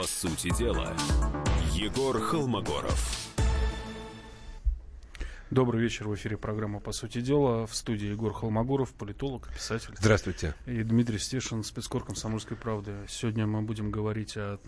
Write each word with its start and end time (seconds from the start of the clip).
По 0.00 0.06
сути 0.06 0.48
дела, 0.56 0.96
Егор 1.74 2.18
Холмогоров. 2.18 3.28
Добрый 5.50 5.82
вечер. 5.82 6.08
В 6.08 6.14
эфире 6.14 6.38
программа 6.38 6.80
«По 6.80 6.92
сути 6.92 7.20
дела». 7.20 7.66
В 7.66 7.74
студии 7.74 8.06
Егор 8.06 8.32
Холмогоров, 8.32 8.94
политолог, 8.94 9.52
писатель. 9.52 9.90
Здравствуйте. 9.98 10.54
И 10.64 10.82
Дмитрий 10.84 11.18
Стешин, 11.18 11.62
спецкор 11.62 12.02
«Комсомольской 12.02 12.56
правды». 12.56 12.94
Сегодня 13.08 13.46
мы 13.46 13.60
будем 13.60 13.90
говорить 13.90 14.38
о 14.38 14.58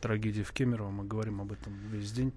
трагедии 0.00 0.42
в 0.42 0.52
Кемерово. 0.52 0.90
Мы 0.90 1.04
говорим 1.04 1.42
об 1.42 1.52
этом 1.52 1.74
весь 1.90 2.10
день. 2.10 2.32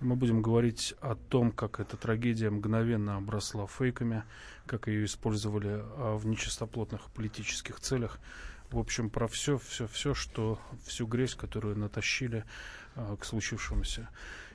Мы 0.00 0.16
будем 0.16 0.42
говорить 0.42 0.94
о 1.00 1.14
том, 1.14 1.50
как 1.50 1.80
эта 1.80 1.96
трагедия 1.96 2.50
мгновенно 2.50 3.16
обросла 3.16 3.66
фейками, 3.66 4.24
как 4.66 4.86
ее 4.86 5.06
использовали 5.06 5.80
а, 5.80 6.18
в 6.18 6.26
нечистоплотных 6.26 7.10
политических 7.12 7.80
целях. 7.80 8.20
В 8.70 8.78
общем, 8.78 9.10
про 9.10 9.26
все, 9.26 9.58
все, 9.58 9.88
все, 9.88 10.14
что, 10.14 10.60
всю 10.84 11.06
грязь, 11.06 11.34
которую 11.34 11.76
натащили 11.76 12.44
а, 12.94 13.16
к 13.16 13.24
случившемуся. 13.24 14.08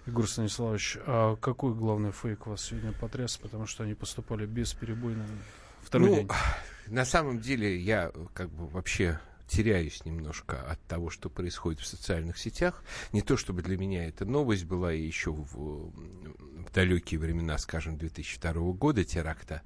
Егор 0.05 0.28
Станиславович, 0.28 0.98
а 1.05 1.36
какой 1.36 1.74
главный 1.74 2.12
фейк 2.12 2.48
вас 2.48 2.62
сегодня 2.62 2.94
потряс? 2.94 3.38
Потому 3.38 3.66
что 3.66 3.84
они 3.84 3.94
поступали 3.94 4.46
бесперебойно 4.46 5.26
второй 5.82 6.10
ну, 6.10 6.16
день. 6.16 6.30
На 6.88 7.05
самом 7.05 7.40
деле 7.40 7.78
я 7.78 8.12
как 8.34 8.50
бы 8.50 8.68
вообще 8.68 9.20
теряюсь 9.48 10.05
немножко 10.05 10.62
от 10.62 10.81
того, 10.88 11.09
что 11.09 11.30
происходит 11.30 11.81
в 11.81 11.88
социальных 11.88 12.38
сетях. 12.38 12.84
Не 13.12 13.22
то, 13.22 13.38
чтобы 13.38 13.62
для 13.62 13.77
меня 13.77 14.08
эта 14.08 14.26
новость 14.26 14.66
была 14.66 14.91
еще 14.91 15.31
в, 15.31 15.55
в 15.55 16.73
далекие 16.73 17.20
времена, 17.20 17.58
скажем, 17.58 17.98
2002 17.98 18.54
года 18.73 19.04
теракта, 19.04 19.62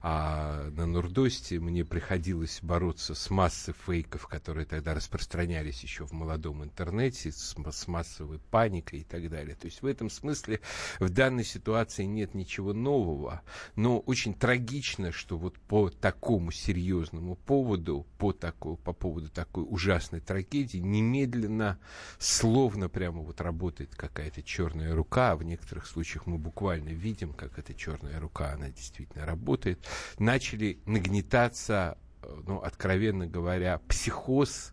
а 0.00 0.70
на 0.70 0.86
Нурдосте 0.86 1.58
мне 1.58 1.84
приходилось 1.84 2.60
бороться 2.62 3.14
с 3.14 3.30
массой 3.30 3.74
фейков, 3.86 4.26
которые 4.26 4.66
тогда 4.66 4.94
распространялись 4.94 5.82
еще 5.82 6.06
в 6.06 6.12
молодом 6.12 6.62
интернете, 6.62 7.32
с, 7.32 7.56
с 7.56 7.88
массовой 7.88 8.38
паникой 8.38 9.00
и 9.00 9.04
так 9.04 9.28
далее. 9.28 9.56
То 9.56 9.66
есть 9.66 9.82
в 9.82 9.86
этом 9.86 10.10
смысле 10.10 10.60
в 10.98 11.08
данной 11.08 11.44
ситуации 11.44 12.04
нет 12.04 12.34
ничего 12.34 12.72
нового, 12.72 13.42
но 13.74 13.98
очень 13.98 14.34
трагично, 14.34 15.12
что 15.12 15.36
вот 15.36 15.58
по 15.58 15.90
такому 15.90 16.52
серьезному 16.52 17.36
поводу, 17.36 18.06
по, 18.18 18.32
такому, 18.32 18.76
по 18.76 18.92
поводу 18.92 19.21
поводу 19.22 19.28
такой 19.30 19.64
ужасной 19.68 20.20
трагедии 20.20 20.78
немедленно, 20.78 21.78
словно 22.18 22.88
прямо 22.88 23.22
вот 23.22 23.40
работает 23.40 23.94
какая-то 23.94 24.42
черная 24.42 24.94
рука, 24.94 25.36
в 25.36 25.42
некоторых 25.42 25.86
случаях 25.86 26.26
мы 26.26 26.38
буквально 26.38 26.90
видим, 26.90 27.32
как 27.32 27.58
эта 27.58 27.74
черная 27.74 28.18
рука, 28.20 28.52
она 28.52 28.70
действительно 28.70 29.26
работает, 29.26 29.86
начали 30.18 30.78
нагнетаться, 30.86 31.98
э, 32.22 32.42
ну, 32.46 32.58
откровенно 32.58 33.26
говоря, 33.26 33.78
психоз, 33.88 34.72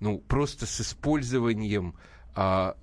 ну, 0.00 0.18
просто 0.18 0.66
с 0.66 0.80
использованием 0.80 1.94
а, 2.34 2.76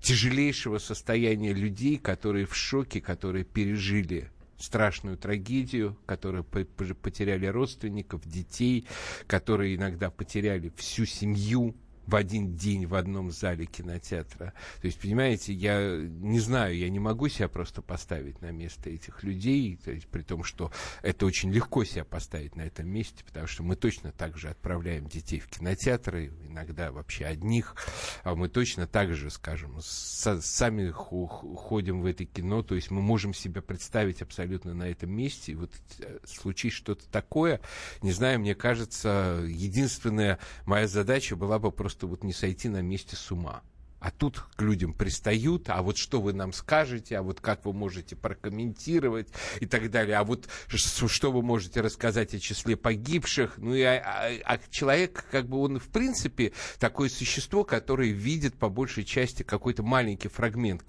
тяжелейшего 0.00 0.78
состояния 0.78 1.54
людей, 1.54 1.98
которые 1.98 2.46
в 2.46 2.54
шоке, 2.54 3.00
которые 3.00 3.44
пережили 3.44 4.30
страшную 4.58 5.16
трагедию, 5.16 5.96
которые 6.06 6.44
потеряли 6.44 7.46
родственников, 7.46 8.26
детей, 8.26 8.86
которые 9.26 9.76
иногда 9.76 10.10
потеряли 10.10 10.72
всю 10.76 11.06
семью, 11.06 11.74
в 12.08 12.16
один 12.16 12.56
день 12.56 12.86
в 12.86 12.94
одном 12.94 13.30
зале 13.30 13.66
кинотеатра. 13.66 14.54
То 14.80 14.86
есть, 14.86 14.98
понимаете, 14.98 15.52
я 15.52 15.98
не 15.98 16.40
знаю, 16.40 16.74
я 16.74 16.88
не 16.88 16.98
могу 16.98 17.28
себя 17.28 17.48
просто 17.48 17.82
поставить 17.82 18.40
на 18.40 18.50
место 18.50 18.88
этих 18.88 19.22
людей, 19.22 19.76
то 19.76 19.90
есть, 19.90 20.08
при 20.08 20.22
том, 20.22 20.42
что 20.42 20.72
это 21.02 21.26
очень 21.26 21.52
легко 21.52 21.84
себя 21.84 22.06
поставить 22.06 22.56
на 22.56 22.62
этом 22.62 22.88
месте, 22.88 23.22
потому 23.26 23.46
что 23.46 23.62
мы 23.62 23.76
точно 23.76 24.10
так 24.10 24.38
же 24.38 24.48
отправляем 24.48 25.06
детей 25.06 25.38
в 25.38 25.48
кинотеатры, 25.48 26.32
иногда 26.48 26.92
вообще 26.92 27.26
одних, 27.26 27.76
а 28.24 28.34
мы 28.34 28.48
точно 28.48 28.86
так 28.86 29.14
же, 29.14 29.28
скажем, 29.28 29.78
сами 29.82 30.90
ходим 30.90 32.00
в 32.00 32.06
это 32.06 32.24
кино, 32.24 32.62
то 32.62 32.74
есть 32.74 32.90
мы 32.90 33.02
можем 33.02 33.34
себя 33.34 33.60
представить 33.60 34.22
абсолютно 34.22 34.72
на 34.72 34.88
этом 34.88 35.10
месте, 35.10 35.52
и 35.52 35.56
вот 35.56 35.72
э, 35.98 36.20
случись 36.24 36.72
что-то 36.72 37.06
такое, 37.10 37.60
не 38.00 38.12
знаю, 38.12 38.40
мне 38.40 38.54
кажется, 38.54 39.44
единственная 39.46 40.38
моя 40.64 40.88
задача 40.88 41.36
была 41.36 41.58
бы 41.58 41.70
просто 41.70 41.97
просто 41.98 42.06
вот 42.06 42.22
не 42.22 42.32
сойти 42.32 42.68
на 42.68 42.80
месте 42.80 43.16
с 43.16 43.32
ума. 43.32 43.62
А 43.98 44.12
тут 44.12 44.44
к 44.54 44.62
людям 44.62 44.94
пристают, 44.94 45.68
а 45.68 45.82
вот 45.82 45.96
что 45.96 46.20
вы 46.20 46.32
нам 46.32 46.52
скажете, 46.52 47.18
а 47.18 47.22
вот 47.22 47.40
как 47.40 47.64
вы 47.64 47.72
можете 47.72 48.14
прокомментировать 48.14 49.26
и 49.58 49.66
так 49.66 49.90
далее, 49.90 50.16
а 50.16 50.22
вот 50.22 50.48
что 50.68 51.32
вы 51.32 51.42
можете 51.42 51.80
рассказать 51.80 52.32
о 52.34 52.38
числе 52.38 52.76
погибших. 52.76 53.58
Ну 53.58 53.74
и 53.74 53.82
а, 53.82 53.96
а, 53.96 54.30
а 54.44 54.58
человек, 54.70 55.24
как 55.32 55.48
бы 55.48 55.58
он 55.58 55.80
в 55.80 55.88
принципе 55.88 56.52
такое 56.78 57.08
существо, 57.08 57.64
которое 57.64 58.10
видит 58.10 58.54
по 58.54 58.68
большей 58.68 59.04
части 59.04 59.42
какой-то 59.42 59.82
маленький 59.82 60.28
фрагмент 60.28 60.84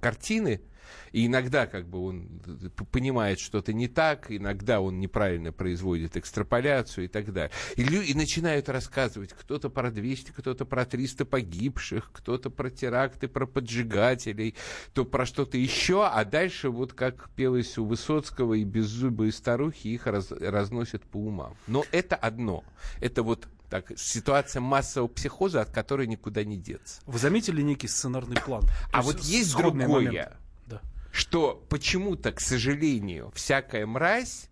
картины, 0.00 0.60
и 1.12 1.26
иногда 1.26 1.66
как 1.66 1.88
бы 1.88 2.04
он 2.04 2.28
понимает 2.90 3.38
что-то 3.38 3.72
не 3.72 3.88
так, 3.88 4.26
иногда 4.30 4.80
он 4.80 4.98
неправильно 5.00 5.52
производит 5.52 6.16
экстраполяцию 6.16 7.04
и 7.04 7.08
так 7.08 7.32
далее. 7.32 7.52
И, 7.76 7.82
и 7.82 8.14
начинают 8.14 8.68
рассказывать 8.68 9.32
кто-то 9.32 9.70
про 9.70 9.90
200, 9.90 10.32
кто-то 10.32 10.64
про 10.64 10.84
300 10.84 11.24
погибших, 11.24 12.10
кто-то 12.12 12.50
про 12.50 12.70
теракты, 12.70 13.28
про 13.28 13.46
поджигателей, 13.46 14.54
то 14.94 15.04
про 15.04 15.26
что-то 15.26 15.58
еще, 15.58 16.06
а 16.06 16.24
дальше 16.24 16.70
вот 16.70 16.92
как 16.92 17.30
пелось 17.30 17.78
у 17.78 17.84
Высоцкого 17.84 18.54
и 18.54 18.64
беззубые 18.64 19.32
старухи 19.32 19.88
их 19.88 20.06
раз, 20.06 20.30
разносят 20.30 21.02
по 21.04 21.18
умам. 21.18 21.56
Но 21.66 21.84
это 21.92 22.16
одно. 22.16 22.64
Это 23.00 23.22
вот 23.22 23.48
так, 23.68 23.90
ситуация 23.96 24.60
массового 24.60 25.08
психоза, 25.08 25.62
от 25.62 25.70
которой 25.70 26.06
никуда 26.06 26.44
не 26.44 26.58
деться. 26.58 27.00
Вы 27.06 27.18
заметили 27.18 27.62
некий 27.62 27.88
сценарный 27.88 28.36
план? 28.36 28.64
А 28.92 29.00
вот 29.00 29.20
есть 29.20 29.56
другое. 29.56 29.88
Момент 29.88 30.41
что 31.12 31.64
почему-то, 31.68 32.32
к 32.32 32.40
сожалению, 32.40 33.30
всякая 33.34 33.86
мразь 33.86 34.48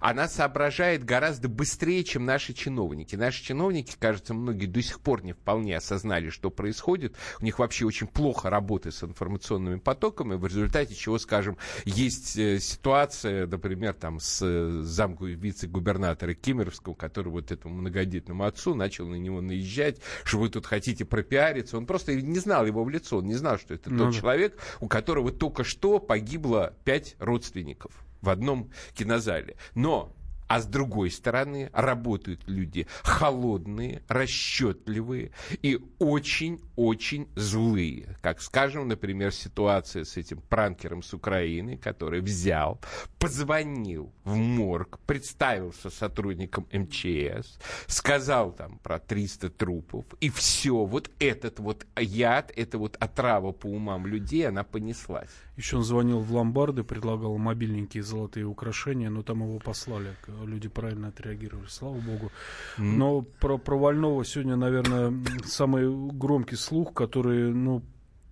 она 0.00 0.28
соображает 0.28 1.04
гораздо 1.04 1.48
быстрее, 1.48 2.04
чем 2.04 2.24
наши 2.24 2.52
чиновники. 2.52 3.16
Наши 3.16 3.42
чиновники, 3.44 3.94
кажется, 3.98 4.34
многие 4.34 4.66
до 4.66 4.82
сих 4.82 5.00
пор 5.00 5.22
не 5.24 5.32
вполне 5.32 5.76
осознали, 5.76 6.30
что 6.30 6.50
происходит. 6.50 7.16
У 7.40 7.44
них 7.44 7.58
вообще 7.58 7.86
очень 7.86 8.06
плохо 8.08 8.50
работает 8.50 8.94
с 8.94 9.04
информационными 9.04 9.78
потоками, 9.78 10.34
в 10.34 10.46
результате 10.46 10.94
чего, 10.94 11.18
скажем, 11.18 11.56
есть 11.84 12.36
э, 12.36 12.58
ситуация, 12.58 13.46
например, 13.46 13.94
там 13.94 14.18
с 14.18 14.40
э, 14.42 14.82
замку 14.82 15.26
вице-губернатора 15.26 16.34
Кемеровского, 16.34 16.94
который 16.94 17.28
вот 17.28 17.52
этому 17.52 17.76
многодетному 17.76 18.44
отцу 18.44 18.74
начал 18.74 19.06
на 19.06 19.16
него 19.16 19.40
наезжать, 19.40 20.00
что 20.24 20.38
вы 20.38 20.48
тут 20.48 20.66
хотите 20.66 21.04
пропиариться. 21.04 21.76
Он 21.76 21.86
просто 21.86 22.14
не 22.14 22.38
знал 22.38 22.66
его 22.66 22.82
в 22.84 22.90
лицо, 22.90 23.18
он 23.18 23.26
не 23.26 23.34
знал, 23.34 23.58
что 23.58 23.74
это 23.74 23.90
ну, 23.90 23.98
тот 23.98 24.12
да. 24.12 24.18
человек, 24.18 24.58
у 24.80 24.88
которого 24.88 25.30
только 25.30 25.64
что 25.64 25.98
погибло 25.98 26.74
пять 26.84 27.14
родственников 27.18 27.92
в 28.22 28.30
одном 28.30 28.70
кинозале. 28.94 29.56
Но 29.74 30.16
а 30.52 30.60
с 30.60 30.66
другой 30.66 31.10
стороны 31.10 31.70
работают 31.72 32.42
люди 32.46 32.86
холодные, 33.02 34.02
расчетливые 34.06 35.30
и 35.62 35.80
очень-очень 35.98 37.26
злые. 37.36 38.18
Как, 38.20 38.42
скажем, 38.42 38.86
например, 38.86 39.32
ситуация 39.32 40.04
с 40.04 40.18
этим 40.18 40.42
пранкером 40.42 41.02
с 41.02 41.14
Украины, 41.14 41.78
который 41.78 42.20
взял, 42.20 42.82
позвонил 43.18 44.12
в 44.24 44.36
морг, 44.36 44.98
представился 45.06 45.88
сотрудником 45.88 46.66
МЧС, 46.70 47.58
сказал 47.86 48.52
там 48.52 48.78
про 48.82 48.98
300 48.98 49.48
трупов, 49.48 50.04
и 50.20 50.28
все, 50.28 50.84
вот 50.84 51.10
этот 51.18 51.60
вот 51.60 51.86
яд, 51.98 52.52
эта 52.54 52.76
вот 52.76 52.98
отрава 53.00 53.52
по 53.52 53.68
умам 53.68 54.06
людей, 54.06 54.46
она 54.46 54.64
понеслась. 54.64 55.30
Еще 55.56 55.76
он 55.76 55.84
звонил 55.84 56.18
в 56.20 56.34
ломбарды, 56.34 56.82
предлагал 56.82 57.38
мобильненькие 57.38 58.02
золотые 58.02 58.46
украшения, 58.46 59.08
но 59.08 59.22
там 59.22 59.42
его 59.42 59.58
послали. 59.58 60.14
Люди 60.44 60.68
правильно 60.68 61.08
отреагировали, 61.08 61.66
слава 61.68 61.98
богу. 61.98 62.30
Но 62.78 63.22
про, 63.22 63.58
про 63.58 63.78
Вольного 63.78 64.24
сегодня, 64.24 64.56
наверное, 64.56 65.12
самый 65.44 65.88
громкий 66.12 66.56
слух, 66.56 66.94
который, 66.94 67.52
ну, 67.52 67.82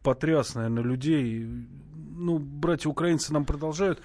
потряс, 0.03 0.55
наверное, 0.55 0.83
людей. 0.83 1.47
Ну, 1.95 2.39
братья-украинцы 2.39 3.33
нам 3.33 3.45
продолжают 3.45 4.01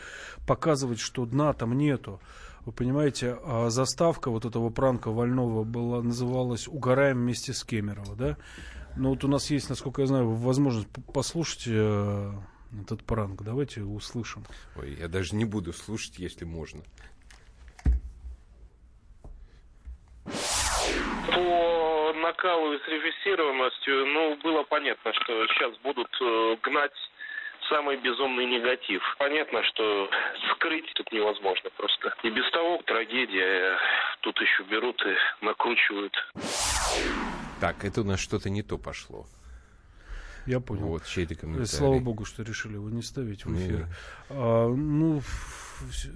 показывать, 0.48 1.00
что 1.00 1.25
дна 1.25 1.54
там 1.54 1.78
нету. 1.78 2.22
Вы 2.66 2.72
понимаете, 2.72 3.38
а 3.44 3.69
заставка 3.69 4.31
вот 4.31 4.46
этого 4.46 4.69
пранка 4.69 5.12
Вольного 5.12 5.63
была, 5.63 6.02
называлась 6.02 6.68
«Угораем 6.68 7.18
вместе 7.18 7.54
с 7.54 7.63
Кемерово», 7.63 8.16
да? 8.16 8.38
Ну, 8.98 9.10
вот 9.10 9.24
у 9.24 9.28
нас 9.28 9.52
есть, 9.52 9.69
насколько 9.69 10.02
я 10.02 10.07
знаю, 10.07 10.30
возможность 10.31 10.88
послушать 11.13 11.63
э, 11.68 12.34
этот 12.81 13.04
пранк. 13.04 13.44
Давайте 13.44 13.84
услышим. 13.84 14.46
Ой, 14.78 14.98
я 15.00 15.07
даже 15.07 15.36
не 15.36 15.46
буду 15.46 15.74
слушать, 15.74 16.18
если 16.18 16.46
можно. 16.46 16.81
Накалу 22.25 22.74
и 22.74 22.80
срежиссированностью, 22.86 24.06
ну, 24.07 24.38
было 24.44 24.63
понятно, 24.63 25.13
что 25.13 25.48
сейчас 25.48 25.77
будут 25.83 26.10
э, 26.22 26.57
гнать 26.63 26.98
самый 27.69 27.98
безумный 27.98 28.45
негатив. 28.45 29.01
Понятно, 29.18 29.63
что 29.63 30.10
скрыть 30.51 30.92
тут 30.95 31.12
невозможно 31.12 31.69
просто. 31.77 32.13
И 32.24 32.30
без 32.30 32.50
того 32.51 32.81
трагедия. 32.86 33.77
Тут 34.22 34.39
еще 34.42 34.63
берут 34.63 35.01
и 35.06 35.45
накручивают. 35.45 36.13
Так, 37.62 37.83
это 37.86 38.01
у 38.01 38.04
нас 38.04 38.19
что-то 38.19 38.50
не 38.50 38.63
то 38.63 38.78
пошло. 38.78 39.25
Я 40.45 40.60
понял. 40.60 40.88
Вот, 40.88 41.06
чей-то 41.06 41.36
комментарий. 41.36 41.68
Слава 41.68 42.00
богу, 42.00 42.25
что 42.25 42.44
решили 42.44 42.74
его 42.74 42.89
не 42.89 43.01
ставить 43.01 43.45
в 43.45 43.56
эфир. 43.56 43.88
А, 44.30 44.68
ну, 44.68 45.19
Э, 45.19 45.65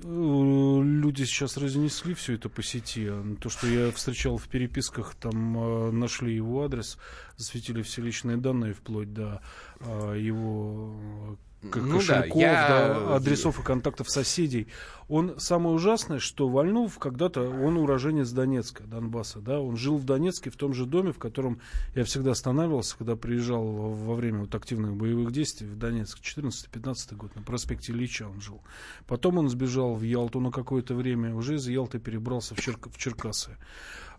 люди 0.03 1.23
сейчас 1.23 1.57
разнесли 1.57 2.13
все 2.13 2.33
это 2.33 2.49
по 2.49 2.63
сети. 2.63 3.11
То, 3.39 3.49
что 3.49 3.67
я 3.67 3.91
встречал 3.91 4.37
в 4.37 4.47
переписках, 4.47 5.15
там 5.15 5.57
э, 5.57 5.91
нашли 5.91 6.35
его 6.35 6.63
адрес, 6.63 6.97
засветили 7.37 7.81
все 7.81 8.01
личные 8.01 8.37
данные, 8.37 8.73
вплоть 8.73 9.13
до 9.13 9.41
э, 9.79 10.15
его 10.19 11.37
как 11.61 11.83
ну, 11.83 11.97
кошельков, 11.97 12.35
да, 12.35 12.39
я... 12.39 12.67
да, 12.67 13.15
адресов 13.15 13.59
и 13.59 13.63
контактов 13.63 14.09
соседей. 14.09 14.67
Он 15.09 15.39
самое 15.39 15.75
ужасное, 15.75 16.19
что 16.19 16.47
Вольнов 16.47 16.99
когда-то, 16.99 17.41
он 17.41 17.77
уроженец 17.77 18.29
Донецка, 18.29 18.83
Донбасса, 18.83 19.39
да, 19.39 19.59
он 19.59 19.75
жил 19.75 19.97
в 19.97 20.05
Донецке 20.05 20.51
в 20.51 20.55
том 20.55 20.73
же 20.73 20.85
доме, 20.85 21.11
в 21.11 21.17
котором 21.17 21.59
я 21.95 22.05
всегда 22.05 22.31
останавливался, 22.31 22.97
когда 22.97 23.15
приезжал 23.15 23.65
во 23.65 24.15
время 24.15 24.41
вот 24.41 24.55
активных 24.55 24.95
боевых 24.95 25.31
действий 25.31 25.67
в 25.67 25.77
Донецк, 25.77 26.19
14-15 26.19 27.15
год, 27.15 27.35
на 27.35 27.41
проспекте 27.41 27.91
Ильича 27.91 28.27
он 28.27 28.39
жил. 28.39 28.61
Потом 29.07 29.39
он 29.39 29.49
сбежал 29.49 29.95
в 29.95 30.03
Ялту 30.03 30.39
на 30.39 30.51
какое-то 30.51 30.95
время, 30.95 31.35
уже 31.35 31.55
из 31.55 31.67
Ялты 31.67 31.99
перебрался 31.99 32.55
в, 32.55 32.61
Черк... 32.61 32.87
в 32.87 32.97
Черкасы. 32.97 33.57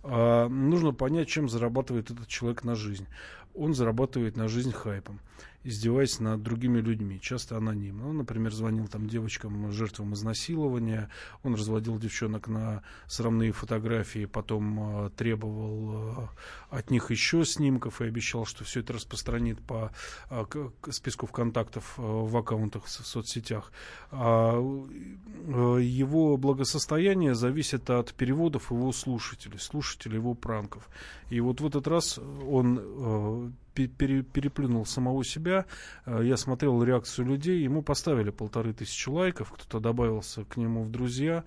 А, 0.03 0.49
нужно 0.49 0.93
понять, 0.93 1.29
чем 1.29 1.49
зарабатывает 1.49 2.11
этот 2.11 2.29
человек 2.29 2.65
на 2.65 2.75
жизнь. 2.75 3.07
Он 3.55 3.75
зарабатывает 3.75 4.37
на 4.37 4.49
жизнь 4.49 4.73
хайпом 4.73 5.21
издеваясь 5.63 6.21
над 6.21 6.43
другими 6.43 6.81
людьми, 6.81 7.21
часто 7.21 7.57
анонимно. 7.57 8.09
Он, 8.09 8.19
например, 8.19 8.53
звонил 8.53 8.89
там 8.89 9.09
девочкам, 9.09 9.71
жертвам 9.73 10.15
изнасилования, 10.15 11.11
он 11.43 11.55
разводил 11.55 11.99
девчонок 11.99 12.49
на 12.49 12.83
срамные 13.07 13.53
фотографии, 13.53 14.25
потом 14.25 15.07
э, 15.07 15.11
требовал 15.11 16.23
э, 16.23 16.29
от 16.71 16.91
них 16.91 17.11
еще 17.11 17.45
снимков 17.45 18.01
и 18.01 18.07
обещал, 18.07 18.47
что 18.47 18.65
все 18.65 18.81
это 18.81 18.95
распространит 18.95 19.61
по 19.61 19.93
э, 20.31 20.45
к, 20.49 20.93
списку 20.93 21.27
контактов 21.27 21.95
э, 21.99 22.03
в 22.03 22.35
аккаунтах 22.37 22.87
в 22.87 22.91
соцсетях. 22.91 23.71
А, 24.11 24.55
э, 24.59 25.83
его 25.83 26.39
благосостояние 26.39 27.35
зависит 27.35 27.91
от 27.91 28.15
переводов 28.15 28.71
его 28.71 28.93
слушателей, 28.93 29.59
слушателей 29.91 30.17
его 30.17 30.35
пранков. 30.35 30.89
И 31.31 31.41
вот 31.41 31.61
в 31.61 31.67
этот 31.67 31.87
раз 31.87 32.19
он 32.47 32.81
э, 32.81 33.51
пере, 33.75 34.23
переплюнул 34.23 34.87
самого 34.87 35.25
себя. 35.25 35.67
Э, 36.07 36.21
я 36.23 36.37
смотрел 36.37 36.83
реакцию 36.83 37.27
людей, 37.27 37.63
ему 37.63 37.83
поставили 37.83 38.31
полторы 38.31 38.73
тысячи 38.73 39.09
лайков, 39.09 39.53
кто-то 39.53 39.81
добавился 39.81 40.45
к 40.45 40.57
нему 40.57 40.85
в 40.85 40.91
друзья, 40.91 41.45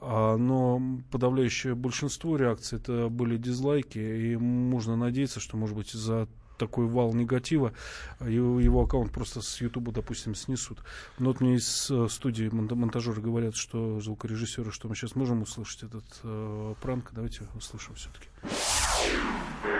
а, 0.00 0.36
но 0.36 0.82
подавляющее 1.10 1.74
большинство 1.74 2.36
реакций 2.36 2.78
это 2.78 3.08
были 3.08 3.36
дизлайки, 3.36 3.98
и 3.98 4.36
можно 4.36 4.96
надеяться, 4.96 5.40
что, 5.40 5.56
может 5.56 5.76
быть, 5.76 5.92
за 5.92 6.28
такой 6.56 6.86
вал 6.86 7.12
негатива, 7.14 7.72
его, 8.20 8.60
его 8.60 8.82
аккаунт 8.82 9.12
просто 9.12 9.40
с 9.40 9.60
Ютуба, 9.60 9.92
допустим, 9.92 10.34
снесут. 10.34 10.78
Но 11.18 11.30
вот 11.30 11.40
мне 11.40 11.54
из 11.54 11.90
э, 11.90 12.08
студии 12.08 12.48
монтажеры 12.48 13.20
говорят, 13.20 13.56
что 13.56 14.00
звукорежиссеры, 14.00 14.70
что 14.70 14.88
мы 14.88 14.94
сейчас 14.94 15.14
можем 15.16 15.42
услышать 15.42 15.84
этот 15.84 16.04
э, 16.22 16.74
пранк. 16.82 17.10
Давайте 17.12 17.42
услышим 17.54 17.94
все-таки. 17.94 18.28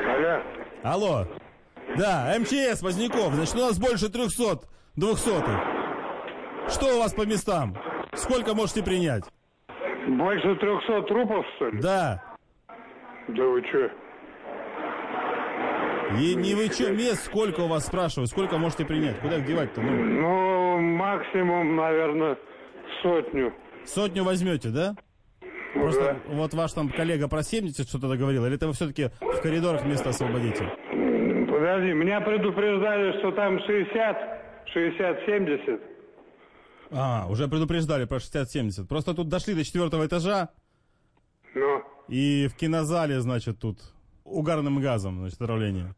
Алло. 0.07 0.43
Алло. 0.83 1.29
Да, 1.97 2.35
МЧС, 2.39 2.83
Возняков. 2.83 3.35
Значит, 3.35 3.55
у 3.55 3.59
нас 3.59 3.79
больше 3.79 4.09
300 4.09 4.61
двухсотых. 4.97 5.61
Что 6.69 6.97
у 6.97 6.99
вас 6.99 7.13
по 7.13 7.27
местам? 7.27 7.77
Сколько 8.15 8.55
можете 8.55 8.83
принять? 8.83 9.25
Больше 10.09 10.55
300 10.57 11.03
трупов, 11.03 11.45
что 11.57 11.69
ли? 11.71 11.81
Да. 11.81 12.23
Да 13.29 13.45
вы 13.45 13.63
что? 13.69 13.91
И 16.21 16.35
не 16.35 16.55
вы 16.55 16.67
что, 16.67 16.91
мест 16.91 17.25
сколько 17.25 17.61
у 17.61 17.69
вас, 17.69 17.87
спрашиваю, 17.87 18.27
сколько 18.27 18.59
можете 18.59 18.85
принять? 18.85 19.19
Куда 19.21 19.39
их 19.39 19.47
девать-то? 19.47 19.81
Ну? 19.81 19.91
ну, 19.91 20.79
максимум, 20.81 21.77
наверное, 21.77 22.39
сотню. 23.03 23.53
Сотню 23.85 24.25
возьмете, 24.25 24.69
да? 24.69 24.95
Просто 25.75 26.21
да. 26.29 26.35
вот 26.35 26.55
ваш 26.55 26.73
там 26.73 26.89
коллега 26.89 27.29
про 27.29 27.43
70 27.43 27.89
что-то 27.89 28.09
договорил, 28.09 28.47
или 28.47 28.55
это 28.55 28.69
вы 28.69 28.75
все-таки 28.75 29.11
в 29.21 29.41
коридорах 29.41 29.85
место 29.85 30.11
освободите? 30.11 30.71
Подожди, 31.51 31.93
меня 31.93 32.21
предупреждали, 32.21 33.19
что 33.19 33.33
там 33.33 33.59
60, 33.59 34.17
60-70. 34.75 35.81
А, 36.93 37.27
уже 37.29 37.49
предупреждали 37.49 38.05
про 38.05 38.19
60-70. 38.19 38.87
Просто 38.87 39.15
тут 39.15 39.29
дошли 39.29 39.55
до 39.55 39.65
четвертого 39.65 40.07
этажа. 40.07 40.51
Ну? 41.55 41.83
И 42.09 42.49
в 42.49 42.57
кинозале, 42.57 43.21
значит, 43.21 43.59
тут 43.59 43.79
угарным 44.25 44.81
газом, 44.81 45.21
значит, 45.21 45.41
отравление. 45.41 45.95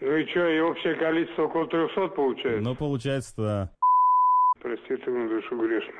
Ну 0.00 0.16
и 0.16 0.26
что, 0.26 0.48
и 0.48 0.60
общее 0.60 0.94
количество 0.94 1.42
около 1.44 1.66
300 1.66 2.08
получается? 2.08 2.60
Ну, 2.62 2.74
получается, 2.74 3.34
да. 3.36 3.70
Простите, 4.62 5.10
мою 5.10 5.28
душу 5.28 5.56
грешно. 5.58 5.92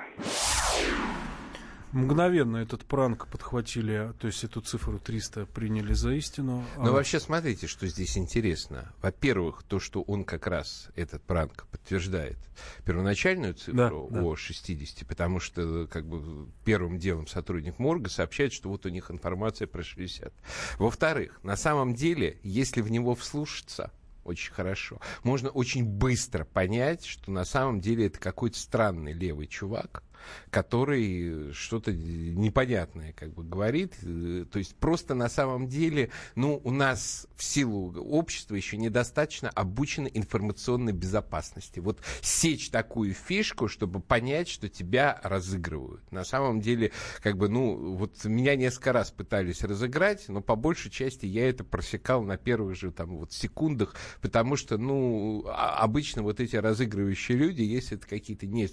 Мгновенно 1.93 2.59
этот 2.59 2.85
пранк 2.85 3.27
подхватили, 3.27 4.13
то 4.21 4.29
есть 4.29 4.45
эту 4.45 4.61
цифру 4.61 4.99
300 4.99 5.47
приняли 5.47 5.93
за 5.93 6.13
истину. 6.13 6.65
Но 6.77 6.89
а... 6.89 6.93
вообще 6.93 7.19
смотрите, 7.19 7.67
что 7.67 7.87
здесь 7.89 8.17
интересно. 8.17 8.93
Во-первых, 9.03 9.65
то, 9.65 9.81
что 9.81 10.03
он 10.03 10.25
как 10.25 10.47
раз, 10.47 10.89
этот 10.95 11.23
пранк, 11.23 11.67
подтверждает 11.71 12.39
первоначальную 12.85 13.55
цифру 13.55 14.09
да, 14.11 14.21
о 14.21 14.31
да. 14.31 14.37
60, 14.37 15.07
потому 15.09 15.41
что 15.41 15.89
как 15.89 16.07
бы 16.07 16.49
первым 16.65 16.99
делом 16.99 17.27
сотрудник 17.27 17.79
морга 17.79 18.09
сообщает, 18.09 18.53
что 18.53 18.69
вот 18.69 18.87
у 18.87 18.89
них 18.89 19.11
информация 19.11 19.67
про 19.67 19.83
60. 19.83 20.33
Во-вторых, 20.79 21.41
на 21.43 21.57
самом 21.57 21.95
деле, 21.95 22.39
если 22.43 22.83
в 22.83 22.91
него 22.91 23.15
вслушаться, 23.15 23.91
очень 24.25 24.53
хорошо. 24.53 25.01
Можно 25.25 25.51
очень 25.51 25.85
быстро 25.85 26.45
понять, 26.45 27.05
что 27.05 27.31
на 27.31 27.45
самом 27.45 27.81
деле 27.81 28.07
это 28.07 28.19
какой-то 28.19 28.59
странный 28.59 29.13
левый 29.13 29.47
чувак, 29.47 30.03
который 30.51 31.53
что-то 31.53 31.93
непонятное 31.93 33.13
как 33.13 33.33
бы 33.33 33.45
говорит. 33.45 33.95
То 34.51 34.59
есть 34.59 34.77
просто 34.77 35.15
на 35.15 35.29
самом 35.29 35.69
деле, 35.69 36.11
ну, 36.35 36.61
у 36.65 36.71
нас 36.71 37.27
в 37.37 37.45
силу 37.45 37.93
общества 38.01 38.55
еще 38.55 38.77
недостаточно 38.77 39.51
обучено 39.51 40.07
информационной 40.07 40.93
безопасности. 40.93 41.81
Вот 41.81 42.01
сечь 42.23 42.71
такую 42.71 43.15
фишку, 43.15 43.69
чтобы 43.69 44.01
понять, 44.01 44.49
что 44.49 44.69
тебя 44.69 45.21
разыгрывают. 45.23 46.11
На 46.11 46.25
самом 46.25 46.61
деле, 46.61 46.93
как 47.23 47.37
бы, 47.37 47.49
ну, 47.49 47.95
вот 47.95 48.25
меня 48.25 48.57
несколько 48.57 48.93
раз 48.93 49.11
пытались 49.11 49.63
разыграть, 49.63 50.29
но 50.29 50.41
по 50.41 50.57
большей 50.57 50.91
части 50.91 51.27
я 51.27 51.49
это 51.49 51.65
просекал 51.65 52.23
на 52.23 52.37
первых 52.37 52.77
же 52.77 52.91
там 52.93 53.17
вот 53.19 53.33
секундах, 53.33 53.95
потому 54.21 54.57
что, 54.57 54.79
ну, 54.79 55.45
а, 55.47 55.79
обычно 55.79 56.23
вот 56.23 56.41
эти 56.41 56.57
разыгрывающие 56.57 57.37
люди, 57.37 57.63
если 57.63 57.97
это 57.97 58.07
какие-то 58.07 58.47
не 58.47 58.69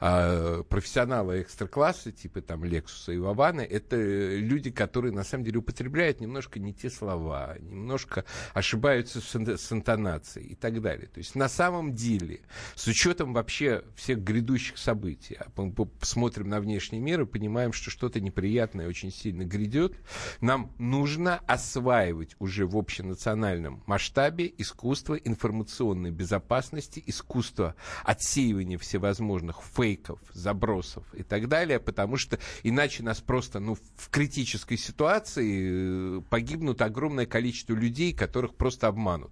а, 0.00 0.62
профессионалы 0.68 1.42
экстра-класса, 1.42 2.12
типа 2.12 2.40
там 2.40 2.64
Лексуса 2.64 3.12
и 3.12 3.18
Вавана, 3.18 3.60
это 3.60 3.96
люди, 3.96 4.70
которые 4.70 5.12
на 5.12 5.24
самом 5.24 5.44
деле 5.44 5.58
употребляют 5.58 6.20
немножко 6.20 6.58
не 6.58 6.72
те 6.74 6.90
слова, 6.90 7.56
немножко 7.58 8.24
ошибаются 8.54 9.20
с, 9.20 9.72
интонацией 9.72 10.48
и 10.48 10.54
так 10.54 10.80
далее. 10.80 11.08
То 11.08 11.18
есть 11.18 11.34
на 11.34 11.48
самом 11.48 11.94
деле, 11.94 12.40
с 12.74 12.86
учетом 12.86 13.32
вообще 13.32 13.84
всех 13.94 14.22
грядущих 14.22 14.78
событий, 14.78 15.36
а 15.38 15.50
мы 15.56 15.72
посмотрим 15.72 16.48
на 16.48 16.60
внешний 16.60 17.00
мир 17.00 17.22
и 17.22 17.26
понимаем, 17.26 17.72
что 17.72 17.90
что-то 17.90 18.20
неприятное 18.20 18.88
очень 18.88 19.12
сильно 19.12 19.44
грядет, 19.44 19.94
нам 20.40 20.72
нужно 20.78 21.40
осваивать 21.46 22.36
уже 22.38 22.66
в 22.66 22.76
общенациональном 22.76 23.82
масштабе 23.86 24.52
искусство 24.58 25.14
информационной 25.14 26.10
безопасности, 26.10 27.02
искусство 27.06 27.74
отсеивания 28.04 28.78
всевозможных 28.78 29.62
фейков, 29.62 30.20
забросов 30.56 31.04
и 31.14 31.22
так 31.22 31.48
далее, 31.48 31.78
потому 31.78 32.16
что 32.16 32.38
иначе 32.62 33.02
нас 33.02 33.20
просто, 33.20 33.60
ну, 33.60 33.74
в 33.74 34.08
критической 34.10 34.78
ситуации 34.78 36.18
э, 36.18 36.22
погибнут 36.30 36.80
огромное 36.80 37.26
количество 37.26 37.74
людей, 37.74 38.12
которых 38.12 38.54
просто 38.54 38.88
обманут. 38.88 39.30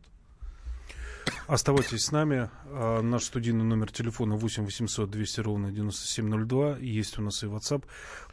Оставайтесь 1.46 2.04
с 2.04 2.12
нами. 2.12 2.50
А, 2.66 3.00
наш 3.00 3.24
студийный 3.24 3.64
номер 3.64 3.90
телефона 3.90 4.36
8 4.36 4.64
800 4.64 5.10
200 5.10 5.40
ровно 5.40 5.72
9702. 5.72 6.78
Есть 6.78 7.18
у 7.18 7.22
нас 7.22 7.42
и 7.42 7.46
WhatsApp. 7.46 7.84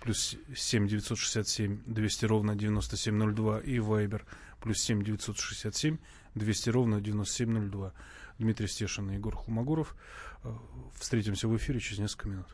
Плюс 0.02 0.36
7 0.54 0.88
967 0.88 1.84
200 1.86 2.26
ровно 2.26 2.56
9702. 2.56 3.60
И 3.60 3.78
Viber. 3.78 4.22
Плюс 4.62 4.82
7 4.82 5.04
967 5.04 5.98
200 6.36 6.70
ровно 6.70 7.00
9702. 7.00 7.94
Дмитрий 8.40 8.68
Стешин 8.68 9.10
и 9.12 9.16
Егор 9.16 9.36
Холмогоров. 9.38 9.96
А, 10.44 10.58
встретимся 11.00 11.48
в 11.48 11.56
эфире 11.56 11.80
через 11.80 12.00
несколько 12.00 12.28
минут. 12.28 12.48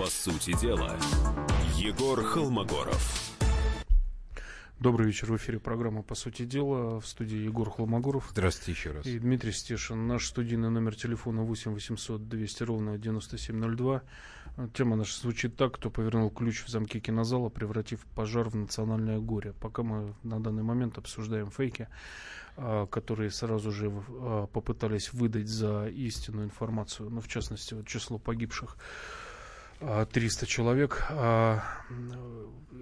По 0.00 0.06
сути 0.06 0.58
дела, 0.58 0.96
Егор 1.76 2.24
Холмогоров. 2.24 3.34
Добрый 4.78 5.08
вечер. 5.08 5.30
В 5.30 5.36
эфире 5.36 5.60
программа 5.60 6.02
«По 6.02 6.14
сути 6.14 6.46
дела». 6.46 7.02
В 7.02 7.06
студии 7.06 7.36
Егор 7.36 7.68
Хломогоров. 7.68 8.28
Здравствуйте 8.30 8.72
еще 8.72 8.92
раз. 8.92 9.04
И 9.04 9.18
Дмитрий 9.18 9.52
Стешин. 9.52 10.06
Наш 10.06 10.26
студийный 10.26 10.70
номер 10.70 10.96
телефона 10.96 11.42
8 11.42 11.74
800 11.74 12.26
200 12.30 12.62
ровно 12.62 12.96
9702. 12.96 14.02
Тема 14.72 14.96
наша 14.96 15.20
звучит 15.20 15.56
так, 15.56 15.74
кто 15.74 15.90
повернул 15.90 16.30
ключ 16.30 16.64
в 16.64 16.70
замке 16.70 16.98
кинозала, 16.98 17.50
превратив 17.50 18.00
пожар 18.14 18.48
в 18.48 18.56
национальное 18.56 19.18
горе. 19.18 19.52
Пока 19.60 19.82
мы 19.82 20.14
на 20.22 20.40
данный 20.42 20.62
момент 20.62 20.96
обсуждаем 20.96 21.50
фейки, 21.50 21.88
а, 22.56 22.86
которые 22.86 23.30
сразу 23.30 23.70
же 23.70 23.92
а, 24.08 24.46
попытались 24.46 25.12
выдать 25.12 25.48
за 25.48 25.88
истинную 25.88 26.46
информацию, 26.46 27.10
ну, 27.10 27.20
в 27.20 27.28
частности, 27.28 27.74
вот 27.74 27.86
число 27.86 28.18
погибших 28.18 28.78
300 29.80 30.46
человек. 30.46 31.04
А 31.10 31.62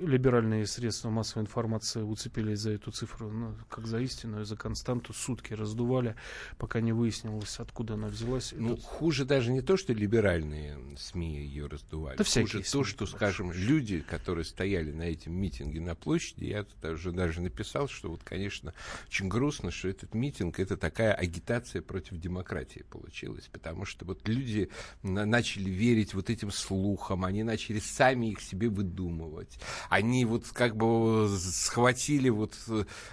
либеральные 0.00 0.67
средства 0.67 1.11
массовой 1.11 1.43
информации 1.43 2.02
уцепились 2.02 2.61
за 2.61 2.73
эту 2.73 2.90
цифру, 2.93 3.31
ну, 3.31 3.55
как 3.69 3.87
за 3.87 4.00
истинную, 4.00 4.45
за 4.45 4.57
константу, 4.57 5.12
сутки 5.12 5.52
раздували, 5.55 6.14
пока 6.57 6.81
не 6.81 6.93
выяснилось, 6.93 7.59
откуда 7.59 7.95
она 7.95 8.09
взялась. 8.09 8.55
Ну, 8.57 8.76
Тут... 8.76 8.85
хуже 8.85 9.25
даже 9.25 9.50
не 9.50 9.61
то, 9.61 9.76
что 9.76 9.93
либеральные 9.93 10.78
СМИ 10.97 11.38
ее 11.40 11.67
раздували. 11.67 12.17
Да 12.17 12.25
хуже 12.25 12.62
то, 12.62 12.85
что, 12.85 13.07
скажем, 13.07 13.52
люди, 13.52 14.00
которые 14.00 14.45
стояли 14.45 14.93
на 14.93 15.11
этом 15.11 15.35
митинге 15.35 15.81
на 15.81 15.95
площади, 15.95 16.45
я 16.45 16.67
даже, 16.81 17.12
даже 17.12 17.40
написал, 17.40 17.88
что 17.88 18.11
вот, 18.11 18.23
конечно, 18.23 18.75
очень 19.09 19.28
грустно, 19.28 19.71
что 19.71 19.88
этот 19.88 20.14
митинг, 20.14 20.61
это 20.61 20.76
такая 20.76 21.12
агитация 21.12 21.83
против 21.83 22.19
демократии 22.19 22.85
получилась, 22.88 23.49
потому 23.50 23.85
что 23.85 24.05
вот 24.05 24.26
люди 24.28 24.71
начали 25.02 25.71
верить 25.71 26.14
вот 26.14 26.31
этим 26.31 26.50
слухам, 26.50 26.88
они 27.25 27.42
начали 27.42 27.80
сами 27.80 28.26
их 28.33 28.40
себе 28.40 28.68
выдумывать. 28.68 29.59
Они 29.88 30.25
вот 30.25 30.47
как 30.52 30.76
бы 30.76 31.28
схватили 31.28 32.28
вот 32.28 32.54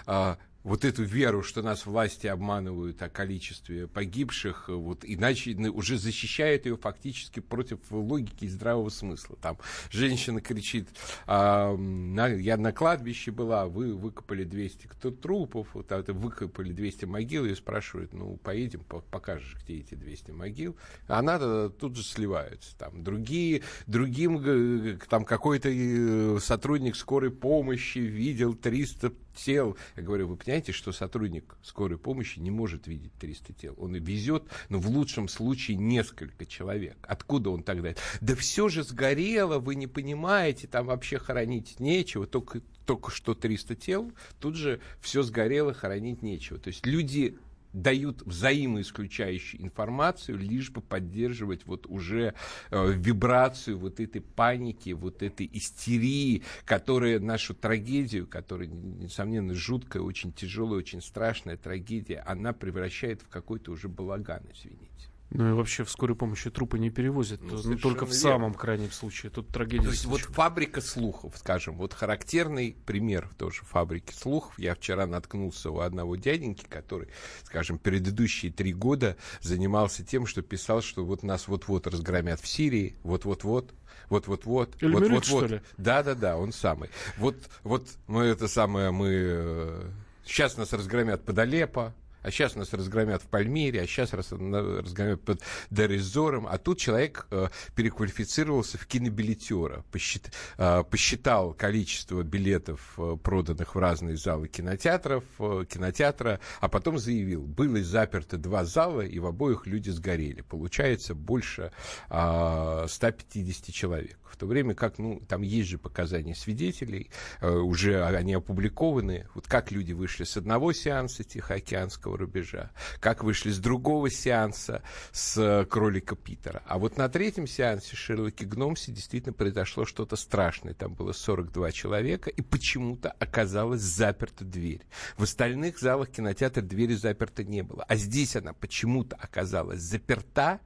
а, 0.06 0.38
вот 0.66 0.84
эту 0.84 1.04
веру, 1.04 1.44
что 1.44 1.62
нас 1.62 1.86
власти 1.86 2.26
обманывают 2.26 3.02
о 3.04 3.10
количестве 3.10 3.88
погибших, 3.88 4.68
вот, 4.68 5.04
иначе 5.04 5.54
уже 5.70 6.00
защищают 6.00 6.66
ее 6.66 6.76
фактически 6.76 7.40
против 7.40 7.80
логики 7.92 8.46
и 8.46 8.50
здравого 8.50 8.90
смысла. 8.90 9.38
Там 9.40 9.60
женщина 9.92 10.42
кричит, 10.42 10.90
а, 11.28 11.78
на, 11.78 12.28
я 12.30 12.58
на 12.58 12.72
кладбище 12.72 13.30
была, 13.30 13.68
вы 13.68 13.94
выкопали 13.94 14.44
200 14.44 14.88
кто 14.88 15.12
трупов, 15.12 15.68
вот, 15.76 15.92
а, 15.92 16.04
выкопали 16.08 16.74
200 16.74 17.06
могил, 17.06 17.46
и 17.46 17.54
спрашивают, 17.54 18.14
ну, 18.14 18.38
поедем, 18.38 18.84
покажешь, 18.84 19.58
где 19.64 19.78
эти 19.78 19.94
200 19.94 20.32
могил. 20.32 20.76
Она 21.08 21.70
тут 21.70 21.96
же 21.96 22.04
сливается. 22.04 22.76
Там 22.78 23.04
другие, 23.04 23.62
другим, 23.86 25.00
там 25.10 25.26
какой-то 25.26 25.70
э, 25.70 26.40
сотрудник 26.40 26.96
скорой 26.96 27.30
помощи 27.30 28.00
видел 28.00 28.56
300 28.56 29.14
тел. 29.36 29.78
Я 29.96 30.04
говорю, 30.04 30.28
вы 30.28 30.38
понимаете, 30.38 30.72
что 30.72 30.92
сотрудник 30.92 31.58
скорой 31.62 31.98
помощи 31.98 32.40
не 32.40 32.52
может 32.52 32.88
видеть 32.88 33.14
300 33.20 33.54
тел. 33.54 33.76
Он 33.78 33.96
везет, 33.96 34.44
но 34.70 34.80
в 34.80 34.88
лучшем 34.88 35.28
случае 35.28 35.78
несколько 35.78 36.46
человек. 36.46 36.98
Откуда 37.04 37.50
он 37.50 37.64
тогда? 37.64 37.94
Да 38.22 38.36
все 38.36 38.70
же 38.70 38.84
сгорело, 38.84 39.60
вы 39.60 39.76
не 39.76 39.88
понимаете, 39.88 40.68
там 40.68 40.88
вообще 40.88 41.20
хоронить 41.20 41.80
нечего, 41.80 42.26
только, 42.26 42.62
только 42.86 43.12
что 43.12 43.34
300 43.34 43.76
тел, 43.76 44.12
тут 44.40 44.56
же 44.56 44.80
все 45.02 45.24
сгорело, 45.24 45.74
хоронить 45.74 46.22
нечего. 46.22 46.58
То 46.58 46.70
есть 46.70 46.86
люди 46.86 47.38
дают 47.76 48.22
взаимоисключающую 48.22 49.62
информацию, 49.62 50.38
лишь 50.38 50.72
бы 50.72 50.82
поддерживать 50.82 51.66
вот 51.66 51.86
уже 51.88 52.34
э, 52.72 52.92
вибрацию 52.94 53.78
вот 53.78 54.00
этой 54.00 54.22
паники, 54.22 54.92
вот 54.92 55.22
этой 55.22 55.50
истерии, 55.52 56.44
которая 56.64 57.20
нашу 57.20 57.54
трагедию, 57.54 58.28
которая, 58.28 58.68
несомненно, 58.68 59.54
жуткая, 59.54 60.04
очень 60.04 60.32
тяжелая, 60.32 60.80
очень 60.80 61.02
страшная 61.02 61.58
трагедия, 61.58 62.24
она 62.26 62.54
превращает 62.54 63.22
в 63.22 63.28
какой-то 63.28 63.72
уже 63.72 63.90
балаган, 63.90 64.44
извините. 64.54 64.95
Ну 65.32 65.50
и 65.50 65.54
вообще 65.54 65.84
в 65.84 65.90
скорой 65.90 66.16
помощи 66.16 66.50
трупы 66.50 66.78
не 66.78 66.90
перевозят, 66.90 67.42
ну, 67.42 67.60
ну, 67.64 67.78
только 67.78 68.06
в 68.06 68.10
верно. 68.10 68.22
самом 68.22 68.54
крайнем 68.54 68.92
случае. 68.92 69.32
Тут 69.32 69.48
трагедия. 69.50 69.84
То 69.84 69.90
есть 69.90 70.06
вот 70.06 70.22
фабрика 70.22 70.82
слухов, 70.82 71.34
скажем, 71.38 71.78
вот 71.78 71.94
характерный 71.94 72.78
пример 72.86 73.30
тоже 73.38 73.64
фабрики 73.64 74.14
слухов. 74.14 74.58
Я 74.58 74.76
вчера 74.76 75.08
наткнулся 75.08 75.72
у 75.72 75.80
одного 75.80 76.16
дяденьки, 76.16 76.66
который, 76.70 77.10
скажем, 77.44 77.80
предыдущие 77.80 78.52
три 78.52 78.74
года 78.74 79.18
занимался 79.42 80.06
тем, 80.06 80.26
что 80.28 80.42
писал, 80.42 80.82
что 80.82 81.04
вот 81.04 81.24
нас 81.24 81.48
вот-вот 81.48 81.88
разгромят 81.88 82.40
в 82.40 82.48
Сирии, 82.48 82.96
вот-вот-вот, 83.04 83.74
вот-вот-вот. 84.10 84.76
вот-вот-вот. 84.82 85.62
Да-да-да, 85.78 86.38
он 86.38 86.52
самый. 86.52 86.90
Вот, 87.18 87.36
вот 87.64 87.88
мы 88.08 88.24
это 88.26 88.48
самое, 88.48 88.92
мы... 88.92 89.92
Сейчас 90.24 90.56
э, 90.56 90.60
нас 90.60 90.74
разгромят 90.74 91.24
под 91.26 91.40
Алеппо, 91.40 91.94
а 92.26 92.32
сейчас 92.32 92.56
нас 92.56 92.74
разгромят 92.74 93.22
в 93.22 93.28
Пальмире, 93.28 93.82
а 93.82 93.86
сейчас 93.86 94.12
раз, 94.14 94.32
разгромят 94.32 95.22
под 95.22 95.42
Дерезором, 95.70 96.48
а 96.50 96.58
тут 96.58 96.80
человек 96.80 97.28
э, 97.30 97.50
переквалифицировался 97.76 98.80
в 98.80 98.88
кинобилетера, 98.88 99.84
посчит, 99.92 100.32
э, 100.58 100.84
посчитал 100.90 101.54
количество 101.54 102.24
билетов, 102.24 102.96
э, 102.98 103.16
проданных 103.22 103.76
в 103.76 103.80
разные 103.80 104.18
залы 104.18 104.48
кинотеатров, 104.48 105.24
э, 105.38 105.66
кинотеатра, 105.70 106.40
а 106.62 106.68
потом 106.68 106.98
заявил, 106.98 107.44
было 107.44 107.84
заперто 107.84 108.38
два 108.38 108.66
зала, 108.66 109.02
и 109.02 109.20
в 109.20 109.28
обоих 109.28 109.68
люди 109.68 109.92
сгорели. 109.92 110.42
Получается 110.42 111.14
больше 111.14 111.72
э, 112.10 112.86
150 112.88 113.72
человек. 113.72 114.18
В 114.36 114.38
то 114.38 114.48
время 114.48 114.76
как, 114.76 115.00
ну, 115.00 115.22
там 115.30 115.44
есть 115.44 115.70
же 115.70 115.78
показания 115.78 116.36
свидетелей, 116.36 117.10
э, 117.40 117.50
уже 117.50 118.04
они 118.04 118.34
опубликованы, 118.34 119.30
вот 119.34 119.48
как 119.48 119.72
люди 119.72 119.94
вышли 119.94 120.26
с 120.26 120.36
одного 120.36 120.74
сеанса 120.74 121.24
Тихоокеанского 121.24 122.18
рубежа, 122.18 122.72
как 123.00 123.24
вышли 123.24 123.52
с 123.52 123.60
другого 123.60 124.10
сеанса 124.10 124.84
с 125.14 125.38
э, 125.38 125.66
кролика 125.66 126.18
Питера. 126.18 126.64
А 126.68 126.78
вот 126.80 126.98
на 126.98 127.08
третьем 127.08 127.48
сеансе 127.48 127.96
Шерлоки 127.96 128.44
Гномси 128.44 128.92
действительно 128.92 129.32
произошло 129.32 129.86
что-то 129.86 130.18
страшное. 130.18 130.74
Там 130.74 130.94
было 130.94 131.14
42 131.14 131.72
человека, 131.72 132.30
и 132.30 132.42
почему-то 132.42 133.12
оказалась 133.12 133.80
заперта 133.80 134.44
дверь. 134.44 134.82
В 135.16 135.24
остальных 135.24 135.80
залах 135.80 136.10
кинотеатра 136.12 136.62
двери 136.62 136.96
заперты 136.96 137.46
не 137.46 137.64
было. 137.64 137.86
А 137.88 137.96
здесь 137.96 138.36
она 138.36 138.52
почему-то 138.52 139.16
оказалась 139.16 139.80
заперта. 139.80 140.60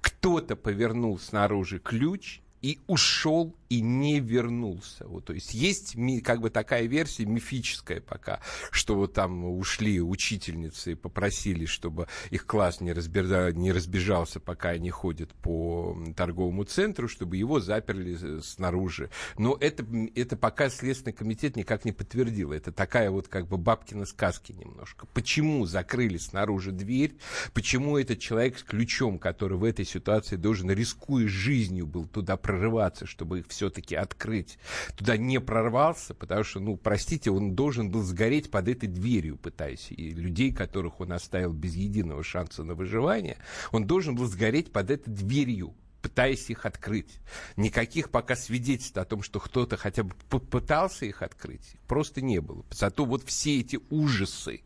Кто-то 0.00 0.54
повернул 0.56 1.18
снаружи 1.18 1.78
ключ 1.78 2.40
и 2.62 2.78
ушел 2.86 3.54
и 3.70 3.80
не 3.80 4.18
вернулся. 4.18 5.06
Вот, 5.06 5.26
то 5.26 5.32
есть 5.32 5.54
есть 5.54 5.96
как 6.24 6.40
бы 6.40 6.50
такая 6.50 6.86
версия 6.86 7.24
мифическая 7.24 8.00
пока, 8.00 8.40
что 8.72 8.96
вот 8.96 9.14
там 9.14 9.44
ушли 9.44 10.02
учительницы 10.02 10.92
и 10.92 10.94
попросили, 10.96 11.66
чтобы 11.66 12.08
их 12.30 12.46
класс 12.46 12.80
не, 12.80 12.92
разбежа, 12.92 13.52
не 13.52 13.70
разбежался, 13.70 14.40
пока 14.40 14.70
они 14.70 14.90
ходят 14.90 15.32
по 15.34 15.96
торговому 16.16 16.64
центру, 16.64 17.08
чтобы 17.08 17.36
его 17.36 17.60
заперли 17.60 18.40
снаружи. 18.40 19.08
Но 19.38 19.56
это, 19.60 19.86
это 20.16 20.36
пока 20.36 20.68
Следственный 20.68 21.12
комитет 21.12 21.54
никак 21.54 21.84
не 21.84 21.92
подтвердил. 21.92 22.52
Это 22.52 22.72
такая 22.72 23.10
вот 23.10 23.28
как 23.28 23.46
бы 23.46 23.56
бабкина 23.56 24.04
сказки 24.04 24.50
немножко. 24.50 25.06
Почему 25.14 25.64
закрыли 25.64 26.16
снаружи 26.16 26.72
дверь? 26.72 27.14
Почему 27.54 27.96
этот 27.98 28.18
человек 28.18 28.58
с 28.58 28.64
ключом, 28.64 29.20
который 29.20 29.58
в 29.58 29.64
этой 29.64 29.84
ситуации 29.84 30.34
должен, 30.34 30.72
рискуя 30.72 31.28
жизнью, 31.28 31.86
был 31.86 32.06
туда 32.06 32.36
прорываться, 32.50 33.06
чтобы 33.06 33.40
их 33.40 33.46
все 33.48 33.60
все-таки 33.60 33.94
открыть, 33.94 34.58
туда 34.96 35.18
не 35.18 35.38
прорвался, 35.38 36.14
потому 36.14 36.44
что, 36.44 36.60
ну, 36.60 36.78
простите, 36.78 37.30
он 37.30 37.54
должен 37.54 37.90
был 37.90 38.02
сгореть 38.02 38.50
под 38.50 38.68
этой 38.68 38.88
дверью, 38.88 39.36
пытаясь, 39.36 39.88
и 39.90 40.10
людей, 40.10 40.50
которых 40.50 40.98
он 41.00 41.12
оставил 41.12 41.52
без 41.52 41.74
единого 41.74 42.24
шанса 42.24 42.64
на 42.64 42.74
выживание, 42.74 43.36
он 43.70 43.86
должен 43.86 44.14
был 44.14 44.24
сгореть 44.24 44.72
под 44.72 44.90
этой 44.90 45.10
дверью 45.10 45.74
пытаясь 46.00 46.48
их 46.48 46.64
открыть. 46.64 47.20
Никаких 47.58 48.08
пока 48.08 48.34
свидетельств 48.34 48.96
о 48.96 49.04
том, 49.04 49.22
что 49.22 49.38
кто-то 49.38 49.76
хотя 49.76 50.02
бы 50.02 50.14
попытался 50.30 51.04
их 51.04 51.20
открыть, 51.20 51.74
просто 51.86 52.22
не 52.22 52.40
было. 52.40 52.64
Зато 52.70 53.04
вот 53.04 53.22
все 53.24 53.60
эти 53.60 53.78
ужасы, 53.90 54.62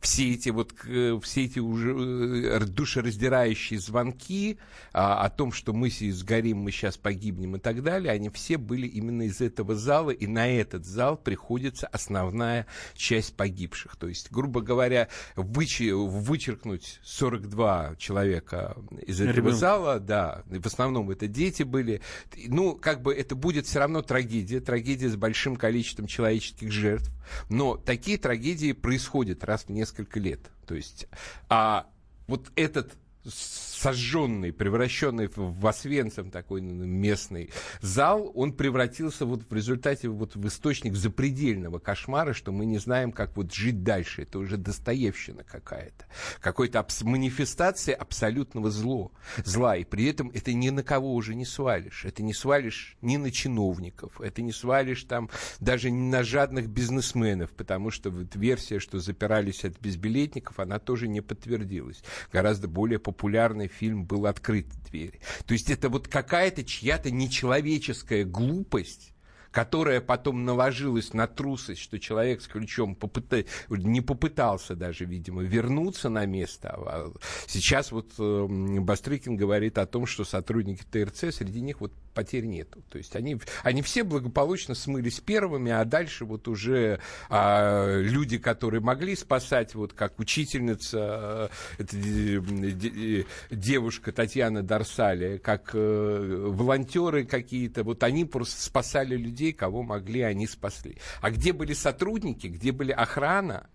все 0.00 0.32
эти 0.32 0.50
вот 0.50 0.74
э, 0.86 1.18
все 1.22 1.44
эти 1.44 1.58
уже 1.58 1.90
э, 1.92 2.60
душераздирающие 2.60 3.78
звонки 3.78 4.58
а, 4.92 5.24
о 5.24 5.30
том, 5.30 5.52
что 5.52 5.72
мы 5.72 5.90
сгорим, 5.90 6.58
мы 6.58 6.70
сейчас 6.70 6.96
погибнем 6.96 7.56
и 7.56 7.58
так 7.58 7.82
далее, 7.82 8.12
они 8.12 8.30
все 8.30 8.58
были 8.58 8.86
именно 8.86 9.22
из 9.22 9.40
этого 9.40 9.74
зала, 9.74 10.10
и 10.10 10.26
на 10.26 10.48
этот 10.48 10.84
зал 10.84 11.16
приходится 11.16 11.86
основная 11.86 12.66
часть 12.94 13.36
погибших. 13.36 13.96
То 13.96 14.08
есть, 14.08 14.30
грубо 14.30 14.60
говоря, 14.60 15.08
вычи, 15.36 15.90
вычеркнуть 15.90 17.00
42 17.04 17.96
человека 17.98 18.76
из 19.06 19.20
этого 19.20 19.36
Ребенка. 19.36 19.56
зала, 19.56 20.00
да, 20.00 20.42
в 20.46 20.66
основном 20.66 21.10
это 21.10 21.26
дети 21.26 21.62
были, 21.62 22.00
ну, 22.46 22.76
как 22.76 23.02
бы 23.02 23.14
это 23.14 23.34
будет 23.34 23.66
все 23.66 23.80
равно 23.80 24.02
трагедия, 24.02 24.60
трагедия 24.60 25.08
с 25.08 25.16
большим 25.16 25.56
количеством 25.56 26.06
человеческих 26.06 26.70
жертв, 26.70 27.10
но 27.48 27.76
такие 27.76 28.18
трагедии 28.18 28.72
происходят 28.72 29.44
раз 29.54 29.64
в 29.64 29.68
несколько 29.68 30.18
лет. 30.18 30.40
То 30.66 30.74
есть, 30.74 31.06
а 31.48 31.86
вот 32.26 32.50
этот 32.56 32.92
сожженный, 33.26 34.52
превращенный 34.52 35.28
в 35.34 35.66
Освенцим 35.66 36.30
такой 36.30 36.60
местный 36.60 37.50
зал, 37.80 38.30
он 38.34 38.52
превратился 38.52 39.26
вот 39.26 39.42
в 39.48 39.54
результате 39.54 40.08
вот 40.08 40.36
в 40.36 40.46
источник 40.46 40.94
запредельного 40.94 41.78
кошмара, 41.78 42.32
что 42.32 42.52
мы 42.52 42.66
не 42.66 42.78
знаем, 42.78 43.12
как 43.12 43.36
вот 43.36 43.52
жить 43.52 43.82
дальше. 43.82 44.22
Это 44.22 44.38
уже 44.38 44.56
достоевщина 44.56 45.44
какая-то. 45.44 46.06
Какой-то 46.40 46.80
абс- 46.80 47.02
манифестация 47.02 47.94
абсолютного 47.94 48.70
зло, 48.70 49.12
зла. 49.44 49.76
И 49.76 49.84
при 49.84 50.06
этом 50.06 50.30
это 50.30 50.52
ни 50.52 50.70
на 50.70 50.82
кого 50.82 51.14
уже 51.14 51.34
не 51.34 51.44
свалишь. 51.44 52.04
Это 52.04 52.22
не 52.22 52.34
свалишь 52.34 52.96
ни 53.02 53.16
на 53.16 53.30
чиновников, 53.30 54.20
это 54.20 54.42
не 54.42 54.52
свалишь 54.52 55.04
там 55.04 55.28
даже 55.60 55.90
ни 55.90 56.10
на 56.10 56.22
жадных 56.22 56.68
бизнесменов, 56.68 57.50
потому 57.50 57.90
что 57.90 58.10
вот 58.10 58.34
версия, 58.34 58.78
что 58.78 58.98
запирались 58.98 59.64
от 59.64 59.80
безбилетников, 59.80 60.58
она 60.58 60.78
тоже 60.78 61.08
не 61.08 61.20
подтвердилась. 61.20 62.02
Гораздо 62.32 62.68
более 62.68 62.98
популярный 63.14 63.68
фильм 63.68 64.04
был 64.04 64.26
«Открыты 64.26 64.76
двери». 64.90 65.20
То 65.46 65.54
есть 65.54 65.70
это 65.70 65.88
вот 65.88 66.08
какая-то 66.08 66.64
чья-то 66.64 67.10
нечеловеческая 67.10 68.24
глупость, 68.24 69.14
которая 69.50 70.00
потом 70.00 70.44
наложилась 70.44 71.14
на 71.14 71.28
трусость, 71.28 71.80
что 71.80 72.00
человек 72.00 72.42
с 72.42 72.48
ключом 72.48 72.96
попыта... 72.96 73.44
не 73.68 74.00
попытался 74.00 74.74
даже, 74.74 75.04
видимо, 75.04 75.42
вернуться 75.42 76.08
на 76.08 76.26
место. 76.26 76.74
А 76.76 77.12
сейчас 77.46 77.92
вот 77.92 78.12
э, 78.18 78.46
Бастрыкин 78.80 79.36
говорит 79.36 79.78
о 79.78 79.86
том, 79.86 80.06
что 80.06 80.24
сотрудники 80.24 80.82
ТРЦ, 80.82 81.32
среди 81.34 81.60
них 81.60 81.80
вот 81.80 81.92
потерь 82.14 82.44
нету. 82.46 82.82
То 82.88 82.98
есть 82.98 83.16
они, 83.16 83.38
они 83.62 83.82
все 83.82 84.04
благополучно 84.04 84.74
смылись 84.74 85.20
первыми, 85.20 85.72
а 85.72 85.84
дальше 85.84 86.24
вот 86.24 86.48
уже 86.48 87.00
а, 87.28 87.98
люди, 88.00 88.38
которые 88.38 88.80
могли 88.80 89.16
спасать, 89.16 89.74
вот 89.74 89.92
как 89.92 90.18
учительница, 90.18 91.50
э, 91.78 91.82
это, 91.82 93.26
девушка 93.50 94.12
Татьяна 94.12 94.62
Дарсали, 94.62 95.38
как 95.38 95.70
э, 95.74 96.46
волонтеры 96.48 97.24
какие-то, 97.24 97.82
вот 97.82 98.02
они 98.02 98.24
просто 98.24 98.62
спасали 98.62 99.16
людей, 99.16 99.52
кого 99.52 99.82
могли, 99.82 100.22
они 100.22 100.46
спасли. 100.46 100.98
А 101.20 101.30
где 101.30 101.52
были 101.52 101.72
сотрудники, 101.74 102.46
где 102.46 102.72
были 102.72 102.92
охрана, 102.92 103.68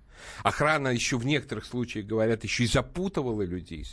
Охрана 0.43 0.89
еще 0.89 1.17
в 1.17 1.25
некоторых 1.25 1.65
случаях, 1.65 2.05
говорят, 2.05 2.43
еще 2.43 2.63
и 2.63 2.67
запутывала 2.67 3.41
людей. 3.41 3.85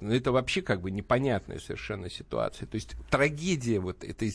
Ну, 0.00 0.12
это 0.12 0.32
вообще 0.32 0.62
как 0.62 0.80
бы 0.80 0.90
непонятная 0.90 1.58
совершенно 1.58 2.10
ситуация. 2.10 2.66
То 2.66 2.74
есть 2.74 2.96
трагедия, 3.10 3.80
вот 3.80 4.04
эта 4.04 4.30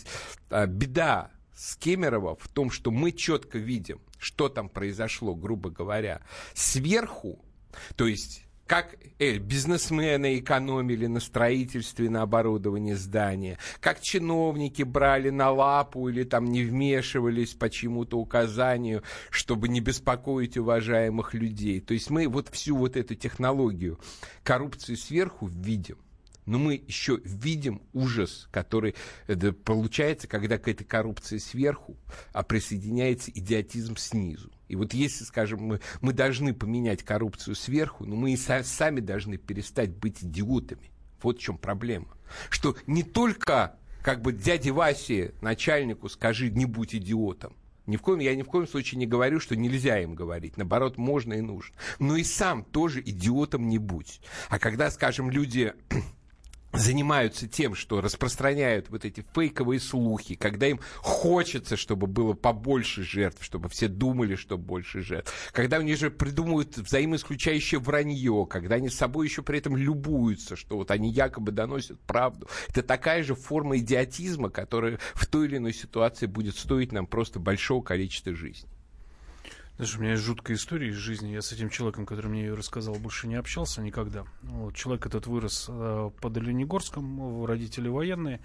беда 0.68 1.32
с 1.56 1.76
Кемерово 1.76 2.36
в 2.36 2.48
том, 2.48 2.72
что 2.72 2.92
мы 2.92 3.12
четко 3.12 3.58
видим, 3.58 4.00
что 4.18 4.50
там 4.50 4.70
произошло, 4.70 5.36
грубо 5.36 5.70
говоря, 5.70 6.22
сверху, 6.54 7.44
то 7.96 8.08
есть 8.08 8.46
как 8.68 8.96
э, 9.20 9.38
бизнесмены 9.38 10.40
экономили 10.40 11.08
на 11.08 11.20
строительстве, 11.20 12.10
на 12.10 12.22
оборудовании 12.22 12.94
здания, 12.94 13.58
как 13.80 14.02
чиновники 14.02 14.84
брали 14.84 15.30
на 15.30 15.52
лапу 15.52 16.08
или 16.08 16.24
там 16.24 16.46
не 16.46 16.64
вмешивались 16.64 17.54
по 17.54 17.70
чему-то 17.70 18.18
указанию, 18.18 19.04
чтобы 19.30 19.68
не 19.68 19.82
беспокоить 19.82 20.58
уважаемых 20.58 21.34
людей. 21.34 21.80
То 21.82 21.94
есть 21.94 22.10
мы 22.10 22.28
вот 22.28 22.50
всю 22.50 22.78
вот 22.78 22.96
эту 22.96 23.16
технологию 23.16 24.00
коррупции 24.44 24.96
сверху 24.96 25.48
видим. 25.48 25.98
Но 26.46 26.58
мы 26.58 26.84
еще 26.88 27.20
видим 27.24 27.82
ужас, 27.94 28.48
который 28.52 28.96
это 29.28 29.54
получается, 29.54 30.28
когда 30.28 30.58
к 30.58 30.68
этой 30.68 30.84
коррупции 30.84 31.38
сверху, 31.38 31.98
а 32.34 32.44
присоединяется 32.44 33.32
идиотизм 33.32 33.96
снизу. 33.98 34.52
И 34.68 34.76
вот 34.76 34.94
если, 34.94 35.24
скажем, 35.24 35.62
мы, 35.62 35.82
мы 36.00 36.14
должны 36.14 36.54
поменять 36.54 37.04
коррупцию 37.04 37.56
сверху, 37.56 38.06
но 38.06 38.16
мы 38.16 38.34
и 38.34 38.36
са- 38.36 38.64
сами 38.64 39.02
должны 39.02 39.38
перестать 39.38 39.92
быть 39.92 40.24
идиотами. 40.24 40.92
Вот 41.22 41.38
в 41.38 41.42
чем 41.42 41.58
проблема. 41.58 42.08
Что 42.50 42.76
не 42.88 43.04
только 43.04 43.76
как 44.02 44.22
бы 44.22 44.34
дяде 44.34 44.72
Васе, 44.72 45.34
начальнику, 45.42 46.10
скажи, 46.10 46.50
не 46.50 46.66
будь 46.66 46.96
идиотом. 46.96 47.56
Ни 47.86 47.98
в 47.98 48.02
коем, 48.02 48.20
я 48.20 48.36
ни 48.36 48.44
в 48.44 48.48
коем 48.48 48.68
случае 48.68 49.00
не 49.00 49.08
говорю, 49.08 49.40
что 49.40 49.56
нельзя 49.56 50.00
им 50.00 50.16
говорить. 50.16 50.56
Наоборот, 50.56 50.98
можно 50.98 51.34
и 51.34 51.42
нужно. 51.42 51.76
Но 52.00 52.16
и 52.16 52.24
сам 52.24 52.64
тоже 52.64 53.02
идиотом 53.02 53.68
не 53.68 53.78
будь. 53.78 54.22
А 54.50 54.60
когда, 54.60 54.90
скажем, 54.92 55.30
люди 55.30 55.74
занимаются 56.74 57.48
тем, 57.48 57.76
что 57.76 58.02
распространяют 58.02 58.90
вот 58.90 59.06
эти 59.06 59.26
фейковые 59.34 59.80
слухи, 59.80 60.36
когда 60.36 60.68
им 60.68 60.80
хочется, 60.98 61.78
чтобы 61.78 62.08
было 62.08 62.34
побольше 62.34 63.04
жертв, 63.04 63.44
чтобы 63.44 63.70
все 63.70 63.88
думали, 63.88 64.36
что 64.36 64.58
больше 64.58 65.02
жертв, 65.02 65.34
когда 65.52 65.78
они 65.78 65.96
же 65.96 66.10
придумывают 66.10 66.78
взаимоисключающее 66.78 67.80
вранье, 67.80 68.48
когда 68.50 68.76
они 68.76 68.90
с 68.90 68.96
собой 68.96 69.28
еще 69.28 69.44
при 69.44 69.60
этом 69.60 69.76
любуются, 69.76 70.56
что 70.56 70.78
вот 70.78 70.92
они 70.92 71.10
якобы 71.10 71.52
доносят 71.52 72.00
правду. 72.02 72.48
Это 72.70 72.84
такая 72.84 73.24
же 73.24 73.36
форма 73.36 73.78
идиотизма, 73.78 74.50
которая 74.50 75.00
в 75.14 75.26
той 75.28 75.48
или 75.48 75.58
иной 75.58 75.74
ситуации 75.74 76.26
будет 76.26 76.56
стоить 76.56 76.92
нам 76.92 77.08
просто 77.08 77.40
большого 77.40 77.82
количества 77.82 78.34
жизней. 78.36 78.70
Знаешь, 79.82 79.98
у 79.98 80.02
меня 80.02 80.12
есть 80.12 80.24
жуткая 80.24 80.58
история 80.58 80.90
из 80.90 80.96
жизни. 80.96 81.30
Я 81.30 81.42
с 81.42 81.52
этим 81.54 81.72
человеком, 81.72 82.06
который 82.06 82.28
мне 82.28 82.42
ее 82.42 82.54
рассказал, 82.54 82.94
больше 82.94 83.28
не 83.28 83.34
общался 83.34 83.82
никогда. 83.82 84.26
Вот, 84.44 84.76
человек 84.76 85.08
этот 85.08 85.26
вырос 85.26 85.66
э, 85.70 86.12
под 86.22 86.38
Оленегорском, 86.38 87.44
родители 87.46 87.88
военные. 87.88 88.42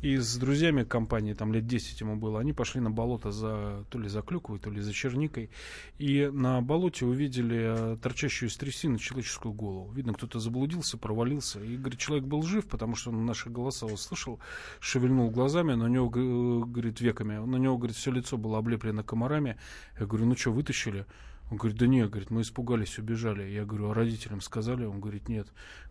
И 0.00 0.16
с 0.16 0.36
друзьями 0.36 0.84
компании, 0.84 1.34
там 1.34 1.52
лет 1.52 1.66
10 1.66 2.00
ему 2.00 2.16
было, 2.16 2.38
они 2.38 2.52
пошли 2.52 2.80
на 2.80 2.90
болото 2.90 3.32
за, 3.32 3.84
то 3.90 3.98
ли 3.98 4.08
за 4.08 4.22
клюквой, 4.22 4.60
то 4.60 4.70
ли 4.70 4.80
за 4.80 4.92
черникой. 4.92 5.50
И 5.98 6.30
на 6.32 6.60
болоте 6.60 7.04
увидели 7.04 7.94
э, 7.94 7.96
торчащую 8.00 8.48
из 8.48 8.56
трясины 8.56 8.98
человеческую 8.98 9.52
голову. 9.52 9.90
Видно, 9.92 10.14
кто-то 10.14 10.38
заблудился, 10.38 10.98
провалился. 10.98 11.60
И, 11.60 11.76
говорит, 11.76 11.98
человек 11.98 12.26
был 12.26 12.42
жив, 12.42 12.66
потому 12.66 12.94
что 12.94 13.10
он 13.10 13.26
наши 13.26 13.50
голоса 13.50 13.86
услышал, 13.86 14.38
шевельнул 14.78 15.30
глазами, 15.30 15.74
на 15.74 15.88
него, 15.88 16.08
говорит, 16.08 17.00
веками. 17.00 17.44
На 17.44 17.56
него, 17.56 17.76
говорит, 17.76 17.96
все 17.96 18.12
лицо 18.12 18.38
было 18.38 18.58
облеплено 18.58 19.02
комарами. 19.02 19.56
Я 19.98 20.06
говорю, 20.06 20.26
ну 20.26 20.36
что, 20.36 20.52
вытащили? 20.52 21.06
Он 21.50 21.56
говорит, 21.56 21.76
да 21.76 21.88
нет, 21.88 22.10
говорит, 22.10 22.30
мы 22.30 22.42
испугались, 22.42 22.98
убежали. 22.98 23.50
Я 23.50 23.64
говорю, 23.64 23.90
а 23.90 23.94
родителям 23.94 24.42
сказали? 24.42 24.84
Он 24.84 25.00
говорит, 25.00 25.28
нет. 25.28 25.48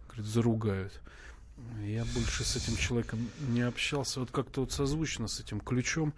Говорит, 0.08 0.26
заругают. 0.26 1.02
Я 1.82 2.04
больше 2.14 2.44
с 2.44 2.56
этим 2.56 2.78
человеком 2.78 3.20
не 3.40 3.62
общался. 3.62 4.20
Вот 4.20 4.32
как-то 4.32 4.62
вот 4.62 4.72
созвучно 4.72 5.28
с 5.28 5.40
этим 5.40 5.60
ключом, 5.60 6.14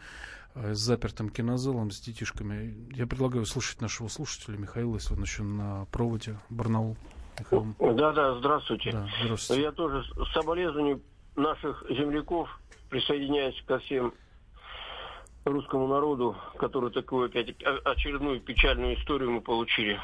э, 0.55 0.73
с 0.73 0.79
запертым 0.79 1.29
кинозалом, 1.29 1.91
с 1.91 1.99
детишками. 1.99 2.75
Я 2.93 3.07
предлагаю 3.07 3.45
слушать 3.45 3.81
нашего 3.81 4.07
слушателя 4.07 4.57
Михаила, 4.57 4.95
если 4.95 5.13
он 5.13 5.21
еще 5.21 5.43
на 5.43 5.85
проводе. 5.91 6.37
Барнаул. 6.49 6.97
Михаил. 7.39 7.75
Да, 7.79 8.11
да, 8.11 8.39
здравствуйте. 8.39 8.91
Да, 8.91 9.07
здравствуйте. 9.23 9.61
Я 9.63 9.71
тоже 9.71 10.03
с 10.03 10.33
соболезнованием 10.33 11.01
наших 11.35 11.83
земляков 11.89 12.49
присоединяюсь 12.89 13.61
ко 13.65 13.79
всем 13.79 14.13
русскому 15.45 15.87
народу, 15.87 16.35
который 16.57 16.91
такую 16.91 17.27
опять 17.27 17.55
очередную 17.85 18.41
печальную 18.41 18.99
историю 18.99 19.31
мы 19.31 19.41
получили. 19.41 19.99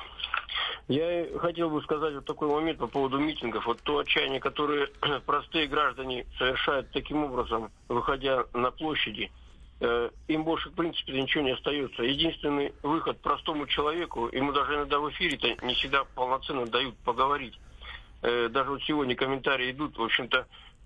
Я 0.87 1.25
хотел 1.39 1.71
бы 1.71 1.81
сказать 1.81 2.13
вот 2.13 2.25
такой 2.25 2.47
момент 2.47 2.77
по 2.77 2.85
поводу 2.85 3.17
митингов. 3.17 3.65
Вот 3.65 3.81
то 3.81 3.97
отчаяние, 3.97 4.39
которое 4.39 4.87
простые 5.25 5.67
граждане 5.67 6.27
совершают 6.37 6.91
таким 6.91 7.23
образом, 7.23 7.71
выходя 7.89 8.45
на 8.53 8.69
площади, 8.69 9.31
э, 9.79 10.09
им 10.27 10.43
больше, 10.43 10.69
в 10.69 10.73
принципе, 10.73 11.19
ничего 11.19 11.43
не 11.43 11.51
остается. 11.51 12.03
Единственный 12.03 12.71
выход 12.83 13.19
простому 13.19 13.65
человеку, 13.65 14.29
ему 14.31 14.51
даже 14.51 14.75
иногда 14.75 14.99
в 14.99 15.09
эфире-то 15.09 15.65
не 15.65 15.73
всегда 15.73 16.03
полноценно 16.03 16.67
дают 16.67 16.95
поговорить. 16.97 17.59
Э, 18.21 18.47
даже 18.49 18.69
вот 18.69 18.83
сегодня 18.83 19.15
комментарии 19.15 19.71
идут, 19.71 19.97
в 19.97 20.03
общем-то, 20.03 20.45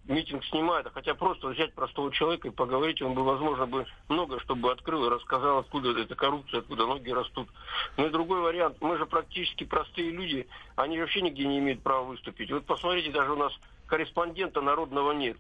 митинг 0.10 0.44
снимает, 0.46 0.88
а 0.88 0.90
хотя 0.90 1.14
просто 1.14 1.48
взять 1.48 1.74
простого 1.74 2.12
человека 2.12 2.48
и 2.48 2.52
поговорить, 2.52 3.02
он 3.02 3.14
бы, 3.14 3.24
возможно, 3.24 3.66
бы 3.66 3.86
много 4.10 4.40
что 4.40 4.56
бы 4.56 4.72
открыл 4.72 5.06
и 5.06 5.10
рассказал, 5.10 5.60
откуда 5.60 5.98
эта 6.00 6.16
коррупция, 6.16 6.60
откуда 6.60 6.86
ноги 6.86 7.12
растут. 7.12 7.48
Но 7.96 8.08
и 8.08 8.10
другой 8.10 8.42
вариант, 8.42 8.78
мы 8.82 8.98
же 8.98 9.06
практически 9.06 9.64
простые 9.64 10.12
люди, 10.12 10.48
они 10.76 11.00
вообще 11.00 11.22
нигде 11.22 11.46
не 11.46 11.60
имеют 11.60 11.82
права 11.82 12.04
выступить. 12.04 12.52
Вот 12.52 12.66
посмотрите, 12.66 13.12
даже 13.12 13.32
у 13.32 13.38
нас 13.38 13.54
корреспондента 13.88 14.62
народного 14.62 15.12
нет. 15.12 15.38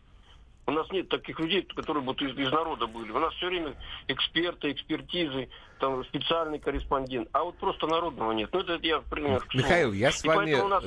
У 0.67 0.71
нас 0.71 0.87
нет 0.91 1.09
таких 1.09 1.39
людей, 1.39 1.63
которые 1.63 2.03
бы 2.03 2.13
из, 2.13 2.37
из 2.37 2.51
народа 2.51 2.85
были. 2.85 3.11
У 3.11 3.17
нас 3.17 3.33
все 3.33 3.47
время 3.47 3.73
эксперты, 4.07 4.71
экспертизы, 4.71 5.49
там 5.79 6.05
специальный 6.05 6.59
корреспондент. 6.59 7.27
А 7.31 7.43
вот 7.43 7.57
просто 7.57 7.87
народного 7.87 8.33
нет. 8.33 8.51
Ну, 8.53 8.59
это 8.59 8.77
я, 8.85 8.97
например, 8.97 9.43
Михаил, 9.51 9.93
я 9.93 10.11
с 10.11 10.23
вами... 10.23 10.53
Нас... 10.53 10.83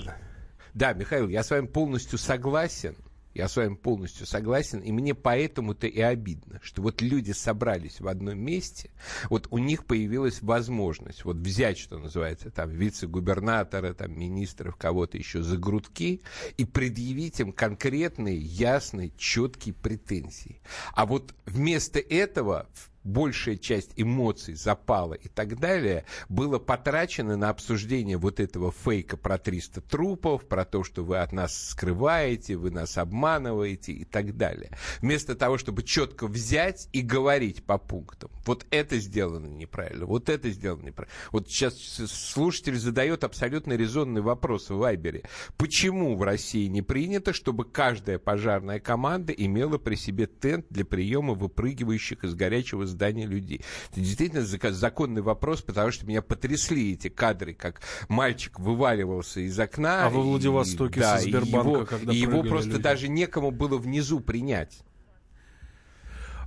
Да, 0.72 0.92
Михаил, 0.92 1.28
я 1.28 1.42
с 1.42 1.50
вами 1.50 1.66
полностью 1.66 2.16
согласен. 2.16 2.94
Я 3.34 3.48
с 3.48 3.56
вами 3.56 3.74
полностью 3.74 4.26
согласен, 4.26 4.80
и 4.80 4.92
мне 4.92 5.14
поэтому-то 5.14 5.86
и 5.86 6.00
обидно, 6.00 6.60
что 6.62 6.82
вот 6.82 7.00
люди 7.00 7.32
собрались 7.32 8.00
в 8.00 8.08
одном 8.08 8.38
месте, 8.38 8.90
вот 9.30 9.48
у 9.50 9.58
них 9.58 9.86
появилась 9.86 10.42
возможность 10.42 11.24
вот 11.24 11.36
взять, 11.36 11.78
что 11.78 11.98
называется, 11.98 12.50
там, 12.50 12.70
вице-губернатора, 12.70 13.94
там, 13.94 14.18
министров, 14.18 14.76
кого-то 14.76 15.16
еще 15.16 15.42
за 15.42 15.56
грудки 15.56 16.20
и 16.56 16.64
предъявить 16.64 17.40
им 17.40 17.52
конкретные, 17.52 18.36
ясные, 18.36 19.12
четкие 19.16 19.74
претензии. 19.74 20.60
А 20.92 21.06
вот 21.06 21.34
вместо 21.46 21.98
этого 21.98 22.68
большая 23.04 23.56
часть 23.56 23.92
эмоций, 23.96 24.54
запала 24.54 25.14
и 25.14 25.28
так 25.28 25.58
далее 25.58 26.04
было 26.28 26.58
потрачено 26.58 27.36
на 27.36 27.50
обсуждение 27.50 28.16
вот 28.16 28.40
этого 28.40 28.72
фейка 28.72 29.16
про 29.16 29.38
300 29.38 29.80
трупов, 29.82 30.46
про 30.46 30.64
то, 30.64 30.84
что 30.84 31.04
вы 31.04 31.18
от 31.18 31.32
нас 31.32 31.70
скрываете, 31.70 32.56
вы 32.56 32.70
нас 32.70 32.98
обманываете 32.98 33.92
и 33.92 34.04
так 34.04 34.36
далее. 34.36 34.70
Вместо 35.00 35.34
того, 35.34 35.58
чтобы 35.58 35.82
четко 35.82 36.26
взять 36.26 36.88
и 36.92 37.00
говорить 37.00 37.64
по 37.64 37.78
пунктам. 37.78 38.30
Вот 38.46 38.66
это 38.70 38.98
сделано 38.98 39.46
неправильно, 39.46 40.06
вот 40.06 40.28
это 40.28 40.50
сделано 40.50 40.86
неправильно. 40.86 41.14
Вот 41.30 41.48
сейчас 41.48 41.78
слушатель 41.78 42.76
задает 42.76 43.24
абсолютно 43.24 43.74
резонный 43.74 44.20
вопрос 44.20 44.70
в 44.70 44.76
Вайбере. 44.76 45.24
Почему 45.56 46.16
в 46.16 46.22
России 46.22 46.66
не 46.66 46.82
принято, 46.82 47.32
чтобы 47.32 47.64
каждая 47.64 48.18
пожарная 48.18 48.80
команда 48.80 49.32
имела 49.32 49.78
при 49.78 49.94
себе 49.94 50.26
тент 50.26 50.66
для 50.70 50.84
приема 50.84 51.34
выпрыгивающих 51.34 52.24
из 52.24 52.34
горячего 52.34 52.86
здания 52.92 53.26
людей? 53.26 53.62
Это 53.90 54.00
действительно 54.00 54.42
законный 54.42 55.22
вопрос, 55.22 55.62
потому 55.62 55.90
что 55.90 56.06
меня 56.06 56.22
потрясли 56.22 56.92
эти 56.92 57.08
кадры, 57.08 57.52
как 57.54 57.82
мальчик 58.08 58.60
вываливался 58.60 59.40
из 59.40 59.58
окна. 59.58 60.06
А 60.06 60.10
во 60.10 60.22
Владивостоке 60.22 61.00
и, 61.00 61.02
со 61.02 61.14
да, 61.14 61.20
Сбербанка, 61.20 61.68
и 61.68 61.74
его, 61.74 61.84
когда 61.84 62.12
и 62.12 62.16
его 62.16 62.42
просто 62.42 62.70
люди. 62.70 62.82
даже 62.82 63.08
некому 63.08 63.50
было 63.50 63.78
внизу 63.78 64.20
принять. 64.20 64.82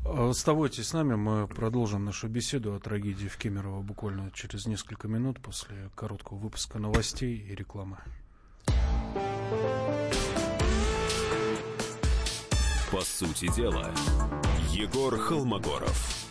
Оставайтесь 0.05 0.88
с 0.89 0.93
нами, 0.93 1.15
мы 1.15 1.47
продолжим 1.47 2.05
нашу 2.05 2.27
беседу 2.27 2.75
о 2.75 2.79
трагедии 2.79 3.27
в 3.27 3.38
Кемерово 3.38 3.81
буквально 3.81 4.29
через 4.36 4.67
несколько 4.67 5.08
минут 5.08 5.41
после 5.41 5.89
короткого 5.95 6.38
выпуска 6.38 6.77
новостей 6.77 7.36
и 7.38 7.55
рекламы. 7.55 7.97
По 12.91 13.01
сути 13.01 13.51
дела, 13.55 13.91
Егор 14.71 15.17
Холмогоров. 15.17 16.24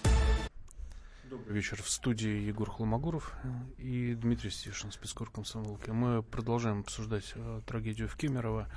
Добрый 1.35 1.57
вечер. 1.57 1.83
В 1.83 1.91
студии 1.91 2.47
Егор 2.47 2.71
Холмогоров 2.71 3.35
и 3.77 4.15
Дмитрий 4.15 4.51
Стешин, 4.51 4.93
спецкор 4.93 5.33
комсомолки. 5.33 5.91
Мы 5.91 6.23
продолжаем 6.23 6.81
обсуждать 6.81 7.33
э, 7.35 7.61
трагедию 7.67 8.07
в 8.07 8.15
Кемерово, 8.15 8.69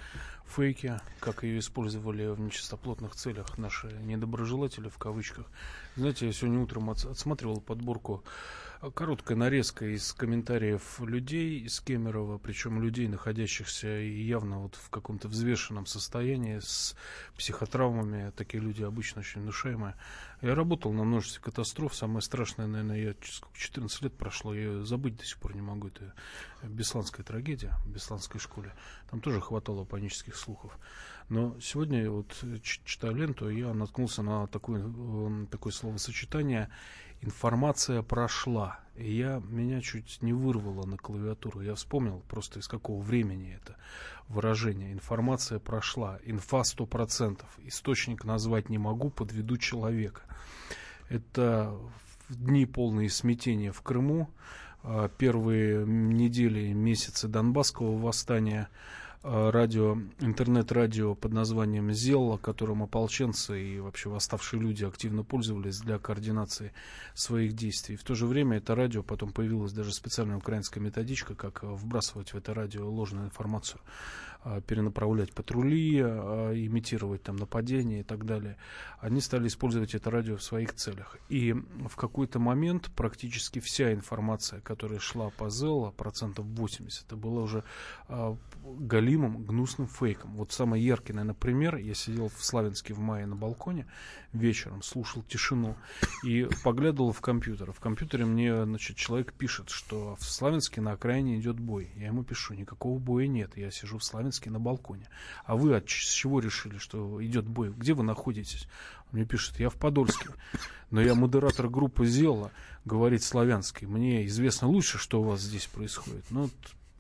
фейки, 0.47 0.99
как 1.19 1.43
ее 1.43 1.60
использовали 1.60 2.27
в 2.27 2.39
нечистоплотных 2.39 3.15
целях 3.15 3.57
наши 3.57 3.88
недоброжелатели, 4.03 4.89
в 4.89 4.97
кавычках. 4.97 5.45
Знаете, 5.95 6.27
я 6.27 6.33
сегодня 6.33 6.60
утром 6.60 6.89
от, 6.89 7.05
отсматривал 7.05 7.62
подборку 7.62 8.23
Короткая 8.93 9.36
нарезка 9.36 9.86
из 9.86 10.13
комментариев 10.13 10.99
людей 10.99 11.62
из 11.62 11.79
Кемерово, 11.79 12.38
причем 12.38 12.79
людей, 12.79 13.07
находящихся 13.07 13.88
явно 13.88 14.60
вот 14.60 14.75
в 14.75 14.91
каком-то 14.91 15.27
взвешенном 15.27 15.88
состоянии, 15.88 16.60
с 16.60 16.95
психотравмами. 17.36 18.31
Такие 18.36 18.62
люди 18.62 18.83
обычно 18.83 19.21
очень 19.21 19.41
внушаемые. 19.41 19.95
Я 20.43 20.53
работал 20.53 20.93
на 20.93 21.03
множестве 21.03 21.41
катастроф. 21.41 21.95
Самое 21.95 22.21
страшное, 22.21 22.67
наверное, 22.67 22.97
я 22.97 23.15
14 23.55 24.03
лет 24.03 24.13
прошло, 24.15 24.53
я 24.53 24.83
забыть 24.83 25.17
до 25.17 25.25
сих 25.25 25.39
пор 25.39 25.55
не 25.55 25.62
могу. 25.62 25.88
Это 25.88 26.13
Бесланская 26.62 27.25
трагедия 27.25 27.75
в 27.83 27.89
Бесланской 27.89 28.39
школе. 28.39 28.71
Там 29.10 29.21
тоже 29.21 29.41
хватало 29.41 29.86
панических 29.86 30.36
слухов. 30.38 30.78
Но 31.30 31.60
сегодня, 31.60 32.10
вот 32.10 32.34
читая 32.63 33.12
ленту, 33.12 33.50
я 33.50 33.73
наткнулся 33.73 34.21
на 34.21 34.47
такое, 34.47 34.82
такое 35.52 35.73
словосочетание 35.73 36.69
информация 37.21 38.02
прошла. 38.02 38.80
И 38.95 39.13
я, 39.13 39.41
меня 39.50 39.82
чуть 39.82 40.21
не 40.21 40.34
вырвало 40.34 40.86
на 40.86 40.97
клавиатуру. 40.97 41.62
Я 41.62 41.76
вспомнил 41.76 42.23
просто 42.30 42.60
из 42.60 42.67
какого 42.67 43.02
времени 43.02 43.60
это 43.62 43.76
выражение. 44.28 44.91
Информация 44.93 45.60
прошла. 45.60 46.19
Инфа 46.23 46.62
100%. 46.62 47.43
Источник 47.65 48.23
назвать 48.23 48.69
не 48.69 48.78
могу, 48.78 49.10
подведу 49.10 49.58
человека. 49.58 50.21
Это 51.10 51.78
дни 52.30 52.65
полные 52.65 53.10
смятения 53.10 53.71
в 53.71 53.82
Крыму. 53.82 54.30
А, 54.82 55.10
первые 55.10 55.86
недели, 55.86 56.71
месяцы 56.71 57.28
Донбасского 57.28 57.97
восстания– 57.97 58.69
Э, 58.80 59.07
радио, 59.23 59.97
интернет-радио 60.19 61.15
под 61.15 61.34
названием 61.34 61.91
«Зелла», 61.91 62.38
которым 62.38 62.84
ополченцы 62.84 63.62
и 63.62 63.80
вообще 63.80 64.10
восставшие 64.10 64.62
люди 64.62 64.84
активно 64.86 65.23
пользовались 65.23 65.80
для 65.80 65.99
координации 65.99 66.73
своих 67.13 67.53
действий. 67.53 67.95
В 67.95 68.03
то 68.03 68.15
же 68.15 68.25
время 68.25 68.58
это 68.58 68.75
радио, 68.75 69.03
потом 69.03 69.32
появилась 69.32 69.73
даже 69.73 69.93
специальная 69.93 70.38
украинская 70.38 70.84
методичка, 70.84 71.36
как 71.36 71.63
вбрасывать 71.63 72.34
в 72.34 72.38
это 72.38 72.53
радио 72.53 72.89
ложную 72.89 73.25
информацию. 73.25 73.82
А, 74.43 74.62
перенаправлять 74.62 75.34
патрули, 75.34 76.02
а, 76.02 76.54
имитировать 76.54 77.23
там 77.23 77.36
нападения 77.36 78.02
и 78.02 78.04
так 78.04 78.26
далее. 78.26 78.58
Они 79.00 79.19
стали 79.19 79.47
использовать 79.47 79.93
это 79.93 80.10
радио 80.10 80.38
в 80.38 80.43
своих 80.43 80.73
целях. 80.73 81.17
И 81.28 81.54
в 81.54 81.95
какой-то 81.95 82.39
момент 82.39 82.89
практически 82.95 83.60
вся 83.60 83.93
информация, 83.93 84.62
которая 84.62 85.00
шла 85.00 85.32
по 85.32 85.50
Зелла, 85.50 85.91
процентов 85.91 86.45
80, 86.45 87.06
это 87.06 87.15
было 87.15 87.41
уже 87.41 87.63
а, 88.08 88.38
галимым, 88.63 89.43
гнусным 89.43 89.88
фейком. 89.88 90.36
Вот 90.36 90.52
самый 90.52 90.82
яркий, 90.82 91.13
наверное, 91.13 91.36
пример. 91.36 91.76
Я 91.76 91.93
сидел 91.93 92.30
в 92.30 92.43
Славянске 92.43 92.93
в 92.93 93.00
мае 93.00 93.26
на 93.26 93.36
балконе 93.36 93.86
вечером, 94.34 94.82
слушал 94.82 95.23
тишину 95.23 95.76
и 96.23 96.47
поглядывал 96.63 97.12
в 97.12 97.21
компьютер. 97.21 97.71
В 97.71 97.80
компьютере 97.80 98.26
мне, 98.26 98.63
значит, 98.63 98.97
человек 98.97 99.34
пишет, 99.34 99.69
что 99.69 100.15
в 100.15 100.23
Славянске 100.23 100.80
на 100.82 100.93
окраине 100.93 101.38
идет 101.38 101.60
бой. 101.60 101.91
Я 101.95 102.08
ему 102.08 102.23
пишу, 102.23 102.54
никакого 102.54 103.00
боя 103.00 103.28
нет. 103.28 103.58
Я 103.58 103.71
сижу 103.71 103.97
в 103.97 104.04
Славянске 104.04 104.37
Славянске 104.38 104.50
на 104.50 104.60
балконе. 104.60 105.08
А 105.45 105.56
вы 105.56 105.76
от 105.76 105.86
чего 105.86 106.39
решили, 106.39 106.78
что 106.78 107.23
идет 107.26 107.47
бой? 107.47 107.71
Где 107.76 107.93
вы 107.93 108.04
находитесь? 108.04 108.67
Он 109.12 109.19
мне 109.19 109.26
пишет, 109.26 109.60
я 109.60 109.69
в 109.69 109.76
Подольске. 109.76 110.30
Но 110.91 111.02
я 111.02 111.15
модератор 111.15 111.69
группы 111.69 112.06
Зела, 112.06 112.52
говорит 112.86 113.23
славянский. 113.23 113.88
Мне 113.88 114.26
известно 114.28 114.67
лучше, 114.67 114.97
что 114.97 115.21
у 115.21 115.23
вас 115.23 115.41
здесь 115.41 115.65
происходит. 115.67 116.26
Ну, 116.30 116.50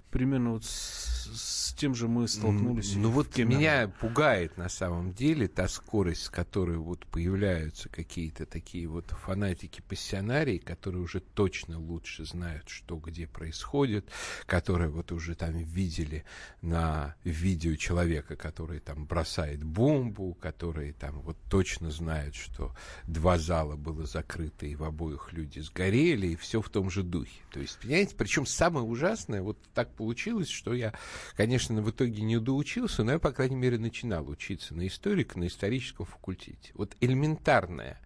примерно 0.09 0.51
вот 0.51 0.65
с, 0.65 1.27
с 1.35 1.73
тем 1.73 1.93
же 1.93 2.07
мы 2.07 2.27
столкнулись. 2.27 2.95
Ну 2.95 3.11
вот 3.11 3.27
Кемерово. 3.27 3.59
меня 3.59 3.87
пугает 3.99 4.57
на 4.57 4.69
самом 4.69 5.13
деле 5.13 5.47
та 5.47 5.67
скорость, 5.67 6.23
с 6.23 6.29
которой 6.29 6.77
вот 6.77 7.05
появляются 7.07 7.89
какие-то 7.89 8.45
такие 8.45 8.87
вот 8.87 9.11
фанатики-пассионарии, 9.11 10.57
которые 10.57 11.03
уже 11.03 11.19
точно 11.19 11.79
лучше 11.79 12.25
знают, 12.25 12.69
что 12.69 12.97
где 12.97 13.27
происходит, 13.27 14.09
которые 14.45 14.89
вот 14.89 15.11
уже 15.11 15.35
там 15.35 15.55
видели 15.57 16.25
на 16.61 17.15
видео 17.23 17.75
человека, 17.75 18.35
который 18.35 18.79
там 18.79 19.05
бросает 19.05 19.63
бомбу, 19.63 20.33
которые 20.33 20.93
там 20.93 21.19
вот 21.21 21.37
точно 21.49 21.91
знают, 21.91 22.35
что 22.35 22.75
два 23.05 23.37
зала 23.37 23.75
было 23.75 24.05
закрыто 24.05 24.65
и 24.65 24.75
в 24.75 24.83
обоих 24.83 25.33
люди 25.33 25.59
сгорели, 25.59 26.27
и 26.27 26.35
все 26.35 26.61
в 26.61 26.69
том 26.69 26.89
же 26.89 27.03
духе. 27.03 27.41
То 27.51 27.59
есть, 27.59 27.79
понимаете, 27.79 28.15
причем 28.15 28.45
самое 28.45 28.85
ужасное, 28.85 29.41
вот 29.41 29.57
так 29.73 29.89
получилось, 29.97 30.49
что 30.49 30.73
я, 30.73 30.93
конечно, 31.35 31.81
в 31.81 31.89
итоге 31.89 32.21
не 32.21 32.39
доучился, 32.39 33.03
но 33.03 33.13
я, 33.13 33.19
по 33.19 33.31
крайней 33.31 33.55
мере, 33.55 33.77
начинал 33.77 34.29
учиться 34.29 34.75
на 34.75 34.87
историка, 34.87 35.37
на 35.39 35.47
историческом 35.47 36.05
факультете. 36.05 36.71
Вот 36.75 36.95
элементарное 37.01 37.99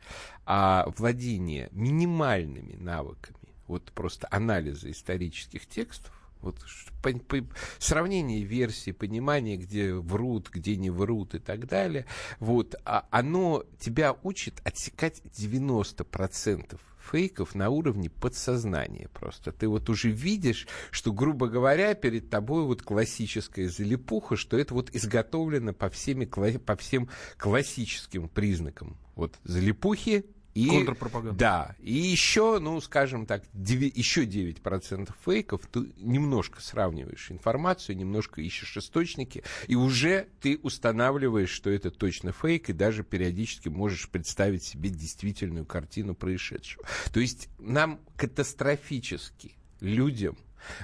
а, 0.46 0.88
владение 0.98 1.70
минимальными 1.72 2.74
навыками, 2.74 3.38
вот 3.68 3.92
просто 3.92 4.28
анализа 4.32 4.90
исторических 4.90 5.68
текстов, 5.68 6.21
вот 6.42 6.58
по, 7.02 7.12
по, 7.12 7.38
сравнение 7.80 8.44
версий, 8.44 8.92
понимание, 8.92 9.58
где 9.58 9.94
врут, 9.94 10.50
где 10.50 10.76
не 10.76 10.90
врут 10.90 11.36
и 11.36 11.40
так 11.40 11.68
далее, 11.68 12.06
вот, 12.40 12.76
а 12.86 13.08
оно 13.12 13.64
тебя 13.80 14.16
учит 14.24 14.62
отсекать 14.64 15.22
90% 15.38 16.80
фейков 17.12 17.56
на 17.56 17.70
уровне 17.70 18.10
подсознания 18.10 19.10
просто. 19.10 19.52
Ты 19.52 19.68
вот 19.68 19.90
уже 19.90 20.10
видишь, 20.10 20.68
что, 20.92 21.12
грубо 21.12 21.48
говоря, 21.48 21.94
перед 21.94 22.30
тобой 22.30 22.64
вот 22.64 22.82
классическая 22.82 23.68
залипуха, 23.68 24.36
что 24.36 24.58
это 24.58 24.74
вот 24.74 24.90
изготовлено 24.94 25.74
по, 25.74 25.90
всеми, 25.90 26.26
по 26.26 26.76
всем 26.76 27.10
классическим 27.38 28.30
признакам. 28.30 28.98
Вот 29.16 29.38
залипухи, 29.44 30.26
и, 30.54 30.68
Контрпропаганда. 30.68 31.38
Да. 31.38 31.76
И 31.80 31.94
еще, 31.94 32.60
ну, 32.60 32.80
скажем 32.82 33.26
так, 33.26 33.44
9, 33.54 33.96
еще 33.98 34.26
9% 34.26 35.10
фейков. 35.26 35.62
Ты 35.72 35.92
немножко 35.98 36.62
сравниваешь 36.62 37.32
информацию, 37.32 37.98
немножко 37.98 38.42
ищешь 38.42 38.76
источники, 38.78 39.44
и 39.68 39.76
уже 39.76 40.28
ты 40.42 40.60
устанавливаешь, 40.62 41.50
что 41.50 41.70
это 41.70 41.92
точно 41.92 42.34
фейк, 42.34 42.70
и 42.70 42.74
даже 42.74 43.04
периодически 43.04 43.70
можешь 43.70 44.10
представить 44.10 44.64
себе 44.64 44.90
действительную 44.90 45.66
картину 45.66 46.16
происшедшего. 46.16 46.86
То 47.14 47.20
есть 47.20 47.50
нам 47.60 48.00
катастрофически 48.18 49.56
людям 49.80 50.38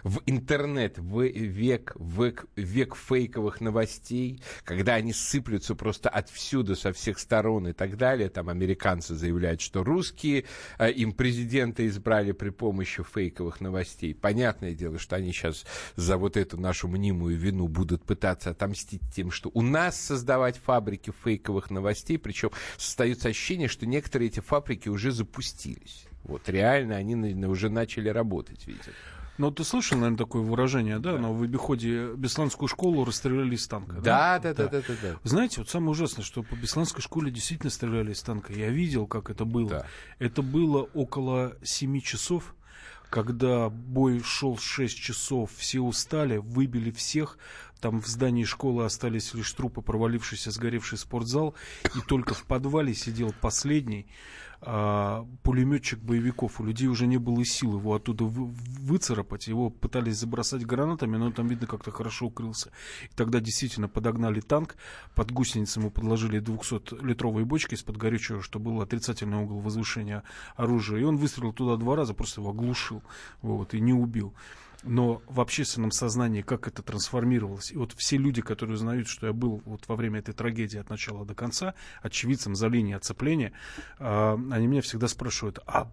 в 0.03 0.21
интернет, 0.25 0.97
в 0.97 1.21
век, 1.21 1.95
век, 1.99 2.45
век 2.55 2.95
фейковых 2.95 3.61
новостей, 3.61 4.41
когда 4.63 4.95
они 4.95 5.13
сыплются 5.13 5.75
просто 5.75 6.09
отвсюду, 6.09 6.75
со 6.75 6.93
всех 6.93 7.19
сторон 7.19 7.67
и 7.67 7.73
так 7.73 7.97
далее. 7.97 8.29
Там 8.29 8.49
американцы 8.49 9.15
заявляют, 9.15 9.61
что 9.61 9.83
русские 9.83 10.45
э, 10.77 10.91
им 10.91 11.13
президента 11.13 11.85
избрали 11.87 12.31
при 12.31 12.49
помощи 12.49 13.03
фейковых 13.03 13.61
новостей. 13.61 14.13
Понятное 14.13 14.73
дело, 14.73 14.99
что 14.99 15.15
они 15.15 15.31
сейчас 15.31 15.65
за 15.95 16.17
вот 16.17 16.37
эту 16.37 16.57
нашу 16.57 16.87
мнимую 16.87 17.37
вину 17.37 17.67
будут 17.67 18.03
пытаться 18.03 18.51
отомстить 18.51 19.01
тем, 19.13 19.31
что 19.31 19.51
у 19.53 19.61
нас 19.61 19.99
создавать 19.99 20.57
фабрики 20.57 21.13
фейковых 21.23 21.69
новостей, 21.69 22.17
причем 22.17 22.51
создается 22.77 23.29
ощущение, 23.29 23.67
что 23.67 23.85
некоторые 23.85 24.29
эти 24.29 24.39
фабрики 24.39 24.89
уже 24.89 25.11
запустились. 25.11 26.05
Вот 26.23 26.49
реально 26.49 26.95
они 26.97 27.15
уже 27.45 27.69
начали 27.69 28.09
работать, 28.09 28.67
видимо. 28.67 28.93
Ну, 29.37 29.51
ты 29.51 29.63
слышал, 29.63 29.97
наверное, 29.97 30.17
такое 30.17 30.41
выражение, 30.41 30.99
да? 30.99 31.13
да. 31.13 31.19
Но 31.19 31.33
в 31.33 31.45
Беходе 31.45 32.13
Бесланскую 32.15 32.67
школу 32.67 33.05
расстреляли 33.05 33.55
из 33.55 33.67
танка. 33.67 34.01
Да, 34.01 34.39
да, 34.39 34.53
да, 34.53 34.67
да, 34.67 34.81
да. 34.81 34.93
да, 35.01 35.19
Знаете, 35.23 35.61
вот 35.61 35.69
самое 35.69 35.91
ужасное, 35.91 36.23
что 36.23 36.43
по 36.43 36.55
Бесланской 36.55 37.01
школе 37.01 37.31
действительно 37.31 37.69
стреляли 37.69 38.13
из 38.13 38.21
танка. 38.21 38.53
Я 38.53 38.69
видел, 38.69 39.07
как 39.07 39.29
это 39.29 39.45
было. 39.45 39.69
Да. 39.69 39.85
Это 40.19 40.41
было 40.41 40.83
около 40.93 41.55
7 41.63 41.99
часов 42.01 42.55
когда 43.09 43.69
бой 43.69 44.21
шел 44.21 44.57
6 44.57 44.97
часов, 44.97 45.51
все 45.55 45.79
устали, 45.79 46.37
выбили 46.37 46.91
всех, 46.91 47.37
там 47.79 48.01
в 48.01 48.07
здании 48.07 48.43
школы 48.43 48.85
остались 48.85 49.33
лишь 49.33 49.51
трупы, 49.53 49.81
провалившийся, 49.81 50.51
сгоревший 50.51 50.97
спортзал, 50.97 51.55
и 51.95 51.99
только 52.07 52.33
в 52.33 52.43
подвале 52.43 52.93
сидел 52.93 53.33
последний 53.41 54.07
а, 54.59 55.27
пулеметчик 55.43 55.99
боевиков. 55.99 56.59
У 56.59 56.63
людей 56.63 56.87
уже 56.87 57.05
не 57.05 57.17
было 57.17 57.45
сил 57.45 57.77
его 57.77 57.93
оттуда 57.93 58.25
вы, 58.25 58.45
выцарапать. 58.47 59.47
Его 59.47 59.69
пытались 59.69 60.17
забросать 60.17 60.65
гранатами, 60.65 61.17
но 61.17 61.31
там, 61.31 61.47
видно, 61.47 61.67
как-то 61.67 61.91
хорошо 61.91 62.27
укрылся. 62.27 62.71
И 63.03 63.15
тогда 63.15 63.39
действительно 63.39 63.87
подогнали 63.87 64.39
танк, 64.39 64.75
под 65.13 65.31
гусеницу 65.31 65.79
ему 65.79 65.91
подложили 65.91 66.41
200-литровые 66.41 67.45
бочки 67.45 67.75
из-под 67.75 67.97
горючего, 67.97 68.41
что 68.41 68.59
был 68.59 68.81
отрицательный 68.81 69.37
угол 69.37 69.59
возвышения 69.59 70.23
оружия. 70.55 70.99
И 70.99 71.03
он 71.03 71.17
выстрелил 71.17 71.53
туда 71.53 71.75
два 71.77 71.95
раза, 71.95 72.15
просто 72.15 72.41
его 72.41 72.49
оглушил 72.49 73.03
вот, 73.41 73.75
и 73.75 73.79
не 73.79 73.93
убил 73.93 74.33
но 74.83 75.21
в 75.27 75.39
общественном 75.41 75.91
сознании 75.91 76.41
как 76.41 76.67
это 76.67 76.81
трансформировалось. 76.81 77.71
И 77.71 77.77
вот 77.77 77.93
все 77.93 78.17
люди, 78.17 78.41
которые 78.41 78.75
узнают, 78.75 79.07
что 79.07 79.27
я 79.27 79.33
был 79.33 79.61
вот 79.65 79.87
во 79.87 79.95
время 79.95 80.19
этой 80.19 80.33
трагедии 80.33 80.79
от 80.79 80.89
начала 80.89 81.25
до 81.25 81.35
конца, 81.35 81.73
очевидцем 82.01 82.55
за 82.55 82.67
линией 82.67 82.95
оцепления, 82.95 83.53
э, 83.99 84.37
они 84.51 84.67
меня 84.67 84.81
всегда 84.81 85.07
спрашивают, 85.07 85.59
а 85.65 85.89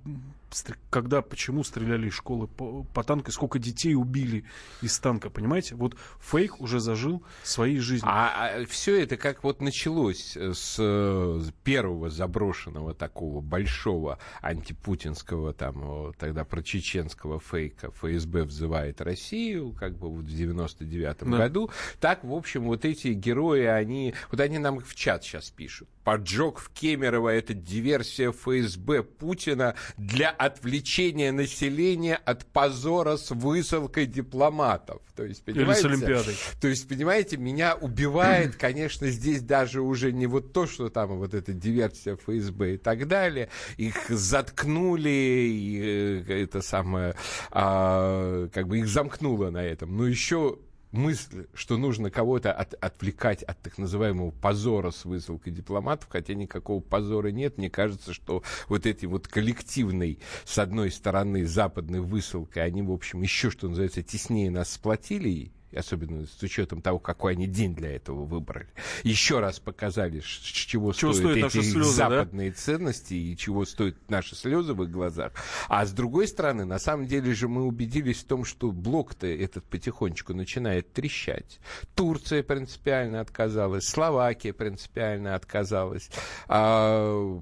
когда, 0.90 1.22
почему 1.22 1.64
стреляли 1.64 2.08
из 2.08 2.14
школы 2.14 2.46
по, 2.46 2.84
по 2.84 3.02
танку, 3.02 3.32
сколько 3.32 3.58
детей 3.58 3.94
убили 3.94 4.44
из 4.82 4.98
танка, 4.98 5.30
понимаете? 5.30 5.74
Вот 5.74 5.96
фейк 6.20 6.60
уже 6.60 6.80
зажил 6.80 7.24
своей 7.42 7.78
жизнью. 7.78 8.10
А, 8.12 8.60
а 8.60 8.66
все 8.66 9.02
это 9.02 9.16
как 9.16 9.44
вот 9.44 9.60
началось 9.60 10.36
с, 10.36 10.76
с 10.76 11.52
первого 11.62 12.10
заброшенного 12.10 12.94
такого 12.94 13.40
большого 13.40 14.18
антипутинского 14.40 15.52
там 15.52 16.12
тогда 16.18 16.44
про 16.44 16.62
чеченского 16.62 17.40
фейка 17.40 17.90
ФСБ 17.90 18.44
взывает 18.44 19.00
Россию, 19.00 19.72
как 19.72 19.96
бы 19.96 20.08
вот 20.08 20.24
в 20.24 20.28
99-м 20.28 21.30
да. 21.30 21.38
году. 21.38 21.70
Так, 22.00 22.24
в 22.24 22.32
общем, 22.32 22.64
вот 22.64 22.84
эти 22.84 23.08
герои, 23.08 23.64
они, 23.64 24.14
вот 24.30 24.40
они 24.40 24.58
нам 24.58 24.80
в 24.80 24.94
чат 24.94 25.24
сейчас 25.24 25.50
пишут 25.50 25.88
поджог 26.04 26.60
в 26.60 26.70
Кемерово– 26.70 27.28
это 27.30 27.54
диверсия 27.54 28.30
ФСБ 28.30 29.02
Путина 29.02 29.74
для 29.96 30.30
отвлечения 30.30 31.32
населения 31.32 32.16
от 32.16 32.44
позора 32.46 33.16
с 33.16 33.30
высылкой 33.30 34.06
дипломатов. 34.06 35.02
То 35.16 35.24
есть, 35.24 35.44
понимаете, 35.44 35.72
Или 35.72 35.80
с 35.80 35.84
Олимпиадой. 35.84 36.34
То 36.60 36.68
есть, 36.68 36.88
понимаете, 36.88 37.36
меня 37.36 37.74
убивает, 37.74 38.56
конечно, 38.58 39.08
здесь 39.08 39.40
даже 39.42 39.80
уже 39.80 40.12
не 40.12 40.26
вот 40.26 40.52
то, 40.52 40.66
что 40.66 40.90
там 40.90 41.18
вот 41.18 41.34
эта 41.34 41.52
диверсия 41.52 42.16
ФСБ 42.16 42.74
и 42.74 42.76
так 42.76 43.08
далее. 43.08 43.48
Их 43.76 44.08
заткнули, 44.08 45.08
и 45.08 46.22
э, 46.28 46.42
это 46.42 46.60
самое, 46.60 47.14
а, 47.50 48.48
как 48.48 48.68
бы 48.68 48.78
их 48.78 48.88
замкнуло 48.88 49.50
на 49.50 49.64
этом. 49.64 49.96
Но 49.96 50.06
еще 50.06 50.58
мысль, 50.96 51.46
что 51.54 51.76
нужно 51.76 52.10
кого-то 52.10 52.52
от, 52.52 52.74
отвлекать 52.74 53.42
от 53.42 53.60
так 53.60 53.78
называемого 53.78 54.30
позора 54.30 54.90
с 54.90 55.04
высылкой 55.04 55.52
дипломатов, 55.52 56.08
хотя 56.10 56.34
никакого 56.34 56.80
позора 56.80 57.28
нет. 57.28 57.58
Мне 57.58 57.70
кажется, 57.70 58.12
что 58.12 58.42
вот 58.68 58.86
эти 58.86 59.06
вот 59.06 59.28
коллективной, 59.28 60.20
с 60.44 60.58
одной 60.58 60.90
стороны, 60.90 61.46
западной 61.46 62.00
высылкой, 62.00 62.64
они, 62.64 62.82
в 62.82 62.92
общем, 62.92 63.22
еще, 63.22 63.50
что 63.50 63.68
называется, 63.68 64.02
теснее 64.02 64.50
нас 64.50 64.72
сплотили, 64.72 65.52
особенно 65.74 66.26
с 66.26 66.42
учетом 66.42 66.80
того, 66.80 66.98
какой 66.98 67.32
они 67.32 67.46
день 67.46 67.74
для 67.74 67.94
этого 67.94 68.24
выбрали, 68.24 68.68
еще 69.02 69.40
раз 69.40 69.58
показали, 69.58 70.20
с 70.20 70.24
чего, 70.24 70.92
чего 70.92 71.12
стоят, 71.12 71.50
стоят 71.50 71.54
эти 71.54 71.72
слезы, 71.72 71.92
западные 71.92 72.50
да? 72.50 72.56
ценности 72.56 73.14
и 73.14 73.36
чего 73.36 73.64
стоят 73.64 73.96
наши 74.08 74.34
слезы 74.34 74.74
в 74.74 74.82
их 74.82 74.90
глазах. 74.90 75.32
А 75.68 75.84
с 75.84 75.92
другой 75.92 76.28
стороны, 76.28 76.64
на 76.64 76.78
самом 76.78 77.06
деле 77.06 77.34
же 77.34 77.48
мы 77.48 77.64
убедились 77.64 78.18
в 78.18 78.26
том, 78.26 78.44
что 78.44 78.72
блок-то 78.72 79.26
этот 79.26 79.64
потихонечку 79.64 80.34
начинает 80.34 80.92
трещать. 80.92 81.58
Турция 81.94 82.42
принципиально 82.42 83.20
отказалась, 83.20 83.84
Словакия 83.84 84.52
принципиально 84.52 85.34
отказалась. 85.34 86.10
А 86.48 87.40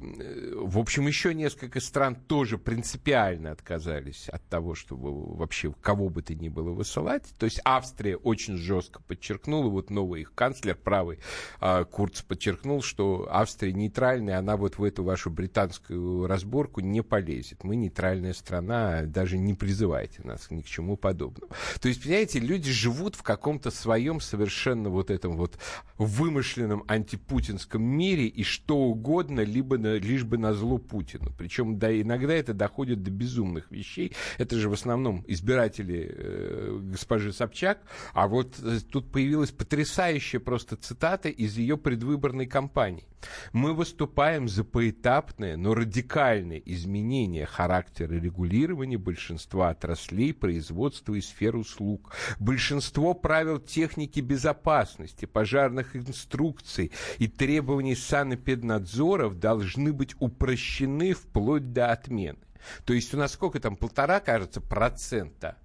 в 0.00 0.78
общем, 0.78 1.06
еще 1.06 1.34
несколько 1.34 1.80
стран 1.80 2.14
тоже 2.14 2.56
принципиально 2.56 3.50
отказались 3.50 4.28
от 4.28 4.46
того, 4.48 4.74
чтобы 4.74 5.34
вообще 5.34 5.72
кого 5.80 6.08
бы 6.08 6.22
то 6.22 6.34
ни 6.34 6.48
было 6.48 6.70
высылать. 6.70 7.24
То 7.38 7.46
есть 7.46 7.60
Австрия 7.64 8.16
очень 8.16 8.56
жестко 8.56 9.00
подчеркнула, 9.02 9.68
вот 9.68 9.90
новый 9.90 10.22
их 10.22 10.34
канцлер 10.34 10.76
правый 10.76 11.18
а, 11.60 11.84
Курц 11.84 12.22
подчеркнул, 12.22 12.82
что 12.82 13.28
Австрия 13.30 13.72
нейтральная, 13.72 14.38
она 14.38 14.56
вот 14.56 14.78
в 14.78 14.84
эту 14.84 15.02
вашу 15.02 15.30
британскую 15.30 16.26
разборку 16.26 16.80
не 16.80 17.02
полезет. 17.02 17.64
Мы 17.64 17.76
нейтральная 17.76 18.34
страна, 18.34 19.02
даже 19.02 19.36
не 19.36 19.54
призывайте 19.54 20.22
нас 20.22 20.50
ни 20.50 20.62
к 20.62 20.66
чему 20.66 20.96
подобному. 20.96 21.52
То 21.80 21.88
есть, 21.88 22.02
понимаете, 22.02 22.38
люди 22.38 22.70
живут 22.70 23.16
в 23.16 23.22
каком-то 23.22 23.70
своем 23.70 24.20
совершенно 24.20 24.90
вот 24.90 25.10
этом 25.10 25.36
вот 25.36 25.58
вымышленном 25.96 26.84
антипутинском 26.86 27.82
мире, 27.82 28.26
и 28.26 28.44
что 28.44 28.76
угодно, 28.76 29.40
либо 29.40 29.78
на, 29.78 29.87
лишь 29.96 30.24
бы 30.24 30.38
на 30.38 30.52
зло 30.52 30.78
Путину. 30.78 31.32
Причем 31.36 31.78
да, 31.78 32.00
иногда 32.00 32.34
это 32.34 32.54
доходит 32.54 33.02
до 33.02 33.10
безумных 33.10 33.70
вещей. 33.70 34.12
Это 34.36 34.56
же 34.56 34.68
в 34.68 34.72
основном 34.72 35.24
избиратели 35.26 36.10
э, 36.10 36.78
госпожи 36.82 37.32
Собчак. 37.32 37.80
А 38.12 38.28
вот 38.28 38.58
э, 38.62 38.78
тут 38.90 39.10
появилась 39.10 39.50
потрясающая 39.50 40.40
просто 40.40 40.76
цитата 40.76 41.28
из 41.28 41.56
ее 41.56 41.76
предвыборной 41.76 42.46
кампании. 42.46 43.04
Мы 43.52 43.74
выступаем 43.74 44.48
за 44.48 44.64
поэтапное, 44.64 45.56
но 45.56 45.74
радикальное 45.74 46.62
изменение 46.64 47.46
характера 47.46 48.14
регулирования 48.14 48.98
большинства 48.98 49.70
отраслей 49.70 50.32
производства 50.32 51.14
и 51.14 51.20
сфер 51.20 51.56
услуг. 51.56 52.14
Большинство 52.38 53.14
правил 53.14 53.58
техники 53.58 54.20
безопасности, 54.20 55.24
пожарных 55.24 55.96
инструкций 55.96 56.92
и 57.18 57.26
требований 57.26 57.96
санэпиднадзоров 57.96 59.38
должны 59.38 59.77
быть 59.92 60.14
упрощены 60.18 61.14
вплоть 61.14 61.72
до 61.72 61.90
отмены. 61.92 62.38
То 62.84 62.92
есть 62.92 63.14
у 63.14 63.16
нас 63.16 63.32
сколько 63.32 63.60
там, 63.60 63.76
полтора, 63.76 64.20
кажется, 64.20 64.60
процента 64.60 65.56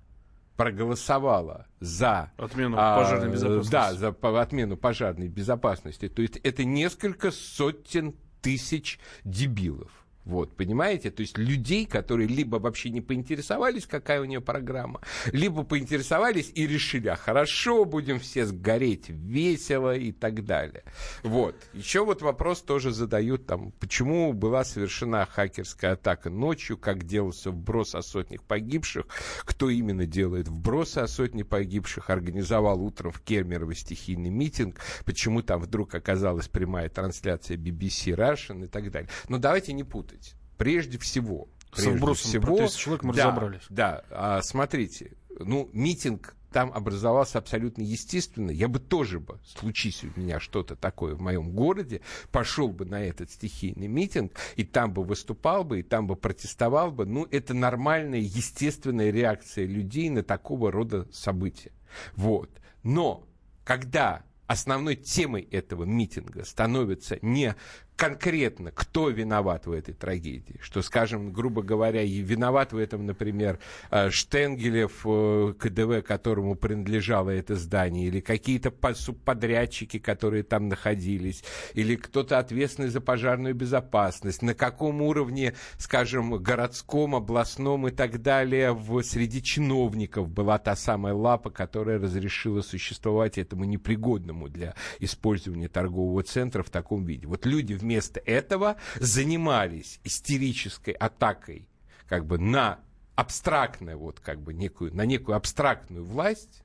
проголосовала 0.56 1.65
за 1.80 2.32
отмену 2.38 2.78
а, 2.80 2.97
пожарной 2.97 3.32
безопасности. 3.32 3.71
Да, 3.71 3.93
за 3.93 4.12
по, 4.12 4.41
отмену 4.41 4.78
пожарной 4.78 5.28
безопасности. 5.28 6.10
То 6.10 6.21
есть 6.21 6.38
это 6.38 6.63
несколько 6.63 7.32
сотен 7.32 8.15
тысяч 8.41 8.99
дебилов. 9.23 10.02
Вот, 10.25 10.55
понимаете? 10.55 11.12
То 11.12 11.21
есть 11.21 11.38
людей, 11.38 11.86
которые 11.86 12.27
либо 12.27 12.55
вообще 12.55 12.89
не 12.89 13.01
поинтересовались, 13.01 13.86
какая 13.86 14.21
у 14.21 14.25
нее 14.25 14.39
программа, 14.39 15.01
либо 15.31 15.63
поинтересовались 15.63 16.51
и 16.55 16.65
решили, 16.65 17.09
а 17.09 17.15
хорошо, 17.15 17.83
будем 17.83 18.19
все 18.19 18.45
сгореть, 18.45 19.09
весело 19.09 19.95
и 19.95 20.13
так 20.13 20.45
далее. 20.45 20.83
Вот. 21.23 21.55
Еще 21.73 22.05
вот 22.05 22.21
вопрос 22.21 22.62
тоже 22.62 22.91
задают, 22.91 23.45
там, 23.45 23.71
почему 23.79 24.31
была 24.31 24.63
совершена 24.63 25.25
хакерская 25.25 25.93
атака 25.93 26.29
ночью, 26.29 26.77
как 26.77 27.03
делался 27.03 27.51
вброс 27.51 27.93
о 27.93 28.01
сотнях 28.01 28.43
погибших, 28.43 29.05
кто 29.43 29.69
именно 29.69 30.05
делает 30.05 30.47
вбросы 30.47 30.99
о 30.99 31.07
сотне 31.07 31.43
погибших, 31.43 32.09
организовал 32.09 32.81
утром 32.81 33.12
в 33.12 33.19
Кемерово 33.19 33.75
стихийный 33.75 34.29
митинг, 34.29 34.79
почему 35.03 35.41
там 35.41 35.59
вдруг 35.59 35.93
оказалась 35.95 36.47
прямая 36.47 36.88
трансляция 36.88 37.57
BBC 37.57 38.15
Russian 38.15 38.63
и 38.65 38.67
так 38.67 38.89
далее. 38.89 39.09
Но 39.27 39.38
давайте 39.38 39.73
не 39.73 39.83
путать 39.83 40.12
путать. 40.13 40.36
Прежде 40.58 40.97
всего. 40.97 41.47
Прежде 41.71 42.13
С 42.13 42.19
всего, 42.19 42.56
про 42.56 42.67
человек 42.67 43.04
мы 43.04 43.13
да, 43.13 43.32
разобрались. 43.32 43.62
Да, 43.69 44.04
а, 44.12 44.41
смотрите, 44.43 45.13
ну, 45.39 45.69
митинг 45.73 46.36
там 46.52 46.71
образовался 46.71 47.39
абсолютно 47.39 47.82
естественно. 47.82 48.52
Я 48.52 48.67
бы 48.67 48.80
тоже 48.80 49.19
бы, 49.19 49.39
случись 49.43 50.04
у 50.04 50.19
меня 50.19 50.39
что-то 50.39 50.76
такое 50.76 51.15
в 51.15 51.21
моем 51.21 51.49
городе, 51.52 52.02
пошел 52.32 52.67
бы 52.67 52.86
на 52.86 53.04
этот 53.04 53.32
стихийный 53.32 53.88
митинг, 53.88 54.34
и 54.56 54.63
там 54.63 54.93
бы 54.93 55.04
выступал 55.04 55.63
бы, 55.63 55.80
и 55.80 55.84
там 55.84 56.06
бы 56.06 56.15
протестовал 56.15 56.91
бы. 56.91 57.08
Ну, 57.08 57.28
это 57.32 57.56
нормальная, 57.56 58.19
естественная 58.19 59.10
реакция 59.10 59.65
людей 59.65 60.10
на 60.10 60.21
такого 60.21 60.71
рода 60.71 61.08
события. 61.12 61.71
Вот. 62.15 62.52
Но 62.84 63.28
когда 63.63 64.23
основной 64.45 64.95
темой 64.95 65.41
этого 65.41 65.86
митинга 65.86 66.45
становится 66.45 67.17
не 67.23 67.56
конкретно, 68.03 68.71
кто 68.71 69.07
виноват 69.07 69.65
в 69.65 69.71
этой 69.71 69.93
трагедии. 69.93 70.59
Что, 70.61 70.81
скажем, 70.81 71.31
грубо 71.31 71.61
говоря, 71.61 72.01
и 72.01 72.17
виноват 72.17 72.73
в 72.73 72.77
этом, 72.77 73.05
например, 73.05 73.59
э, 73.91 74.09
Штенгелев, 74.09 75.05
э, 75.05 75.53
КДВ, 75.57 76.05
которому 76.05 76.55
принадлежало 76.55 77.29
это 77.29 77.55
здание, 77.55 78.07
или 78.07 78.19
какие-то 78.19 78.73
субподрядчики, 78.93 79.99
которые 79.99 80.43
там 80.43 80.67
находились, 80.67 81.45
или 81.75 81.95
кто-то 81.95 82.39
ответственный 82.39 82.89
за 82.89 82.99
пожарную 82.99 83.55
безопасность, 83.55 84.41
на 84.41 84.53
каком 84.53 85.01
уровне, 85.01 85.53
скажем, 85.77 86.35
городском, 86.43 87.15
областном 87.15 87.87
и 87.87 87.91
так 87.91 88.21
далее, 88.21 88.73
в, 88.73 89.01
среди 89.03 89.41
чиновников 89.41 90.27
была 90.27 90.57
та 90.57 90.75
самая 90.75 91.13
лапа, 91.13 91.51
которая 91.51 91.99
разрешила 91.99 92.63
существовать 92.63 93.37
этому 93.37 93.63
непригодному 93.63 94.49
для 94.49 94.75
использования 94.99 95.69
торгового 95.69 96.21
центра 96.23 96.63
в 96.63 96.69
таком 96.69 97.05
виде. 97.05 97.27
Вот 97.27 97.45
люди 97.45 97.75
вместо 97.93 98.19
этого 98.21 98.77
занимались 98.99 99.99
истерической 100.03 100.91
атакой 100.91 101.67
как 102.08 102.25
бы 102.25 102.39
на 102.39 102.79
абстрактную, 103.15 103.99
вот 103.99 104.19
как 104.19 104.41
бы 104.41 104.53
некую, 104.53 104.95
на 104.95 105.06
некую 105.06 105.36
абстрактную 105.36 106.03
власть, 106.03 106.62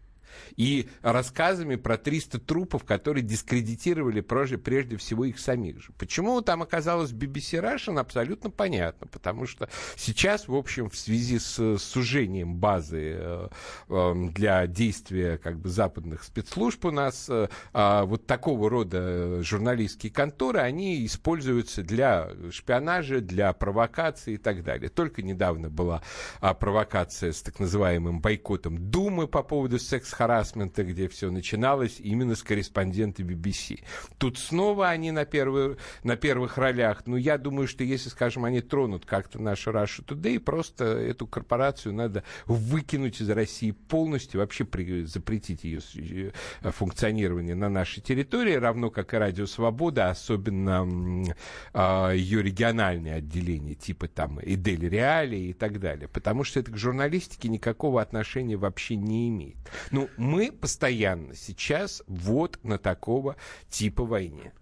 и 0.56 0.88
рассказами 1.02 1.76
про 1.76 1.96
300 1.96 2.38
трупов, 2.40 2.84
которые 2.84 3.22
дискредитировали 3.22 4.20
прежде, 4.20 4.58
прежде 4.58 4.96
всего 4.96 5.24
их 5.24 5.38
самих 5.38 5.80
же. 5.80 5.92
Почему 5.98 6.40
там 6.42 6.62
оказалось 6.62 7.10
BBC 7.12 7.62
Russian, 7.62 7.98
абсолютно 7.98 8.50
понятно, 8.50 9.06
потому 9.06 9.46
что 9.46 9.68
сейчас, 9.96 10.48
в 10.48 10.54
общем, 10.54 10.90
в 10.90 10.96
связи 10.96 11.38
с 11.38 11.78
сужением 11.78 12.56
базы 12.56 13.16
э, 13.18 13.48
э, 13.88 14.14
для 14.34 14.66
действия 14.66 15.38
как 15.38 15.58
бы 15.58 15.68
западных 15.68 16.24
спецслужб 16.24 16.84
у 16.84 16.90
нас 16.90 17.26
э, 17.28 17.48
э, 17.72 18.02
вот 18.04 18.26
такого 18.26 18.70
рода 18.70 19.42
журналистские 19.42 20.12
конторы, 20.12 20.60
они 20.60 21.04
используются 21.06 21.82
для 21.82 22.30
шпионажа, 22.50 23.20
для 23.20 23.52
провокации 23.52 24.34
и 24.34 24.38
так 24.38 24.62
далее. 24.62 24.88
Только 24.88 25.22
недавно 25.22 25.70
была 25.70 26.02
э, 26.40 26.54
провокация 26.54 27.32
с 27.32 27.42
так 27.42 27.58
называемым 27.58 28.20
бойкотом 28.20 28.78
Думы 28.90 29.28
по 29.28 29.42
поводу 29.42 29.78
секс 29.78 30.12
харасмента, 30.18 30.82
где 30.82 31.08
все 31.08 31.30
начиналось 31.30 32.00
именно 32.00 32.34
с 32.34 32.42
корреспондента 32.42 33.22
BBC. 33.22 33.80
Тут 34.18 34.36
снова 34.36 34.88
они 34.88 35.12
на, 35.12 35.24
первые, 35.24 35.76
на 36.02 36.16
первых 36.16 36.58
ролях. 36.58 37.06
Но 37.06 37.16
я 37.16 37.38
думаю, 37.38 37.68
что 37.68 37.84
если, 37.84 38.08
скажем, 38.08 38.44
они 38.44 38.60
тронут 38.60 39.06
как-то 39.06 39.40
нашу 39.40 39.70
Russia 39.70 40.04
Today, 40.04 40.40
просто 40.40 40.84
эту 40.84 41.28
корпорацию 41.28 41.94
надо 41.94 42.24
выкинуть 42.46 43.20
из 43.20 43.30
России 43.30 43.70
полностью, 43.70 44.40
вообще 44.40 44.64
при, 44.64 45.04
запретить 45.04 45.62
ее 45.62 45.80
э, 45.94 46.70
функционирование 46.72 47.54
на 47.54 47.68
нашей 47.68 48.00
территории, 48.00 48.54
равно 48.54 48.90
как 48.90 49.14
и 49.14 49.16
Радио 49.16 49.46
Свобода, 49.46 50.10
особенно 50.10 51.24
э, 51.72 52.12
ее 52.16 52.42
региональные 52.42 53.14
отделения, 53.14 53.74
типа 53.74 54.08
там 54.08 54.40
и 54.40 54.56
Дели 54.56 54.86
Реали 54.86 55.36
и 55.36 55.52
так 55.52 55.78
далее. 55.78 56.08
Потому 56.08 56.42
что 56.42 56.58
это 56.58 56.72
к 56.72 56.76
журналистике 56.76 57.48
никакого 57.48 58.02
отношения 58.02 58.56
вообще 58.56 58.96
не 58.96 59.28
имеет. 59.28 59.56
Ну, 59.92 60.07
мы 60.16 60.52
постоянно 60.52 61.34
сейчас 61.34 62.02
вот 62.06 62.58
на 62.62 62.78
такого 62.78 63.36
типа 63.68 64.04
войне. 64.04 64.52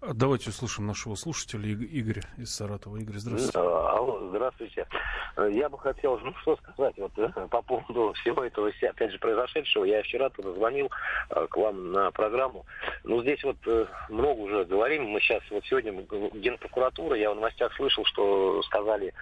Давайте 0.00 0.50
услышим 0.50 0.86
нашего 0.86 1.16
слушателя 1.16 1.74
Игоря 1.74 2.22
из 2.36 2.54
Саратова. 2.54 2.98
Игорь, 2.98 3.16
здравствуйте. 3.16 3.58
Алло, 3.58 4.28
здравствуйте. 4.28 4.86
Я 5.36 5.68
бы 5.68 5.76
хотел, 5.78 6.18
ну 6.18 6.32
что 6.42 6.56
сказать, 6.56 6.94
вот 6.98 7.10
э, 7.18 7.28
по 7.50 7.62
поводу 7.62 8.12
всего 8.14 8.44
этого, 8.44 8.70
опять 8.80 9.10
же, 9.10 9.18
произошедшего. 9.18 9.84
Я 9.84 10.02
вчера 10.02 10.30
туда 10.30 10.52
звонил 10.52 10.88
э, 11.30 11.46
к 11.50 11.56
вам 11.56 11.90
на 11.90 12.12
программу. 12.12 12.64
Ну, 13.02 13.22
здесь 13.22 13.42
вот 13.42 13.56
э, 13.66 13.86
много 14.08 14.40
уже 14.40 14.64
говорим. 14.66 15.04
Мы 15.06 15.20
сейчас, 15.20 15.42
вот 15.50 15.64
сегодня 15.64 15.92
Генпрокуратура, 15.92 17.16
я 17.16 17.32
в 17.32 17.34
новостях 17.34 17.74
слышал, 17.74 18.04
что 18.04 18.62
сказали, 18.62 19.12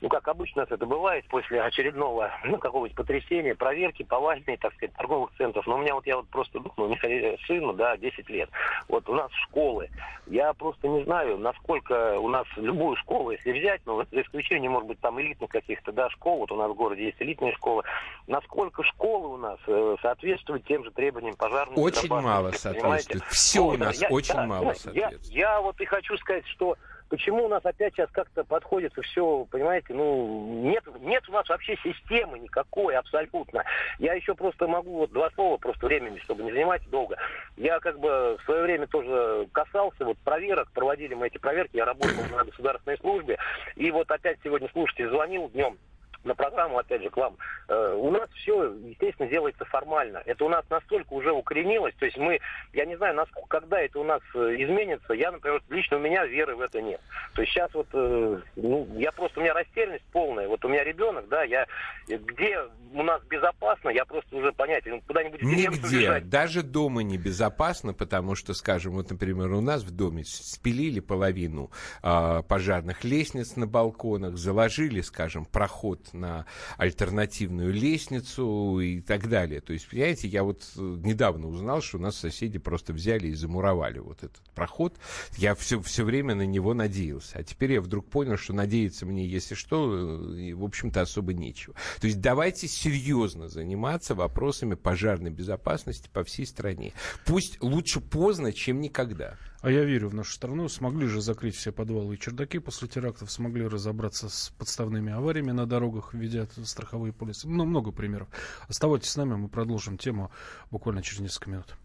ну, 0.00 0.08
как 0.08 0.28
обычно 0.28 0.62
это 0.62 0.84
бывает, 0.84 1.24
после 1.28 1.62
очередного, 1.62 2.30
ну, 2.44 2.58
какого-нибудь 2.58 2.96
потрясения, 2.96 3.54
проверки 3.54 4.02
повальной, 4.02 4.56
так 4.56 4.74
сказать, 4.74 4.94
торговых 4.94 5.30
центров. 5.38 5.66
Но 5.66 5.76
у 5.76 5.78
меня 5.78 5.94
вот, 5.94 6.06
я 6.06 6.16
вот 6.16 6.28
просто 6.28 6.60
думаю, 6.60 6.92
у 6.92 7.08
меня 7.08 7.36
сыну, 7.46 7.72
да, 7.72 7.96
10 7.96 8.28
лет. 8.28 8.50
Вот 8.88 9.08
у 9.08 9.14
нас 9.14 9.30
школы, 9.32 9.88
я 10.26 10.52
просто 10.52 10.88
не 10.88 11.04
знаю, 11.04 11.38
насколько 11.38 12.18
у 12.18 12.28
нас 12.28 12.46
любую 12.56 12.96
школу, 12.96 13.30
если 13.30 13.52
взять, 13.52 13.80
ну, 13.86 14.04
за 14.10 14.20
исключением, 14.20 14.72
может 14.72 14.88
быть, 14.88 15.00
там 15.00 15.20
элитных 15.20 15.50
каких-то, 15.50 15.92
да, 15.92 16.10
школ, 16.10 16.40
вот 16.40 16.52
у 16.52 16.56
нас 16.56 16.70
в 16.70 16.74
городе 16.74 17.06
есть 17.06 17.20
элитные 17.20 17.54
школы, 17.54 17.82
насколько 18.26 18.82
школы 18.82 19.28
у 19.28 19.36
нас 19.38 19.58
э, 19.66 19.96
соответствуют 20.02 20.64
тем 20.66 20.84
же 20.84 20.90
требованиям 20.90 21.36
пожарной 21.36 21.76
Очень 21.76 22.08
мало 22.08 22.50
соответствует. 22.52 23.24
Все 23.24 23.62
вот, 23.62 23.76
у 23.76 23.78
нас 23.78 24.00
я, 24.00 24.08
очень 24.08 24.34
я, 24.34 24.46
мало 24.46 24.74
соответствует. 24.74 25.34
Я, 25.34 25.50
я 25.54 25.60
вот 25.60 25.80
и 25.80 25.84
хочу 25.84 26.16
сказать, 26.18 26.46
что 26.48 26.76
Почему 27.08 27.44
у 27.44 27.48
нас 27.48 27.64
опять 27.64 27.94
сейчас 27.94 28.10
как-то 28.10 28.42
подходит 28.42 28.92
все, 29.02 29.46
понимаете, 29.50 29.94
ну, 29.94 30.62
нет, 30.62 30.82
нет 31.00 31.28
у 31.28 31.32
нас 31.32 31.48
вообще 31.48 31.76
системы 31.76 32.38
никакой 32.38 32.96
абсолютно. 32.96 33.64
Я 33.98 34.14
еще 34.14 34.34
просто 34.34 34.66
могу 34.66 34.98
вот 34.98 35.12
два 35.12 35.30
слова, 35.30 35.56
просто 35.56 35.86
времени, 35.86 36.18
чтобы 36.18 36.42
не 36.42 36.52
занимать 36.52 36.82
долго. 36.90 37.16
Я 37.56 37.78
как 37.78 38.00
бы 38.00 38.36
в 38.40 38.44
свое 38.44 38.62
время 38.62 38.86
тоже 38.88 39.48
касался 39.52 40.04
вот 40.04 40.18
проверок, 40.18 40.70
проводили 40.72 41.14
мы 41.14 41.28
эти 41.28 41.38
проверки, 41.38 41.76
я 41.76 41.84
работал 41.84 42.24
на 42.30 42.44
государственной 42.44 42.98
службе, 42.98 43.38
и 43.76 43.90
вот 43.90 44.10
опять 44.10 44.38
сегодня 44.42 44.68
слушатель 44.72 45.08
звонил 45.08 45.48
днем, 45.50 45.78
на 46.26 46.34
программу, 46.34 46.78
опять 46.78 47.02
же, 47.02 47.10
к 47.10 47.16
вам, 47.16 47.36
э, 47.68 47.94
у 47.94 48.10
нас 48.10 48.28
все, 48.30 48.72
естественно, 48.84 49.28
делается 49.28 49.64
формально. 49.64 50.22
Это 50.26 50.44
у 50.44 50.48
нас 50.48 50.64
настолько 50.68 51.12
уже 51.12 51.32
укоренилось, 51.32 51.94
то 51.98 52.04
есть 52.04 52.18
мы, 52.18 52.40
я 52.72 52.84
не 52.84 52.96
знаю, 52.96 53.14
насколько, 53.14 53.48
когда 53.48 53.80
это 53.80 54.00
у 54.00 54.04
нас 54.04 54.20
э, 54.34 54.56
изменится, 54.58 55.14
я, 55.14 55.30
например, 55.30 55.62
лично 55.70 55.96
у 55.96 56.00
меня 56.00 56.26
веры 56.26 56.56
в 56.56 56.60
это 56.60 56.82
нет. 56.82 57.00
То 57.34 57.42
есть 57.42 57.52
сейчас 57.52 57.72
вот, 57.74 57.88
э, 57.92 58.40
ну, 58.56 58.88
я 58.98 59.12
просто, 59.12 59.40
у 59.40 59.42
меня 59.42 59.54
растерянность 59.54 60.04
полная. 60.12 60.48
Вот 60.48 60.64
у 60.64 60.68
меня 60.68 60.84
ребенок, 60.84 61.28
да, 61.28 61.44
я, 61.44 61.66
где 62.08 62.58
у 62.92 63.02
нас 63.02 63.22
безопасно, 63.24 63.90
я 63.90 64.04
просто 64.04 64.36
уже 64.36 64.52
понятия, 64.52 64.90
ну, 64.90 65.02
куда-нибудь 65.06 65.42
Нигде, 65.42 66.20
даже 66.20 66.62
дома 66.62 67.02
небезопасно, 67.02 67.94
потому 67.94 68.34
что, 68.34 68.54
скажем, 68.54 68.94
вот, 68.94 69.10
например, 69.10 69.52
у 69.52 69.60
нас 69.60 69.82
в 69.82 69.90
доме 69.90 70.24
спилили 70.24 71.00
половину 71.00 71.70
э, 72.02 72.42
пожарных 72.48 73.04
лестниц 73.04 73.56
на 73.56 73.66
балконах, 73.66 74.36
заложили, 74.36 75.00
скажем, 75.00 75.44
проход 75.44 76.12
на 76.16 76.46
альтернативную 76.76 77.72
лестницу 77.72 78.80
и 78.80 79.00
так 79.00 79.28
далее. 79.28 79.60
То 79.60 79.72
есть, 79.72 79.88
понимаете, 79.88 80.28
я 80.28 80.42
вот 80.42 80.62
э, 80.76 80.80
недавно 81.02 81.48
узнал, 81.48 81.82
что 81.82 81.98
у 81.98 82.00
нас 82.00 82.16
соседи 82.16 82.58
просто 82.58 82.92
взяли 82.92 83.28
и 83.28 83.34
замуровали 83.34 83.98
вот 83.98 84.22
этот 84.22 84.42
проход. 84.54 84.96
Я 85.36 85.54
все, 85.54 85.80
все 85.80 86.04
время 86.04 86.34
на 86.34 86.46
него 86.46 86.74
надеялся. 86.74 87.38
А 87.38 87.42
теперь 87.42 87.72
я 87.72 87.80
вдруг 87.80 88.08
понял, 88.08 88.36
что 88.36 88.52
надеяться 88.52 89.06
мне, 89.06 89.26
если 89.26 89.54
что, 89.54 89.94
э, 89.94 90.54
в 90.54 90.64
общем-то, 90.64 91.02
особо 91.02 91.34
нечего. 91.34 91.74
То 92.00 92.06
есть 92.06 92.20
давайте 92.20 92.68
серьезно 92.68 93.48
заниматься 93.48 94.14
вопросами 94.14 94.74
пожарной 94.74 95.30
безопасности 95.30 96.08
по 96.12 96.24
всей 96.24 96.46
стране. 96.46 96.92
Пусть 97.24 97.62
лучше 97.62 98.00
поздно, 98.00 98.52
чем 98.52 98.80
никогда. 98.80 99.36
А 99.66 99.70
я 99.72 99.82
верю 99.82 100.10
в 100.10 100.14
нашу 100.14 100.32
страну. 100.32 100.68
Смогли 100.68 101.08
же 101.08 101.20
закрыть 101.20 101.56
все 101.56 101.72
подвалы 101.72 102.14
и 102.14 102.18
чердаки 102.20 102.60
после 102.60 102.86
терактов, 102.86 103.32
смогли 103.32 103.66
разобраться 103.66 104.28
с 104.28 104.50
подставными 104.50 105.12
авариями 105.12 105.50
на 105.50 105.66
дорогах, 105.66 106.14
введя 106.14 106.46
страховые 106.62 107.12
полисы. 107.12 107.48
Ну, 107.48 107.64
много 107.64 107.90
примеров. 107.90 108.28
Оставайтесь 108.68 109.10
с 109.10 109.16
нами, 109.16 109.34
мы 109.34 109.48
продолжим 109.48 109.98
тему 109.98 110.30
буквально 110.70 111.02
через 111.02 111.18
несколько 111.18 111.50
минут. 111.50 111.76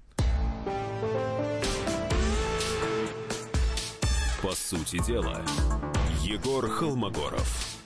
По 4.43 4.51
сути 4.51 5.03
дела, 5.03 5.43
Егор 6.21 6.67
Холмогоров. 6.67 7.79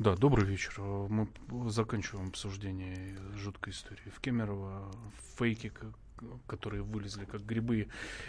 Да, 0.00 0.16
добрый 0.16 0.44
вечер. 0.44 0.80
Мы 0.80 1.28
заканчиваем 1.70 2.30
обсуждение 2.30 3.16
жуткой 3.36 3.72
истории 3.72 4.10
в 4.12 4.18
Кемерово. 4.18 4.90
Фейки, 5.36 5.72
которые 6.46 6.82
вылезли 6.82 7.24
как 7.24 7.44
грибы 7.44 7.88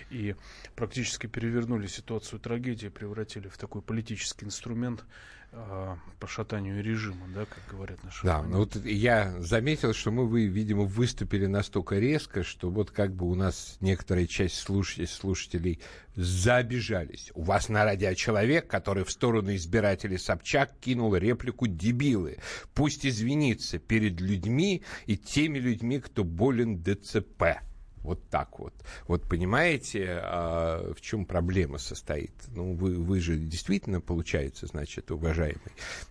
и 0.10 0.36
практически 0.76 1.28
перевернули 1.28 1.88
ситуацию 1.88 2.40
трагедии, 2.40 2.88
превратили 2.88 3.48
в 3.48 3.58
такой 3.58 3.82
политический 3.82 4.46
инструмент 4.46 5.06
э, 5.52 5.96
по 6.20 6.28
шатанию 6.28 6.84
режима, 6.84 7.28
да, 7.34 7.46
как 7.46 7.64
говорят 7.70 8.04
наши. 8.04 8.26
Да, 8.26 8.44
ну 8.44 8.60
вот 8.60 8.76
я 8.76 9.40
заметил, 9.40 9.94
что 9.94 10.12
мы, 10.12 10.28
вы, 10.28 10.46
видимо, 10.46 10.84
выступили 10.84 11.46
настолько 11.46 11.98
резко, 12.00 12.44
что 12.44 12.70
вот 12.70 12.92
как 12.92 13.16
бы 13.16 13.26
у 13.28 13.36
нас 13.36 13.78
некоторая 13.80 14.28
часть 14.28 14.56
слушателей, 14.56 15.08
слушателей 15.08 15.80
забежались. 16.16 17.32
У 17.34 17.44
вас 17.44 17.70
на 17.70 17.86
радио 17.86 18.14
человек, 18.14 18.68
который 18.68 19.04
в 19.04 19.12
сторону 19.12 19.56
избирателей 19.56 20.18
Собчак 20.18 20.78
кинул 20.80 21.16
реплику 21.16 21.68
«дебилы». 21.68 22.40
Пусть 22.74 23.06
извинится 23.06 23.80
перед 23.80 24.20
людьми 24.20 24.84
и 25.06 25.18
теми 25.18 25.60
людьми, 25.60 26.00
кто 26.00 26.24
болен 26.24 26.84
ДЦП. 26.84 27.62
Вот 28.04 28.22
так 28.30 28.60
вот. 28.60 28.74
Вот 29.08 29.24
понимаете, 29.28 30.20
а, 30.22 30.94
в 30.94 31.02
чем 31.02 31.26
проблема 31.26 31.78
состоит? 31.78 32.32
Ну, 32.48 32.74
вы, 32.74 32.96
вы 32.96 33.20
же 33.20 33.38
действительно, 33.38 34.02
получается, 34.02 34.68
значит, 34.68 35.12
уважаемый 35.12 35.60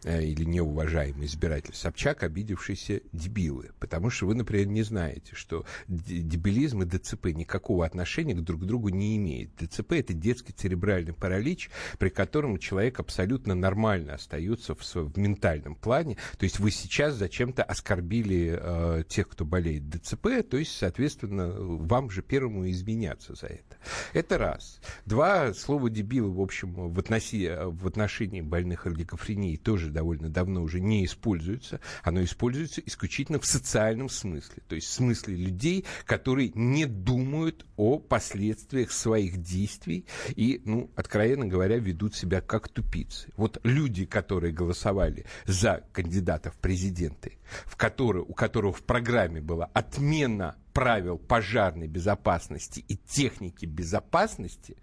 э, 0.04 0.22
или 0.24 0.44
неуважаемый 0.44 1.26
избиратель 1.26 1.74
Собчак, 1.74 2.22
обидевшийся 2.22 3.00
дебилы. 3.12 3.70
Потому 3.78 4.10
что 4.10 4.26
вы, 4.26 4.34
например, 4.34 4.66
не 4.66 4.82
знаете, 4.82 5.34
что 5.34 5.64
дебилизм 5.88 6.82
и 6.82 6.86
ДЦП 6.86 7.26
никакого 7.26 7.86
отношения 7.86 8.34
к 8.34 8.42
друг 8.42 8.64
другу 8.64 8.90
не 8.90 9.16
имеют. 9.16 9.50
ДЦП– 9.56 9.92
это 9.94 10.12
детский 10.12 10.52
церебральный 10.52 11.14
паралич, 11.14 11.70
при 11.98 12.10
котором 12.10 12.58
человек 12.58 13.00
абсолютно 13.00 13.54
нормально 13.54 14.14
остается 14.14 14.74
в, 14.74 14.82
в 14.94 15.18
ментальном 15.18 15.74
плане. 15.74 16.16
То 16.38 16.44
есть 16.44 16.58
вы 16.58 16.70
сейчас 16.70 17.14
зачем-то 17.14 17.62
оскорбили 17.62 18.58
э, 18.60 19.04
тех, 19.08 19.28
кто 19.28 19.44
болеет 19.44 19.88
ДЦП, 19.88 20.28
то 20.48 20.56
есть, 20.56 20.76
соответственно, 20.76 21.77
вам 21.86 22.10
же 22.10 22.22
первому 22.22 22.68
изменяться 22.70 23.34
за 23.34 23.46
это. 23.46 23.76
Это 24.12 24.38
раз. 24.38 24.80
Два, 25.06 25.52
слово 25.54 25.90
дебилы, 25.90 26.30
в 26.32 26.40
общем, 26.40 26.90
в, 26.90 26.98
относи, 26.98 27.48
в 27.48 27.86
отношении 27.86 28.40
больных 28.40 28.86
олигофренией 28.86 29.56
тоже 29.56 29.90
довольно 29.90 30.28
давно 30.28 30.62
уже 30.62 30.80
не 30.80 31.04
используется. 31.04 31.80
Оно 32.02 32.22
используется 32.22 32.80
исключительно 32.84 33.38
в 33.38 33.46
социальном 33.46 34.08
смысле. 34.08 34.62
То 34.68 34.74
есть 34.74 34.88
в 34.88 34.92
смысле 34.92 35.36
людей, 35.36 35.84
которые 36.04 36.50
не 36.54 36.86
думают 36.86 37.66
о 37.76 37.98
последствиях 37.98 38.92
своих 38.92 39.38
действий 39.38 40.06
и, 40.34 40.60
ну, 40.64 40.90
откровенно 40.96 41.46
говоря, 41.46 41.78
ведут 41.78 42.14
себя 42.14 42.40
как 42.40 42.68
тупицы. 42.68 43.32
Вот 43.36 43.60
люди, 43.62 44.04
которые 44.04 44.52
голосовали 44.52 45.24
за 45.46 45.84
кандидатов 45.92 46.54
в 46.54 46.58
президенты, 46.58 47.38
в 47.66 47.76
которые, 47.76 48.24
у 48.24 48.34
которого 48.34 48.72
в 48.72 48.82
программе 48.82 49.40
была 49.40 49.66
отмена 49.74 50.56
правил 50.72 51.18
пожарной 51.18 51.88
безопасности 51.88 52.84
и 52.88 52.96
техники 52.96 53.66
безопасности, 53.66 54.76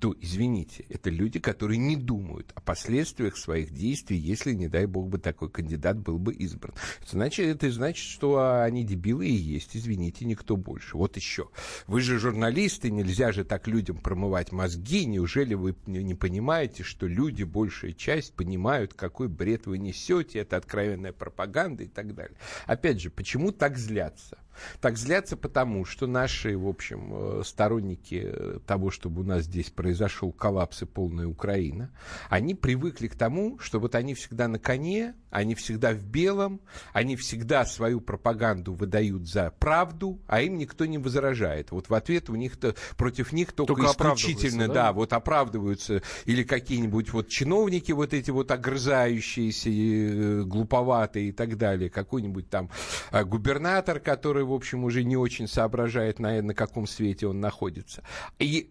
то, 0.00 0.14
извините, 0.20 0.84
это 0.88 1.08
люди, 1.08 1.38
которые 1.38 1.78
не 1.78 1.96
думают 1.96 2.52
о 2.54 2.60
последствиях 2.60 3.36
своих 3.36 3.72
действий, 3.72 4.18
если, 4.18 4.52
не 4.52 4.68
дай 4.68 4.86
бог, 4.86 5.08
бы 5.08 5.18
такой 5.18 5.48
кандидат 5.48 5.98
был 5.98 6.18
бы 6.18 6.34
избран. 6.34 6.74
Значит, 7.06 7.46
это 7.46 7.70
значит, 7.70 8.04
что 8.04 8.60
они 8.62 8.84
дебилы 8.84 9.26
и 9.26 9.32
есть, 9.32 9.76
извините, 9.76 10.26
никто 10.26 10.56
больше. 10.56 10.96
Вот 10.98 11.16
еще. 11.16 11.48
Вы 11.86 12.00
же 12.00 12.18
журналисты, 12.18 12.90
нельзя 12.90 13.32
же 13.32 13.44
так 13.44 13.66
людям 13.66 13.96
промывать 13.96 14.52
мозги. 14.52 15.06
Неужели 15.06 15.54
вы 15.54 15.74
не 15.86 16.14
понимаете, 16.14 16.82
что 16.82 17.06
люди, 17.06 17.44
большая 17.44 17.92
часть, 17.92 18.34
понимают, 18.34 18.94
какой 18.94 19.28
бред 19.28 19.66
вы 19.66 19.78
несете, 19.78 20.40
это 20.40 20.56
откровенная 20.58 21.12
пропаганда 21.12 21.84
и 21.84 21.88
так 21.88 22.14
далее. 22.14 22.36
Опять 22.66 23.00
же, 23.00 23.10
почему 23.10 23.52
так 23.52 23.78
злятся? 23.78 24.38
Так 24.80 24.96
злятся 24.96 25.36
потому, 25.36 25.84
что 25.84 26.06
наши, 26.06 26.56
в 26.56 26.66
общем, 26.66 27.10
э, 27.12 27.42
сторонники 27.44 28.22
э, 28.24 28.58
того, 28.66 28.90
чтобы 28.90 29.22
у 29.22 29.24
нас 29.24 29.44
здесь 29.44 29.70
произошел 29.70 30.32
коллапс 30.32 30.82
и 30.82 30.86
полная 30.86 31.26
Украина, 31.26 31.90
они 32.28 32.54
привыкли 32.54 33.08
к 33.08 33.14
тому, 33.14 33.58
что 33.58 33.80
вот 33.80 33.94
они 33.94 34.14
всегда 34.14 34.48
на 34.48 34.58
коне, 34.58 35.14
они 35.30 35.54
всегда 35.54 35.92
в 35.92 36.04
белом, 36.04 36.60
они 36.92 37.16
всегда 37.16 37.64
свою 37.64 38.00
пропаганду 38.00 38.74
выдают 38.74 39.28
за 39.28 39.50
правду, 39.58 40.20
а 40.26 40.42
им 40.42 40.58
никто 40.58 40.86
не 40.86 40.98
возражает. 40.98 41.70
Вот 41.70 41.88
в 41.88 41.94
ответ 41.94 42.30
у 42.30 42.34
них 42.34 42.56
-то, 42.56 42.76
против 42.96 43.32
них 43.32 43.52
только, 43.52 43.74
только 43.74 43.86
исключительно, 43.86 44.68
да? 44.68 44.74
да, 44.74 44.92
вот 44.92 45.12
оправдываются 45.12 46.02
или 46.24 46.44
какие-нибудь 46.44 47.12
вот 47.12 47.28
чиновники 47.28 47.92
вот 47.92 48.14
эти 48.14 48.30
вот 48.30 48.50
огрызающиеся, 48.50 49.70
э, 49.70 50.42
глуповатые 50.42 51.28
и 51.28 51.32
так 51.32 51.56
далее, 51.56 51.90
какой-нибудь 51.90 52.48
там 52.48 52.70
губернатор, 53.12 54.00
который 54.00 54.24
который, 54.24 54.43
в 54.44 54.52
общем, 54.52 54.84
уже 54.84 55.04
не 55.04 55.16
очень 55.16 55.48
соображает, 55.48 56.18
на, 56.18 56.40
на 56.42 56.54
каком 56.54 56.86
свете 56.86 57.26
он 57.26 57.40
находится. 57.40 58.02
И 58.38 58.70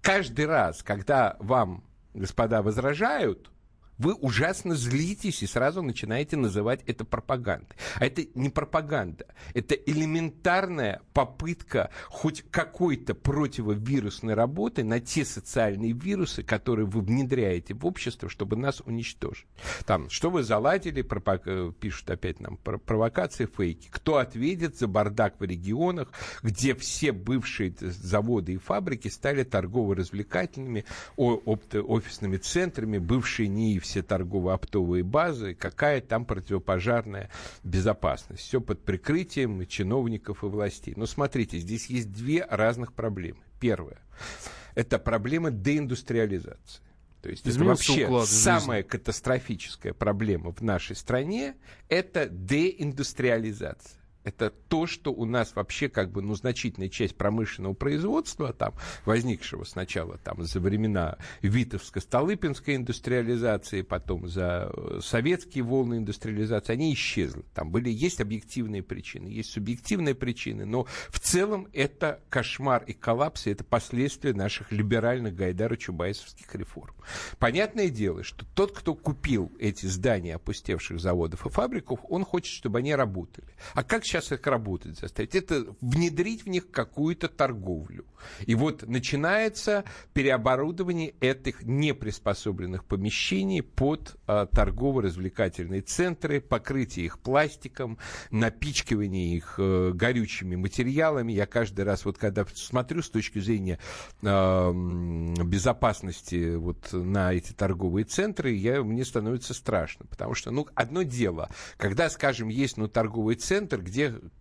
каждый 0.00 0.46
раз, 0.46 0.82
когда 0.82 1.36
вам, 1.40 1.84
господа, 2.14 2.62
возражают, 2.62 3.50
вы 3.98 4.14
ужасно 4.14 4.74
злитесь 4.74 5.42
и 5.42 5.46
сразу 5.46 5.82
начинаете 5.82 6.36
называть 6.36 6.80
это 6.86 7.04
пропагандой. 7.04 7.76
А 7.96 8.06
это 8.06 8.24
не 8.34 8.48
пропаганда, 8.48 9.26
это 9.54 9.74
элементарная 9.74 11.02
попытка 11.12 11.90
хоть 12.06 12.44
какой-то 12.50 13.14
противовирусной 13.14 14.34
работы 14.34 14.84
на 14.84 15.00
те 15.00 15.24
социальные 15.24 15.92
вирусы, 15.92 16.42
которые 16.42 16.86
вы 16.86 17.00
внедряете 17.00 17.74
в 17.74 17.84
общество, 17.84 18.28
чтобы 18.28 18.56
нас 18.56 18.80
уничтожить. 18.80 19.46
Там, 19.84 20.08
что 20.10 20.30
вы 20.30 20.42
заладили, 20.42 21.02
пропаг... 21.02 21.42
Э, 21.46 21.72
пишут 21.78 22.10
опять 22.10 22.40
нам, 22.40 22.56
провокации, 22.56 23.46
фейки. 23.46 23.88
Кто 23.90 24.16
ответит 24.16 24.78
за 24.78 24.86
бардак 24.86 25.40
в 25.40 25.44
регионах, 25.44 26.12
где 26.42 26.74
все 26.74 27.12
бывшие 27.12 27.74
заводы 27.80 28.54
и 28.54 28.58
фабрики 28.58 29.08
стали 29.08 29.42
торгово-развлекательными, 29.42 30.84
офисными 31.16 32.36
центрами, 32.36 32.98
бывшие 32.98 33.48
НИИ 33.48 33.78
все 33.88 34.02
торгово-оптовые 34.02 35.02
базы, 35.02 35.54
какая 35.54 36.00
там 36.00 36.24
противопожарная 36.24 37.30
безопасность. 37.64 38.42
Все 38.42 38.60
под 38.60 38.84
прикрытием 38.84 39.66
чиновников 39.66 40.44
и 40.44 40.46
властей. 40.46 40.94
Но 40.96 41.06
смотрите, 41.06 41.58
здесь 41.58 41.86
есть 41.86 42.12
две 42.12 42.44
разных 42.44 42.92
проблемы. 42.92 43.40
Первая– 43.60 43.98
это 44.74 44.98
проблема 44.98 45.50
деиндустриализации. 45.50 46.82
То 47.22 47.30
есть 47.30 47.46
это 47.46 47.64
вообще 47.64 48.08
самая 48.26 48.82
катастрофическая 48.84 49.92
проблема 49.92 50.52
в 50.52 50.60
нашей 50.60 50.94
стране– 50.94 51.56
это 51.88 52.28
деиндустриализация 52.28 53.97
это 54.28 54.50
то, 54.50 54.86
что 54.86 55.12
у 55.12 55.24
нас 55.24 55.54
вообще 55.54 55.88
как 55.88 56.12
бы, 56.12 56.22
ну, 56.22 56.34
значительная 56.34 56.88
часть 56.88 57.16
промышленного 57.16 57.74
производства, 57.74 58.52
там, 58.52 58.74
возникшего 59.04 59.64
сначала 59.64 60.18
там 60.18 60.42
за 60.42 60.60
времена 60.60 61.16
Витовско-Столыпинской 61.42 62.76
индустриализации, 62.76 63.82
потом 63.82 64.28
за 64.28 64.70
э, 64.72 65.00
советские 65.02 65.64
волны 65.64 65.96
индустриализации, 65.98 66.72
они 66.72 66.92
исчезли. 66.92 67.44
Там 67.54 67.70
были, 67.70 67.90
есть 67.90 68.20
объективные 68.20 68.82
причины, 68.82 69.28
есть 69.28 69.50
субъективные 69.50 70.14
причины, 70.14 70.64
но 70.64 70.86
в 71.08 71.18
целом 71.18 71.68
это 71.72 72.20
кошмар 72.28 72.84
и 72.84 72.92
коллапс, 72.92 73.46
и 73.46 73.50
это 73.50 73.64
последствия 73.64 74.34
наших 74.34 74.72
либеральных 74.72 75.34
гайдаро-чубайсовских 75.34 76.48
реформ. 76.52 76.94
Понятное 77.38 77.88
дело, 77.88 78.22
что 78.22 78.44
тот, 78.54 78.76
кто 78.76 78.94
купил 78.94 79.50
эти 79.58 79.86
здания 79.86 80.34
опустевших 80.34 81.00
заводов 81.00 81.46
и 81.46 81.50
фабриков, 81.50 82.00
он 82.08 82.24
хочет, 82.24 82.52
чтобы 82.52 82.78
они 82.78 82.94
работали. 82.94 83.48
А 83.74 83.82
как 83.82 84.04
сейчас 84.04 84.17
сейчас 84.20 84.32
их 84.32 84.46
работать 84.46 84.98
заставить? 84.98 85.34
Это 85.34 85.66
внедрить 85.80 86.44
в 86.44 86.48
них 86.48 86.70
какую-то 86.70 87.28
торговлю. 87.28 88.04
И 88.46 88.54
вот 88.54 88.86
начинается 88.86 89.84
переоборудование 90.12 91.14
этих 91.20 91.62
неприспособленных 91.62 92.84
помещений 92.84 93.62
под 93.62 94.16
а, 94.26 94.46
торгово-развлекательные 94.46 95.82
центры, 95.82 96.40
покрытие 96.40 97.06
их 97.06 97.18
пластиком, 97.18 97.98
напичкивание 98.30 99.36
их 99.36 99.54
а, 99.58 99.92
горючими 99.92 100.56
материалами. 100.56 101.32
Я 101.32 101.46
каждый 101.46 101.84
раз, 101.84 102.04
вот 102.04 102.18
когда 102.18 102.44
смотрю 102.54 103.02
с 103.02 103.10
точки 103.10 103.38
зрения 103.38 103.78
а, 104.22 104.72
безопасности 104.72 106.56
вот 106.56 106.92
на 106.92 107.32
эти 107.32 107.52
торговые 107.52 108.04
центры, 108.04 108.50
я, 108.50 108.82
мне 108.82 109.04
становится 109.04 109.54
страшно, 109.54 110.06
потому 110.06 110.34
что, 110.34 110.50
ну, 110.50 110.66
одно 110.74 111.02
дело, 111.02 111.50
когда, 111.76 112.10
скажем, 112.10 112.48
есть, 112.48 112.76
ну, 112.76 112.88
торговый 112.88 113.36
центр, 113.36 113.80
где 113.80 113.97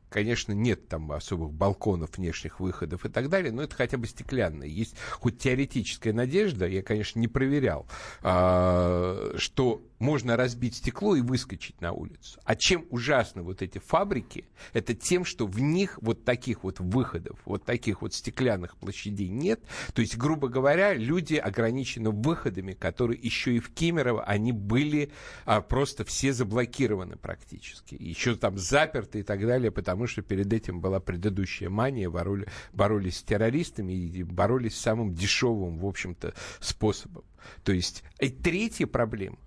конечно, 0.10 0.54
нет 0.54 0.88
там 0.88 1.12
особых 1.12 1.52
балконов, 1.52 2.18
внешних 2.18 2.60
выходов 2.60 3.06
и 3.06 3.10
так 3.10 3.30
далее, 3.30 3.52
но 3.52 3.64
это 3.64 3.76
хотя 3.76 3.98
бы 3.98 4.08
стеклянное. 4.08 4.68
Есть 4.68 4.96
хоть 5.12 5.40
теоретическая 5.40 6.14
надежда, 6.14 6.68
я, 6.68 6.82
конечно, 6.82 7.20
не 7.20 7.28
проверял, 7.28 7.88
а, 8.22 9.34
что 9.38 9.82
можно 10.00 10.38
разбить 10.38 10.76
стекло 10.76 11.16
и 11.16 11.22
выскочить 11.22 11.80
на 11.82 11.92
улицу. 11.92 12.40
А 12.44 12.56
чем 12.56 12.86
ужасны 12.90 13.42
вот 13.42 13.62
эти 13.62 13.80
фабрики, 13.80 14.46
это 14.74 14.94
тем, 14.94 15.26
что 15.26 15.46
в 15.48 15.60
них 15.60 15.98
вот 16.02 16.24
таких 16.24 16.64
вот 16.64 16.80
выходов, 16.80 17.40
вот 17.46 17.66
таких 17.66 18.02
вот 18.02 18.14
стеклянных 18.14 18.78
площадей 18.78 19.30
нет. 19.30 19.62
То 19.94 20.02
есть, 20.02 20.18
грубо 20.18 20.48
говоря, 20.48 20.94
люди 20.94 21.36
ограничены 21.36 22.12
выходами, 22.12 22.74
которые 22.74 23.20
еще 23.20 23.56
и 23.56 23.60
в 23.60 23.70
Кемерово, 23.70 24.24
они 24.24 24.52
были 24.52 25.12
а, 25.46 25.62
просто 25.62 26.06
все 26.06 26.34
заблокированы 26.34 27.16
практически. 27.18 27.96
Еще 28.00 28.36
там 28.36 28.58
заперты 28.58 29.20
и 29.20 29.24
так 29.24 29.46
далее, 29.46 29.72
потому 29.72 30.08
что 30.08 30.22
перед 30.22 30.52
этим 30.54 30.80
была 30.80 31.00
предыдущая 31.00 31.70
мания, 31.70 32.10
бороли, 32.10 32.48
боролись 32.74 33.18
с 33.18 33.24
террористами 33.24 33.94
и 33.94 34.24
боролись 34.24 34.78
самым 34.78 35.14
дешевым, 35.14 35.80
в 35.80 35.86
общем-то, 35.86 36.34
способом. 36.60 37.24
То 37.64 37.72
есть, 37.72 38.04
и 38.20 38.30
третья 38.30 38.88
проблема, 38.88 39.38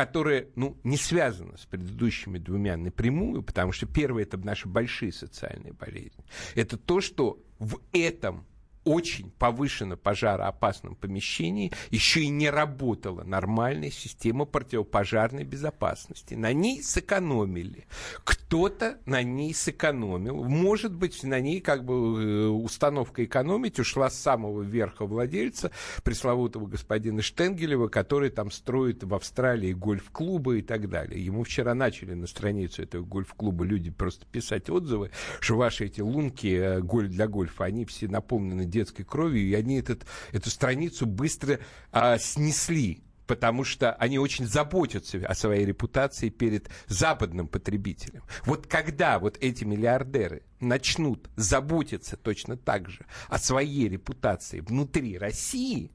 которая 0.00 0.46
ну, 0.56 0.78
не 0.82 0.96
связана 0.96 1.58
с 1.58 1.66
предыдущими 1.66 2.38
двумя 2.38 2.78
напрямую, 2.78 3.42
потому 3.42 3.70
что 3.72 3.84
первое– 3.84 4.22
это 4.24 4.38
наши 4.38 4.66
большие 4.66 5.12
социальные 5.12 5.74
болезни. 5.74 6.24
Это 6.54 6.78
то, 6.78 7.02
что 7.02 7.38
в 7.58 7.78
этом 7.92 8.46
очень 8.90 9.30
повышенно 9.38 9.96
пожароопасном 9.96 10.96
помещении 10.96 11.72
еще 11.90 12.22
и 12.22 12.28
не 12.28 12.50
работала 12.50 13.22
нормальная 13.22 13.90
система 13.90 14.46
противопожарной 14.46 15.44
безопасности. 15.44 16.34
На 16.34 16.52
ней 16.52 16.82
сэкономили. 16.82 17.86
Кто-то 18.24 18.98
на 19.06 19.22
ней 19.22 19.54
сэкономил. 19.54 20.42
Может 20.42 20.92
быть, 20.92 21.22
на 21.22 21.38
ней 21.38 21.60
как 21.60 21.84
бы 21.84 21.94
э, 21.94 22.46
установка 22.48 23.24
экономить 23.24 23.78
ушла 23.78 24.10
с 24.10 24.18
самого 24.18 24.62
верха 24.62 25.06
владельца, 25.06 25.70
пресловутого 26.02 26.66
господина 26.66 27.22
Штенгелева, 27.22 27.86
который 27.86 28.30
там 28.30 28.50
строит 28.50 29.04
в 29.04 29.14
Австралии 29.14 29.72
гольф-клубы 29.72 30.58
и 30.58 30.62
так 30.62 30.88
далее. 30.88 31.24
Ему 31.24 31.44
вчера 31.44 31.74
начали 31.74 32.14
на 32.14 32.26
страницу 32.26 32.82
этого 32.82 33.04
гольф-клуба 33.04 33.64
люди 33.64 33.90
просто 33.90 34.26
писать 34.26 34.68
отзывы, 34.68 35.12
что 35.38 35.56
ваши 35.56 35.86
эти 35.86 36.00
лунки 36.00 36.48
э, 36.48 36.80
для 36.80 37.28
гольфа, 37.28 37.66
они 37.66 37.84
все 37.84 38.08
наполнены 38.08 38.64
детской 38.80 39.04
кровью, 39.04 39.46
и 39.46 39.54
они 39.54 39.78
этот, 39.78 40.06
эту 40.32 40.50
страницу 40.50 41.06
быстро 41.06 41.60
а, 41.92 42.18
снесли 42.18 43.02
потому 43.26 43.62
что 43.62 43.92
они 43.92 44.18
очень 44.18 44.44
заботятся 44.44 45.18
о 45.18 45.36
своей 45.36 45.64
репутации 45.64 46.30
перед 46.30 46.68
западным 46.88 47.46
потребителем. 47.46 48.24
Вот 48.44 48.66
когда 48.66 49.20
вот 49.20 49.38
эти 49.40 49.62
миллиардеры 49.62 50.42
начнут 50.58 51.30
заботиться 51.36 52.16
точно 52.16 52.56
так 52.56 52.90
же 52.90 53.06
о 53.28 53.38
своей 53.38 53.88
репутации 53.88 54.58
внутри 54.58 55.16
России, 55.16 55.92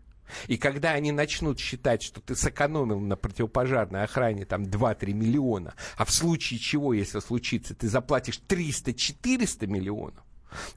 и 0.47 0.55
когда 0.55 0.91
они 0.91 1.11
начнут 1.11 1.59
считать, 1.59 2.03
что 2.03 2.21
ты 2.21 2.37
сэкономил 2.37 3.01
на 3.01 3.17
противопожарной 3.17 4.03
охране 4.03 4.45
там 4.45 4.63
2-3 4.63 5.11
миллиона, 5.11 5.73
а 5.97 6.05
в 6.05 6.11
случае 6.11 6.59
чего, 6.59 6.93
если 6.93 7.19
случится, 7.19 7.75
ты 7.75 7.89
заплатишь 7.89 8.39
300-400 8.47 9.67
миллионов, 9.67 10.23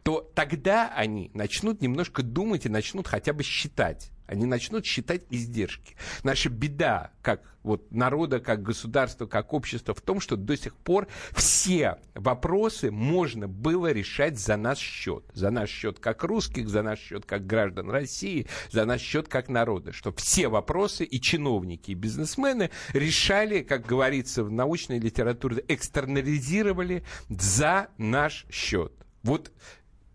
то 0.03 0.31
тогда 0.35 0.93
они 0.95 1.31
начнут 1.35 1.81
немножко 1.81 2.23
думать 2.23 2.67
и 2.67 2.69
начнут 2.69 3.07
хотя 3.07 3.33
бы 3.33 3.43
считать. 3.43 4.11
Они 4.29 4.45
начнут 4.45 4.85
считать 4.85 5.23
издержки. 5.31 5.97
Наша 6.23 6.51
беда, 6.51 7.13
как 7.23 7.41
вот 7.63 7.91
народа, 7.91 8.41
как 8.41 8.63
государства, 8.63 9.27
как 9.27 9.55
общества, 9.55 9.95
в 9.95 10.03
том, 10.03 10.21
что 10.21 10.37
до 10.37 10.55
сих 10.55 10.77
пор 10.77 11.09
все 11.33 11.97
вопросы 12.15 12.91
можно 12.91 13.49
было 13.49 13.91
решать 13.91 14.39
за 14.39 14.59
наш 14.59 14.79
счет. 14.79 15.25
За 15.33 15.51
наш 15.51 15.71
счет 15.71 15.99
как 15.99 16.25
русских, 16.25 16.69
за 16.69 16.83
наш 16.83 16.99
счет 16.99 17.25
как 17.25 17.47
граждан 17.47 17.91
России, 17.91 18.47
за 18.71 18.85
наш 18.85 19.01
счет 19.01 19.29
как 19.29 19.49
народа. 19.49 19.93
Что 19.93 20.13
все 20.13 20.49
вопросы 20.49 21.05
и 21.05 21.19
чиновники, 21.21 21.93
и 21.93 21.95
бизнесмены 21.95 22.71
решали, 22.93 23.63
как 23.63 23.87
говорится 23.87 24.45
в 24.45 24.51
научной 24.51 24.99
литературе, 24.99 25.65
экстернализировали 25.69 27.03
за 27.31 27.89
наш 27.97 28.45
счет. 28.51 28.93
Вот 29.29 29.53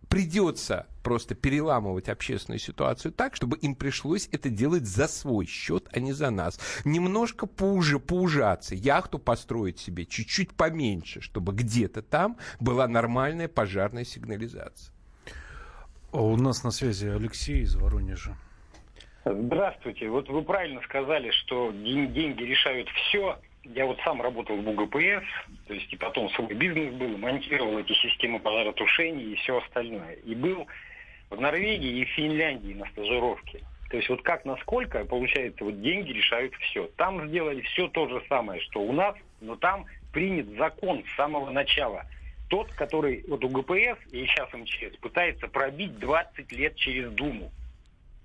придется 0.09 0.87
просто 1.03 1.35
переламывать 1.35 2.09
общественную 2.09 2.57
ситуацию 2.57 3.11
так, 3.11 3.35
чтобы 3.35 3.57
им 3.57 3.75
пришлось 3.75 4.27
это 4.31 4.49
делать 4.49 4.85
за 4.85 5.07
свой 5.07 5.45
счет, 5.45 5.87
а 5.93 5.99
не 5.99 6.13
за 6.13 6.31
нас. 6.31 6.59
Немножко 6.83 7.45
поуже, 7.45 7.99
поужаться, 7.99 8.73
яхту 8.73 9.19
построить 9.19 9.77
себе 9.77 10.07
чуть-чуть 10.07 10.55
поменьше, 10.55 11.21
чтобы 11.21 11.53
где-то 11.53 12.01
там 12.01 12.37
была 12.59 12.87
нормальная 12.87 13.47
пожарная 13.47 14.03
сигнализация. 14.03 14.91
А 16.11 16.19
у 16.19 16.35
нас 16.35 16.63
на 16.63 16.71
связи 16.71 17.05
Алексей 17.05 17.61
из 17.61 17.75
Воронежа. 17.75 18.35
Здравствуйте. 19.25 20.09
Вот 20.09 20.27
вы 20.27 20.41
правильно 20.41 20.81
сказали, 20.81 21.29
что 21.29 21.71
деньги 21.71 22.43
решают 22.43 22.89
все. 22.89 23.37
Я 23.63 23.85
вот 23.85 23.97
сам 24.03 24.21
работал 24.21 24.57
в 24.57 24.67
УГПС, 24.67 25.25
то 25.67 25.73
есть 25.73 25.91
и 25.93 25.95
потом 25.95 26.29
свой 26.31 26.53
бизнес 26.53 26.93
был, 26.95 27.17
монтировал 27.17 27.79
эти 27.79 27.93
системы 27.93 28.39
пожаротушения 28.39 29.25
и 29.25 29.35
все 29.35 29.57
остальное. 29.57 30.13
И 30.25 30.35
был 30.35 30.67
в 31.29 31.39
Норвегии 31.39 32.01
и 32.01 32.05
Финляндии 32.05 32.73
на 32.73 32.85
стажировке. 32.87 33.61
То 33.89 33.97
есть 33.97 34.09
вот 34.09 34.21
как, 34.23 34.43
насколько, 34.43 35.05
получается, 35.05 35.63
вот 35.63 35.81
деньги 35.81 36.11
решают 36.11 36.53
все. 36.55 36.89
Там 36.97 37.27
сделали 37.29 37.61
все 37.61 37.87
то 37.87 38.09
же 38.09 38.23
самое, 38.27 38.59
что 38.61 38.81
у 38.81 38.91
нас, 38.91 39.15
но 39.39 39.55
там 39.55 39.85
принят 40.11 40.47
закон 40.57 41.03
с 41.05 41.15
самого 41.15 41.49
начала. 41.51 42.05
Тот, 42.49 42.71
который 42.73 43.23
вот 43.27 43.43
у 43.45 43.49
ГПС 43.49 43.97
и 44.11 44.25
сейчас 44.25 44.51
МЧС 44.51 44.97
пытается 44.99 45.47
пробить 45.47 45.97
20 45.99 46.51
лет 46.51 46.75
через 46.75 47.11
Думу. 47.11 47.51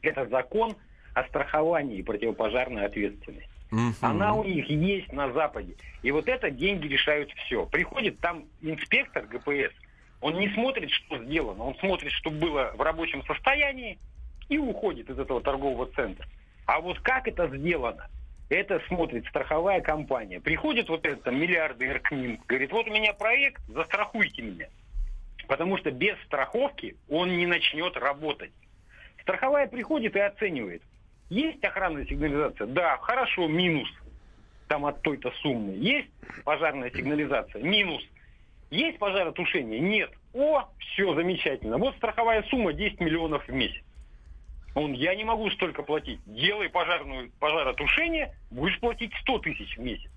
Это 0.03 0.27
закон 0.27 0.75
о 1.15 1.25
страховании 1.25 1.99
и 1.99 2.03
противопожарной 2.03 2.87
ответственности. 2.87 3.58
Угу. 3.71 3.95
Она 4.01 4.35
у 4.35 4.45
них 4.45 4.69
есть 4.69 5.13
на 5.13 5.31
Западе. 5.33 5.75
И 6.03 6.11
вот 6.11 6.29
это 6.29 6.51
деньги 6.51 6.87
решают 6.87 7.31
все. 7.33 7.67
Приходит 7.67 8.19
там 8.21 8.45
инспектор 8.63 9.27
ГПС, 9.27 9.75
он 10.21 10.39
не 10.39 10.49
смотрит, 10.51 10.91
что 10.91 11.23
сделано, 11.25 11.65
он 11.65 11.77
смотрит, 11.77 12.11
что 12.13 12.31
было 12.31 12.73
в 12.77 12.81
рабочем 12.81 13.25
состоянии, 13.25 13.99
и 14.49 14.59
уходит 14.59 15.11
из 15.11 15.19
этого 15.19 15.41
торгового 15.41 15.87
центра. 15.93 16.27
А 16.67 16.81
вот 16.81 16.99
как 17.01 17.29
это 17.29 17.49
сделано, 17.49 18.09
это 18.49 18.81
смотрит 18.89 19.27
страховая 19.27 19.81
компания. 19.81 20.41
Приходит 20.41 20.89
вот 20.89 21.05
этот 21.07 21.33
миллиардер 21.33 22.01
к 22.01 22.11
говорит, 22.47 22.73
вот 22.73 22.89
у 22.89 22.93
меня 22.93 23.13
проект, 23.13 23.63
застрахуйте 23.69 24.43
меня. 24.43 24.69
Потому 25.47 25.77
что 25.79 25.91
без 25.91 26.17
страховки 26.27 26.97
он 27.09 27.37
не 27.37 27.47
начнет 27.47 27.97
работать. 27.97 28.53
Страховая 29.23 29.67
приходит 29.67 30.17
и 30.17 30.21
оценивает. 30.21 30.83
Есть 31.31 31.63
охранная 31.63 32.07
сигнализация? 32.07 32.67
Да, 32.67 32.97
хорошо, 32.99 33.49
минус. 33.49 33.89
Там 34.69 34.87
от 34.87 35.03
той-то 35.03 35.31
суммы. 35.43 35.75
Есть 35.75 36.09
пожарная 36.45 36.91
сигнализация? 36.91 37.63
Минус. 37.63 38.03
Есть 38.71 38.99
пожаротушение? 38.99 39.81
Нет. 39.81 40.11
О, 40.35 40.69
все 40.79 41.15
замечательно. 41.15 41.79
Вот 41.79 41.97
страховая 41.97 42.43
сумма 42.45 42.73
10 42.73 43.01
миллионов 43.01 43.47
в 43.47 43.53
месяц. 43.53 43.83
Он, 44.75 44.93
я 44.93 45.15
не 45.15 45.25
могу 45.25 45.51
столько 45.51 45.83
платить. 45.83 46.21
Делай 46.27 46.69
пожарную, 46.69 47.31
пожаротушение, 47.41 48.35
будешь 48.51 48.79
платить 48.81 49.13
100 49.23 49.39
тысяч 49.41 49.77
в 49.77 49.81
месяц. 49.81 50.11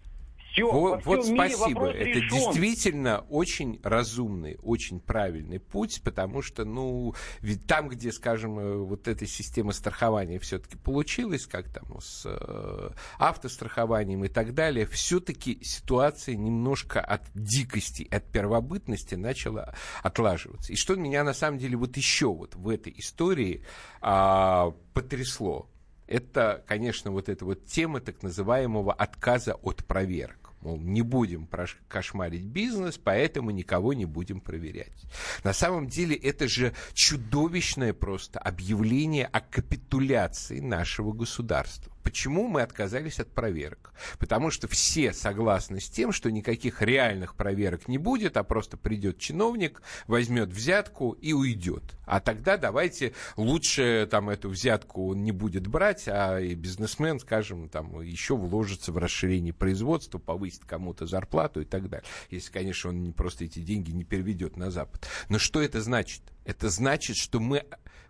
Все, 0.52 0.70
вот, 0.70 1.06
вот 1.06 1.26
спасибо. 1.26 1.88
Это 1.88 2.20
решен. 2.20 2.30
действительно 2.30 3.20
очень 3.30 3.80
разумный, 3.84 4.58
очень 4.62 5.00
правильный 5.00 5.60
путь, 5.60 6.02
потому 6.04 6.42
что, 6.42 6.66
ну, 6.66 7.16
ведь 7.40 7.66
там, 7.68 7.88
где, 7.88 8.12
скажем, 8.12 8.60
э, 8.60 8.78
вот 8.78 9.08
эта 9.08 9.26
система 9.26 9.72
страхования 9.72 10.40
все-таки 10.40 10.76
получилась, 10.76 11.46
как 11.48 11.70
там 11.70 12.02
с 12.02 12.24
э, 12.26 12.90
автострахованием 13.18 14.26
и 14.26 14.28
так 14.28 14.54
далее, 14.54 14.86
все-таки 14.88 15.64
ситуация 15.64 16.36
немножко 16.36 17.00
от 17.00 17.24
дикости, 17.34 18.06
от 18.12 18.26
первобытности 18.26 19.16
начала 19.16 19.74
отлаживаться. 20.04 20.74
И 20.74 20.76
что 20.76 20.96
меня 20.96 21.24
на 21.24 21.34
самом 21.34 21.60
деле 21.60 21.78
вот 21.78 21.96
еще 21.96 22.28
вот 22.28 22.56
в 22.56 22.68
этой 22.68 22.94
истории 22.98 23.64
а, 24.02 24.74
потрясло, 24.94 25.70
это, 26.08 26.62
конечно, 26.68 27.12
вот 27.12 27.30
эта 27.30 27.46
вот 27.46 27.66
тема 27.66 28.02
так 28.02 28.22
называемого 28.22 28.92
отказа 28.92 29.54
от 29.54 29.86
проверок. 29.86 30.41
Мол, 30.62 30.78
не 30.78 31.02
будем 31.02 31.50
кошмарить 31.88 32.46
бизнес, 32.46 32.98
поэтому 32.98 33.52
никого 33.52 33.94
не 33.94 34.06
будем 34.06 34.40
проверять. 34.40 35.06
На 35.44 35.54
самом 35.54 35.88
деле 35.88 36.16
это 36.16 36.48
же 36.48 36.74
чудовищное 36.94 37.94
просто 37.94 38.40
объявление 38.40 39.26
о 39.26 39.42
капитуляции 39.42 40.60
нашего 40.60 41.14
государства. 41.14 41.92
Почему 42.04 42.48
мы 42.48 42.62
отказались 42.62 43.20
от 43.20 43.32
проверок? 43.32 43.94
Потому 44.20 44.52
что 44.52 44.68
все 44.68 45.14
согласны 45.14 45.80
с 45.80 45.90
тем, 45.90 46.12
что 46.12 46.32
никаких 46.32 46.82
реальных 46.82 47.36
проверок 47.36 47.88
не 47.88 47.98
будет, 47.98 48.38
а 48.38 48.44
просто 48.44 48.78
придет 48.78 49.20
чиновник, 49.20 49.82
возьмет 50.08 50.50
взятку 50.50 51.12
и 51.12 51.34
уйдет. 51.34 51.84
А 52.06 52.20
тогда 52.20 52.58
давайте 52.58 53.14
лучше 53.38 54.08
там 54.10 54.30
эту 54.30 54.50
взятку 54.50 55.10
он 55.10 55.24
не 55.24 55.32
будет 55.32 55.68
брать, 55.68 56.08
а 56.08 56.40
и 56.40 56.56
бизнесмен, 56.56 57.20
скажем, 57.20 57.70
там 57.70 58.02
еще 58.02 58.36
вложится 58.36 58.92
в 58.92 58.98
расширение 58.98 59.54
производства, 59.54 60.18
повысит 60.18 60.66
кому-то 60.66 61.06
зарплату 61.06 61.62
и 61.62 61.66
так 61.66 61.90
далее. 61.90 62.06
Если, 62.30 62.52
конечно, 62.52 62.90
он 62.90 63.04
не 63.04 63.12
просто 63.12 63.46
эти 63.46 63.60
деньги 63.60 63.92
не 63.92 64.04
переведет 64.04 64.58
на 64.58 64.72
Запад. 64.72 65.08
Но 65.30 65.40
что 65.40 65.62
это 65.62 65.82
значит? 65.82 66.22
Это 66.44 66.70
значит, 66.70 67.18
что 67.18 67.40
мы 67.40 67.66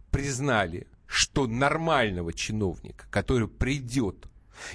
признали 0.10 0.88
что 1.12 1.46
нормального 1.46 2.32
чиновника, 2.32 3.06
который 3.10 3.50
придет, 3.50 4.28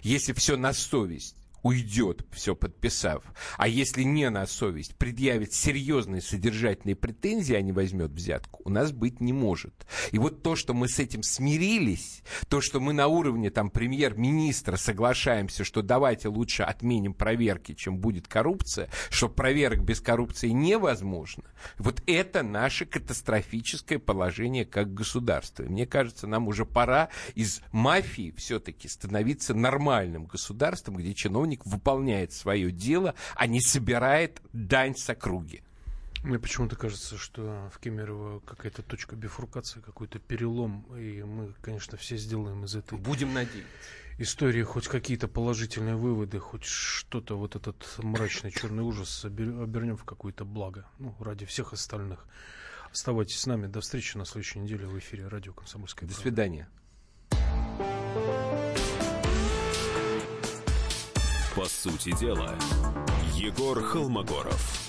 если 0.03 0.35
все 0.35 0.57
на 0.59 0.75
совесть, 0.75 1.35
уйдет, 1.63 2.25
все 2.33 2.55
подписав. 2.55 3.25
А 3.57 3.69
если 3.69 4.03
не 4.03 4.31
на 4.31 4.47
совесть, 4.47 4.97
предъявит 4.97 5.53
серьезные 5.53 6.23
содержательные 6.23 6.97
претензии, 6.97 7.55
а 7.55 7.63
не 7.63 7.73
возьмет 7.73 8.13
взятку, 8.13 8.63
у 8.65 8.71
нас 8.71 8.93
быть 8.93 9.21
не 9.21 9.33
может. 9.33 9.87
И 10.13 10.19
вот 10.19 10.43
то, 10.43 10.57
что 10.57 10.75
мы 10.75 10.89
с 10.89 10.99
этим 10.99 11.23
смирились, 11.23 12.23
то, 12.49 12.61
что 12.61 12.81
мы 12.81 12.93
на 12.93 13.09
уровне 13.09 13.51
там 13.51 13.71
премьер-министра 13.71 14.77
соглашаемся, 14.77 15.65
что 15.65 15.83
давайте 15.83 16.29
лучше 16.29 16.63
отменим 16.63 17.15
проверки, 17.15 17.75
чем 17.75 17.99
будет 17.99 18.29
коррупция, 18.29 18.89
что 19.11 19.29
проверок 19.29 19.83
без 19.83 20.01
коррупции 20.01 20.49
невозможно, 20.49 21.45
вот 21.79 22.03
это 22.07 22.43
наше 22.43 22.87
катастрофическое 22.87 23.99
положение 23.99 24.65
как 24.65 24.95
государство. 24.95 25.63
И 25.65 25.69
мне 25.69 25.87
кажется, 25.87 26.27
нам 26.27 26.49
уже 26.49 26.65
пора 26.65 27.09
из 27.35 27.61
мафии 27.73 28.33
все-таки 28.37 28.89
становиться 28.89 29.55
нормальным 29.55 30.27
государством, 30.27 30.97
где 30.97 31.15
чиновник 31.15 31.56
чиновник 31.57 31.67
выполняет 31.67 32.33
свое 32.33 32.71
дело, 32.71 33.15
а 33.35 33.47
не 33.47 33.61
собирает 33.61 34.41
дань 34.53 34.97
с 34.97 35.09
округи. 35.11 35.63
Мне 36.23 36.39
почему-то 36.39 36.77
кажется, 36.77 37.17
что 37.17 37.71
в 37.73 37.79
Кемерово 37.79 38.41
какая-то 38.41 38.83
точка 38.83 39.15
бифуркации, 39.15 39.81
какой-то 39.81 40.19
перелом, 40.19 40.85
и 40.97 41.23
мы, 41.23 41.55
конечно, 41.61 41.97
все 41.97 42.17
сделаем 42.17 42.65
из 42.65 42.75
этой... 42.75 42.99
Будем 42.99 43.33
надеяться. 43.33 43.71
Истории 44.19 44.63
хоть 44.63 44.89
какие-то 44.89 45.29
положительные 45.29 45.95
выводы, 45.95 46.39
хоть 46.39 46.65
что-то, 46.65 47.37
вот 47.37 47.55
этот 47.55 47.77
мрачный 47.99 48.51
черный 48.51 48.83
ужас 48.83 49.25
обернем 49.25 49.97
в 49.97 50.05
какое-то 50.05 50.45
благо, 50.45 50.87
ну, 50.99 51.15
ради 51.21 51.45
всех 51.45 51.75
остальных. 51.75 52.27
Оставайтесь 52.91 53.39
с 53.39 53.47
нами. 53.47 53.67
До 53.67 53.81
встречи 53.81 54.17
на 54.17 54.25
следующей 54.25 54.61
неделе 54.61 54.87
в 54.87 54.99
эфире 54.99 55.29
радио 55.29 55.53
«Комсомольская 55.53 56.09
До 56.09 56.15
свидания. 56.15 56.67
По 61.57 61.65
сути 61.65 62.15
дела, 62.21 62.55
Егор 63.35 63.83
Холмогоров. 63.83 64.86